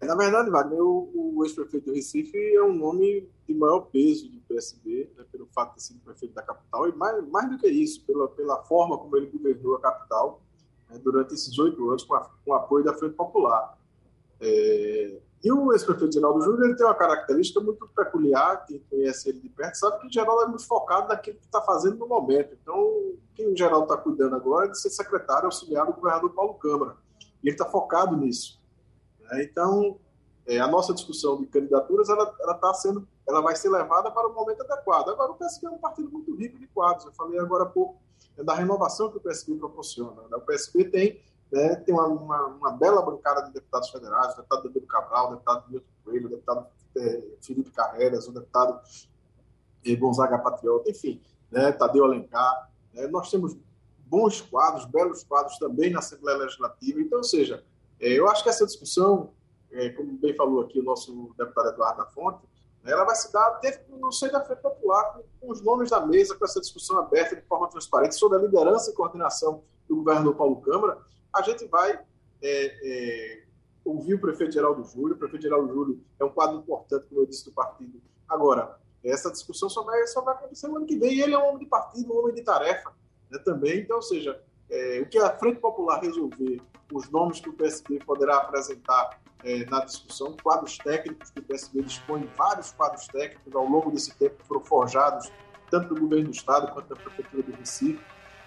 Na 0.00 0.16
verdade, 0.16 0.48
Wagner, 0.48 0.80
o, 0.80 1.34
o 1.36 1.44
ex-prefeito 1.44 1.84
do 1.84 1.92
Recife 1.92 2.34
é 2.34 2.62
um 2.62 2.72
nome 2.72 3.28
de 3.46 3.54
maior 3.54 3.80
peso 3.80 4.26
do 4.30 4.40
PSB, 4.40 5.10
né, 5.18 5.24
pelo 5.30 5.44
fato 5.48 5.76
de 5.76 5.82
ser 5.82 5.92
prefeito 6.02 6.34
da 6.34 6.40
capital, 6.40 6.88
e 6.88 6.96
mais, 6.96 7.28
mais 7.28 7.50
do 7.50 7.58
que 7.58 7.68
isso, 7.68 8.02
pela, 8.06 8.26
pela 8.28 8.62
forma 8.64 8.96
como 8.96 9.14
ele 9.18 9.26
governou 9.26 9.76
a 9.76 9.80
capital 9.82 10.40
né, 10.88 10.98
durante 10.98 11.34
esses 11.34 11.58
oito 11.58 11.90
anos, 11.90 12.04
com, 12.04 12.14
a, 12.14 12.20
com 12.24 12.50
o 12.50 12.54
apoio 12.54 12.82
da 12.82 12.94
Frente 12.94 13.16
Popular. 13.16 13.78
É, 14.40 15.18
e 15.44 15.52
o 15.52 15.72
ex-prefeito 15.72 16.14
Geraldo 16.14 16.40
Júnior 16.42 16.66
ele 16.66 16.76
tem 16.76 16.86
uma 16.86 16.94
característica 16.94 17.60
muito 17.60 17.86
peculiar, 17.88 18.64
quem 18.66 18.78
conhece 18.90 19.28
ele 19.28 19.40
de 19.40 19.48
perto 19.48 19.76
sabe 19.76 20.00
que 20.00 20.06
o 20.06 20.12
Geraldo 20.12 20.42
é 20.42 20.46
muito 20.46 20.66
focado 20.66 21.08
naquilo 21.08 21.38
que 21.38 21.44
está 21.44 21.60
fazendo 21.62 21.98
no 21.98 22.08
momento. 22.08 22.56
Então, 22.60 23.14
quem 23.34 23.52
o 23.52 23.56
Geraldo 23.56 23.84
está 23.84 23.96
cuidando 23.96 24.34
agora 24.34 24.66
é 24.66 24.70
de 24.70 24.80
ser 24.80 24.90
secretário 24.90 25.46
auxiliar 25.46 25.86
do 25.86 25.92
governador 25.92 26.30
Paulo 26.32 26.54
Câmara. 26.54 26.96
E 27.42 27.48
ele 27.48 27.54
está 27.54 27.64
focado 27.64 28.16
nisso. 28.16 28.60
Né? 29.20 29.44
Então, 29.44 29.98
é, 30.46 30.58
a 30.58 30.66
nossa 30.66 30.94
discussão 30.94 31.40
de 31.40 31.46
candidaturas 31.46 32.08
ela, 32.08 32.34
ela, 32.40 32.54
tá 32.54 32.72
sendo, 32.74 33.06
ela 33.28 33.40
vai 33.40 33.54
ser 33.54 33.68
levada 33.68 34.10
para 34.10 34.28
o 34.28 34.34
momento 34.34 34.62
adequado. 34.62 35.10
Agora, 35.10 35.32
o 35.32 35.36
PSB 35.36 35.66
é 35.66 35.70
um 35.70 35.78
partido 35.78 36.10
muito 36.10 36.34
rico 36.34 36.58
de 36.58 36.66
quadros. 36.68 37.06
Eu 37.06 37.12
falei 37.12 37.38
agora 37.38 37.64
há 37.64 37.66
pouco 37.66 38.00
é 38.36 38.44
da 38.44 38.54
renovação 38.54 39.10
que 39.10 39.16
o 39.16 39.20
PSB 39.20 39.56
proporciona. 39.56 40.22
Né? 40.22 40.36
O 40.36 40.40
PSB 40.40 40.84
tem, 40.84 41.20
né, 41.50 41.76
tem 41.76 41.94
uma, 41.94 42.06
uma, 42.06 42.46
uma, 42.46 42.70
bela 42.72 43.02
bancada 43.02 43.42
de 43.42 43.52
deputados 43.52 43.90
federais, 43.90 44.34
o 44.34 44.36
deputado 44.36 44.62
Danilo 44.64 44.86
Cabral, 44.86 45.28
o 45.28 45.30
deputado 45.32 45.70
Milton 45.70 45.86
Coelho, 46.04 46.26
o 46.26 46.30
deputado 46.30 46.66
é, 46.96 47.22
Felipe 47.40 47.70
Carreiras, 47.70 48.26
o 48.26 48.32
deputado 48.32 48.80
é, 49.84 49.94
Gonzaga 49.94 50.38
Patriota, 50.38 50.90
enfim, 50.90 51.20
né, 51.50 51.72
Tadeu 51.72 52.04
Alencar. 52.04 52.70
Né? 52.92 53.06
nós 53.06 53.30
temos 53.30 53.56
bons 54.06 54.40
quadros, 54.40 54.84
belos 54.86 55.22
quadros 55.24 55.58
também 55.58 55.90
na 55.90 56.00
Assembleia 56.00 56.38
Legislativa. 56.38 57.00
Então, 57.00 57.18
ou 57.18 57.24
seja, 57.24 57.64
é, 58.00 58.08
eu 58.08 58.28
acho 58.28 58.42
que 58.42 58.48
essa 58.48 58.66
discussão, 58.66 59.32
como 59.96 60.12
bem 60.18 60.34
falou 60.34 60.62
aqui 60.62 60.80
o 60.80 60.82
nosso 60.82 61.34
deputado 61.36 61.68
Eduardo 61.68 61.98
da 61.98 62.06
Fonte, 62.06 62.40
né, 62.82 62.92
ela 62.92 63.04
vai 63.04 63.14
se 63.14 63.32
dar 63.32 63.60
no 63.88 64.12
seio 64.12 64.32
da 64.32 64.44
Frente 64.44 64.62
Popular, 64.62 65.12
com, 65.12 65.22
com, 65.40 65.52
os 65.52 65.60
nomes 65.60 65.90
da 65.90 66.04
mesa, 66.06 66.36
com 66.36 66.44
essa 66.44 66.60
discussão 66.60 66.98
aberta 66.98 67.36
de 67.36 67.42
forma 67.42 67.68
transparente 67.68 68.14
sobre 68.14 68.38
a 68.38 68.40
liderança 68.40 68.90
e 68.90 68.94
coordenação 68.94 69.62
do 69.88 69.96
governador 69.96 70.34
Paulo 70.34 70.60
Câmara. 70.60 70.98
A 71.36 71.42
gente 71.42 71.66
vai 71.66 71.92
é, 71.92 72.02
é, 72.42 73.42
ouvir 73.84 74.14
o 74.14 74.20
prefeito 74.20 74.54
Geraldo 74.54 74.82
Júlio. 74.84 75.14
O 75.14 75.18
prefeito 75.18 75.42
Geraldo 75.42 75.72
Júlio 75.72 76.00
é 76.18 76.24
um 76.24 76.30
quadro 76.30 76.56
importante, 76.56 77.06
como 77.06 77.20
eu 77.20 77.26
disse, 77.26 77.44
do 77.44 77.52
partido. 77.52 78.00
Agora, 78.26 78.78
essa 79.04 79.30
discussão 79.30 79.68
só 79.68 79.82
vai, 79.82 80.06
só 80.06 80.22
vai 80.22 80.34
acontecer 80.34 80.66
no 80.66 80.76
ano 80.76 80.86
que 80.86 80.98
vem. 80.98 81.12
E 81.12 81.20
ele 81.20 81.34
é 81.34 81.38
um 81.38 81.46
homem 81.46 81.58
de 81.58 81.66
partido, 81.66 82.12
um 82.12 82.18
homem 82.18 82.34
de 82.34 82.42
tarefa 82.42 82.90
né, 83.30 83.38
também. 83.44 83.80
Então, 83.80 83.96
ou 83.96 84.02
seja, 84.02 84.40
é, 84.70 85.00
o 85.00 85.06
que 85.06 85.18
a 85.18 85.30
Frente 85.36 85.60
Popular 85.60 86.00
resolver, 86.00 86.60
os 86.90 87.10
nomes 87.10 87.38
que 87.38 87.50
o 87.50 87.52
PSB 87.52 87.98
poderá 88.04 88.38
apresentar 88.38 89.20
é, 89.44 89.64
na 89.66 89.84
discussão, 89.84 90.34
quadros 90.42 90.78
técnicos 90.78 91.30
que 91.30 91.40
o 91.40 91.42
PSB 91.42 91.82
dispõe, 91.82 92.28
vários 92.36 92.72
quadros 92.72 93.06
técnicos 93.08 93.54
ao 93.54 93.66
longo 93.66 93.90
desse 93.90 94.14
tempo 94.16 94.42
foram 94.44 94.64
forjados, 94.64 95.30
tanto 95.70 95.94
do 95.94 96.00
governo 96.00 96.26
do 96.26 96.30
Estado 96.32 96.72
quanto 96.72 96.88
da 96.88 96.96
Prefeitura 96.96 97.42
do 97.42 97.52
Recife. 97.52 98.00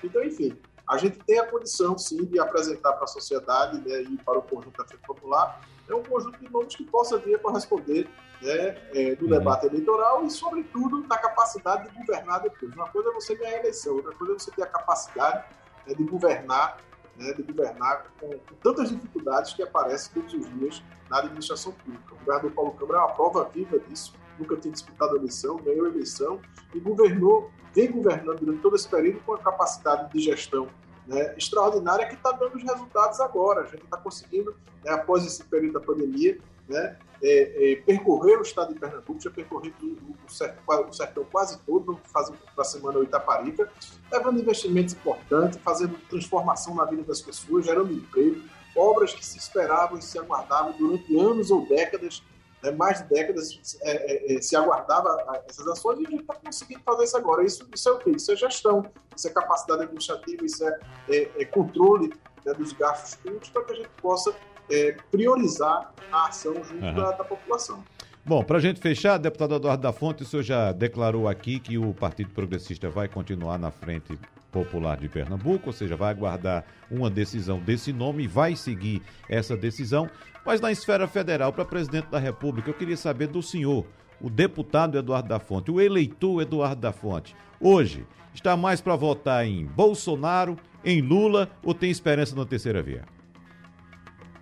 Então, 0.03 0.23
enfim, 0.23 0.57
a 0.89 0.97
gente 0.97 1.19
tem 1.19 1.37
a 1.37 1.45
condição, 1.45 1.95
sim, 1.99 2.25
de 2.25 2.39
apresentar 2.39 2.93
para 2.93 3.03
a 3.03 3.07
sociedade 3.07 3.79
né, 3.87 4.01
e 4.01 4.17
para 4.17 4.39
o 4.39 4.41
conjunto 4.41 4.75
da 4.75 4.87
Frente 4.87 5.05
Popular 5.05 5.61
é 5.87 5.93
um 5.93 6.01
conjunto 6.01 6.39
de 6.39 6.51
nomes 6.51 6.75
que 6.75 6.83
possa 6.83 7.17
vir 7.19 7.35
a 7.35 7.39
corresponder 7.39 8.09
né, 8.41 8.75
é, 8.93 9.15
do 9.15 9.25
uhum. 9.25 9.31
debate 9.31 9.67
eleitoral 9.67 10.25
e, 10.25 10.31
sobretudo, 10.31 11.05
na 11.07 11.17
capacidade 11.17 11.89
de 11.89 11.95
governar 11.95 12.41
depois. 12.41 12.73
Uma 12.73 12.89
coisa 12.89 13.09
é 13.09 13.13
você 13.13 13.35
ganhar 13.35 13.57
a 13.57 13.59
eleição, 13.59 13.97
outra 13.97 14.15
coisa 14.15 14.33
é 14.33 14.39
você 14.39 14.51
ter 14.51 14.63
a 14.63 14.67
capacidade 14.67 15.45
né, 15.85 15.93
de 15.93 16.03
governar, 16.03 16.77
né, 17.15 17.33
de 17.33 17.43
governar 17.43 18.05
com, 18.19 18.29
com, 18.29 18.55
tantas 18.63 18.89
dificuldades 18.89 19.53
que 19.53 19.61
aparecem 19.61 20.11
todos 20.13 20.33
os 20.33 20.49
dias 20.57 20.81
na 21.07 21.19
administração 21.19 21.71
pública. 21.71 22.15
O 22.15 22.17
governador 22.17 22.51
Paulo 22.51 22.71
Câmara 22.71 22.99
é 22.99 23.01
uma 23.01 23.13
prova 23.13 23.43
viva 23.45 23.77
disso, 23.79 24.13
nunca 24.39 24.55
tinha 24.55 24.71
disputado 24.71 25.13
a 25.13 25.17
eleição, 25.17 25.57
ganhou 25.57 25.85
a 25.85 25.89
eleição 25.89 26.39
e 26.73 26.79
governou, 26.79 27.51
vem 27.73 27.91
governando 27.91 28.39
durante 28.39 28.61
todo 28.61 28.75
esse 28.75 28.87
período 28.87 29.19
com 29.21 29.33
a 29.33 29.39
capacidade 29.39 30.11
de 30.11 30.19
gestão 30.19 30.67
né, 31.09 31.33
extraordinária 31.35 32.07
que 32.07 32.13
está 32.13 32.31
dando 32.31 32.55
os 32.55 32.63
resultados 32.63 33.19
agora. 33.19 33.61
A 33.61 33.65
gente 33.65 33.83
está 33.83 33.97
conseguindo, 33.97 34.55
né, 34.85 34.91
após 34.91 35.25
esse 35.25 35.43
período 35.43 35.73
da 35.73 35.79
pandemia, 35.79 36.37
né, 36.67 36.97
é, 37.21 37.71
é, 37.71 37.75
percorrer 37.77 38.37
o 38.37 38.43
estado 38.43 38.73
de 38.73 38.79
Pernambuco, 38.79 39.19
já 39.19 39.31
percorri 39.31 39.73
o, 39.81 40.15
o, 40.25 40.91
sertão, 40.93 41.23
o 41.23 41.25
quase 41.25 41.57
todo, 41.65 41.99
fazendo 42.05 42.37
para 42.53 42.61
a 42.61 42.65
semana 42.65 42.99
Itaparica, 42.99 43.69
levando 44.11 44.39
investimentos 44.39 44.93
importantes, 44.93 45.59
fazendo 45.63 45.97
transformação 46.07 46.75
na 46.75 46.85
vida 46.85 47.03
das 47.03 47.21
pessoas, 47.21 47.65
gerando 47.65 47.91
emprego, 47.91 48.41
obras 48.75 49.13
que 49.13 49.25
se 49.25 49.37
esperavam 49.37 49.97
e 49.97 50.01
se 50.01 50.17
aguardavam 50.17 50.73
durante 50.77 51.17
anos 51.19 51.49
ou 51.49 51.65
décadas 51.65 52.23
né, 52.61 52.71
mais 52.71 53.01
de 53.01 53.09
décadas 53.09 53.79
é, 53.81 54.33
é, 54.33 54.37
é 54.37 54.41
se 54.41 54.55
aguardava 54.55 55.41
essas 55.47 55.67
ações 55.67 55.99
e 55.99 56.07
a 56.07 56.09
gente 56.09 56.21
está 56.21 56.35
conseguindo 56.35 56.81
fazer 56.83 57.03
isso 57.03 57.17
agora. 57.17 57.43
Isso, 57.43 57.67
isso 57.73 57.89
é 57.89 57.91
o 57.91 57.97
quê? 57.97 58.11
Isso 58.11 58.31
é 58.31 58.35
gestão, 58.35 58.85
isso 59.15 59.27
é 59.27 59.31
capacidade 59.31 59.83
administrativa, 59.83 60.45
isso 60.45 60.63
é, 60.67 60.79
é, 61.09 61.31
é 61.37 61.45
controle 61.45 62.13
né, 62.45 62.53
dos 62.53 62.73
gastos 62.73 63.15
públicos 63.15 63.49
para 63.49 63.63
que 63.63 63.73
a 63.73 63.75
gente 63.75 63.89
possa 64.01 64.33
é, 64.69 64.95
priorizar 65.11 65.93
a 66.11 66.27
ação 66.27 66.53
junto 66.55 66.83
uhum. 66.83 66.95
da, 66.95 67.11
da 67.11 67.23
população. 67.23 67.83
Bom, 68.25 68.43
para 68.43 68.57
a 68.57 68.61
gente 68.61 68.79
fechar, 68.79 69.17
deputado 69.17 69.55
Eduardo 69.55 69.81
da 69.81 69.91
Fonte, 69.91 70.23
o 70.23 70.25
senhor 70.25 70.43
já 70.43 70.71
declarou 70.71 71.27
aqui 71.27 71.59
que 71.59 71.77
o 71.77 71.93
Partido 71.93 72.29
Progressista 72.31 72.89
vai 72.89 73.07
continuar 73.07 73.57
na 73.57 73.71
frente 73.71 74.19
popular 74.51 74.97
de 74.97 75.07
Pernambuco, 75.07 75.67
ou 75.67 75.73
seja, 75.73 75.95
vai 75.95 76.11
aguardar 76.11 76.65
uma 76.91 77.09
decisão 77.09 77.59
desse 77.59 77.93
nome 77.93 78.23
e 78.23 78.27
vai 78.27 78.55
seguir 78.55 79.01
essa 79.27 79.55
decisão. 79.55 80.09
Mas 80.45 80.61
na 80.61 80.71
esfera 80.71 81.07
federal, 81.07 81.53
para 81.53 81.65
presidente 81.65 82.07
da 82.09 82.19
República, 82.19 82.69
eu 82.69 82.73
queria 82.73 82.97
saber 82.97 83.27
do 83.27 83.41
senhor, 83.41 83.85
o 84.21 84.29
deputado 84.29 84.97
Eduardo 84.97 85.29
da 85.29 85.39
Fonte, 85.39 85.71
o 85.71 85.79
eleitor 85.79 86.41
Eduardo 86.41 86.81
da 86.81 86.91
Fonte, 86.91 87.35
hoje 87.59 88.05
está 88.33 88.55
mais 88.55 88.81
para 88.81 88.95
votar 88.95 89.45
em 89.45 89.65
Bolsonaro, 89.65 90.57
em 90.83 91.01
Lula 91.01 91.49
ou 91.63 91.73
tem 91.73 91.89
esperança 91.89 92.35
na 92.35 92.45
terceira 92.45 92.81
via? 92.81 93.05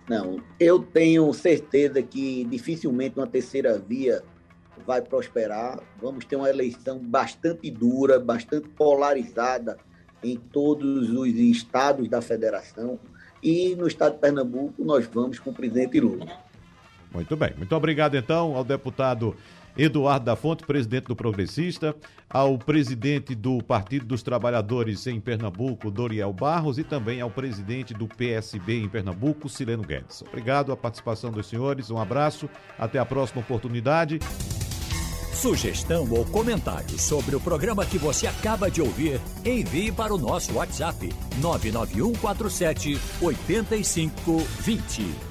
Não, 0.08 0.42
eu 0.58 0.78
tenho 0.78 1.32
certeza 1.34 2.02
que 2.02 2.44
dificilmente 2.44 3.18
uma 3.18 3.26
terceira 3.26 3.78
via 3.78 4.22
vai 4.86 5.02
prosperar. 5.02 5.80
Vamos 6.00 6.24
ter 6.24 6.36
uma 6.36 6.48
eleição 6.48 6.98
bastante 6.98 7.70
dura, 7.70 8.18
bastante 8.18 8.68
polarizada 8.70 9.76
em 10.22 10.36
todos 10.36 11.10
os 11.10 11.28
estados 11.28 12.08
da 12.08 12.22
federação. 12.22 12.98
E 13.42 13.76
no 13.76 13.86
estado 13.86 14.14
de 14.14 14.20
Pernambuco, 14.20 14.84
nós 14.84 15.06
vamos 15.06 15.38
com 15.38 15.50
o 15.50 15.54
presidente 15.54 16.00
Lula. 16.00 16.26
Muito 17.12 17.36
bem. 17.36 17.52
Muito 17.56 17.74
obrigado, 17.74 18.16
então, 18.16 18.56
ao 18.56 18.64
deputado 18.64 19.36
Eduardo 19.78 20.26
da 20.26 20.34
Fonte, 20.34 20.66
presidente 20.66 21.06
do 21.06 21.14
Progressista, 21.14 21.94
ao 22.28 22.58
presidente 22.58 23.34
do 23.34 23.62
Partido 23.62 24.04
dos 24.04 24.24
Trabalhadores 24.24 25.06
em 25.06 25.20
Pernambuco, 25.20 25.90
Doriel 25.90 26.32
Barros, 26.32 26.78
e 26.78 26.84
também 26.84 27.20
ao 27.20 27.30
presidente 27.30 27.94
do 27.94 28.08
PSB 28.08 28.82
em 28.82 28.88
Pernambuco, 28.88 29.48
Sileno 29.48 29.84
Guedes. 29.84 30.22
Obrigado 30.22 30.72
a 30.72 30.76
participação 30.76 31.30
dos 31.30 31.46
senhores, 31.46 31.90
um 31.90 31.98
abraço, 31.98 32.50
até 32.76 32.98
a 32.98 33.06
próxima 33.06 33.40
oportunidade. 33.40 34.18
Sugestão 35.32 36.10
ou 36.10 36.24
comentário 36.24 36.98
sobre 36.98 37.36
o 37.36 37.40
programa 37.40 37.86
que 37.86 37.96
você 37.96 38.26
acaba 38.26 38.68
de 38.68 38.82
ouvir, 38.82 39.20
envie 39.44 39.92
para 39.92 40.12
o 40.12 40.18
nosso 40.18 40.54
WhatsApp 40.54 41.14
99147 41.40 42.98
8520. 43.22 45.27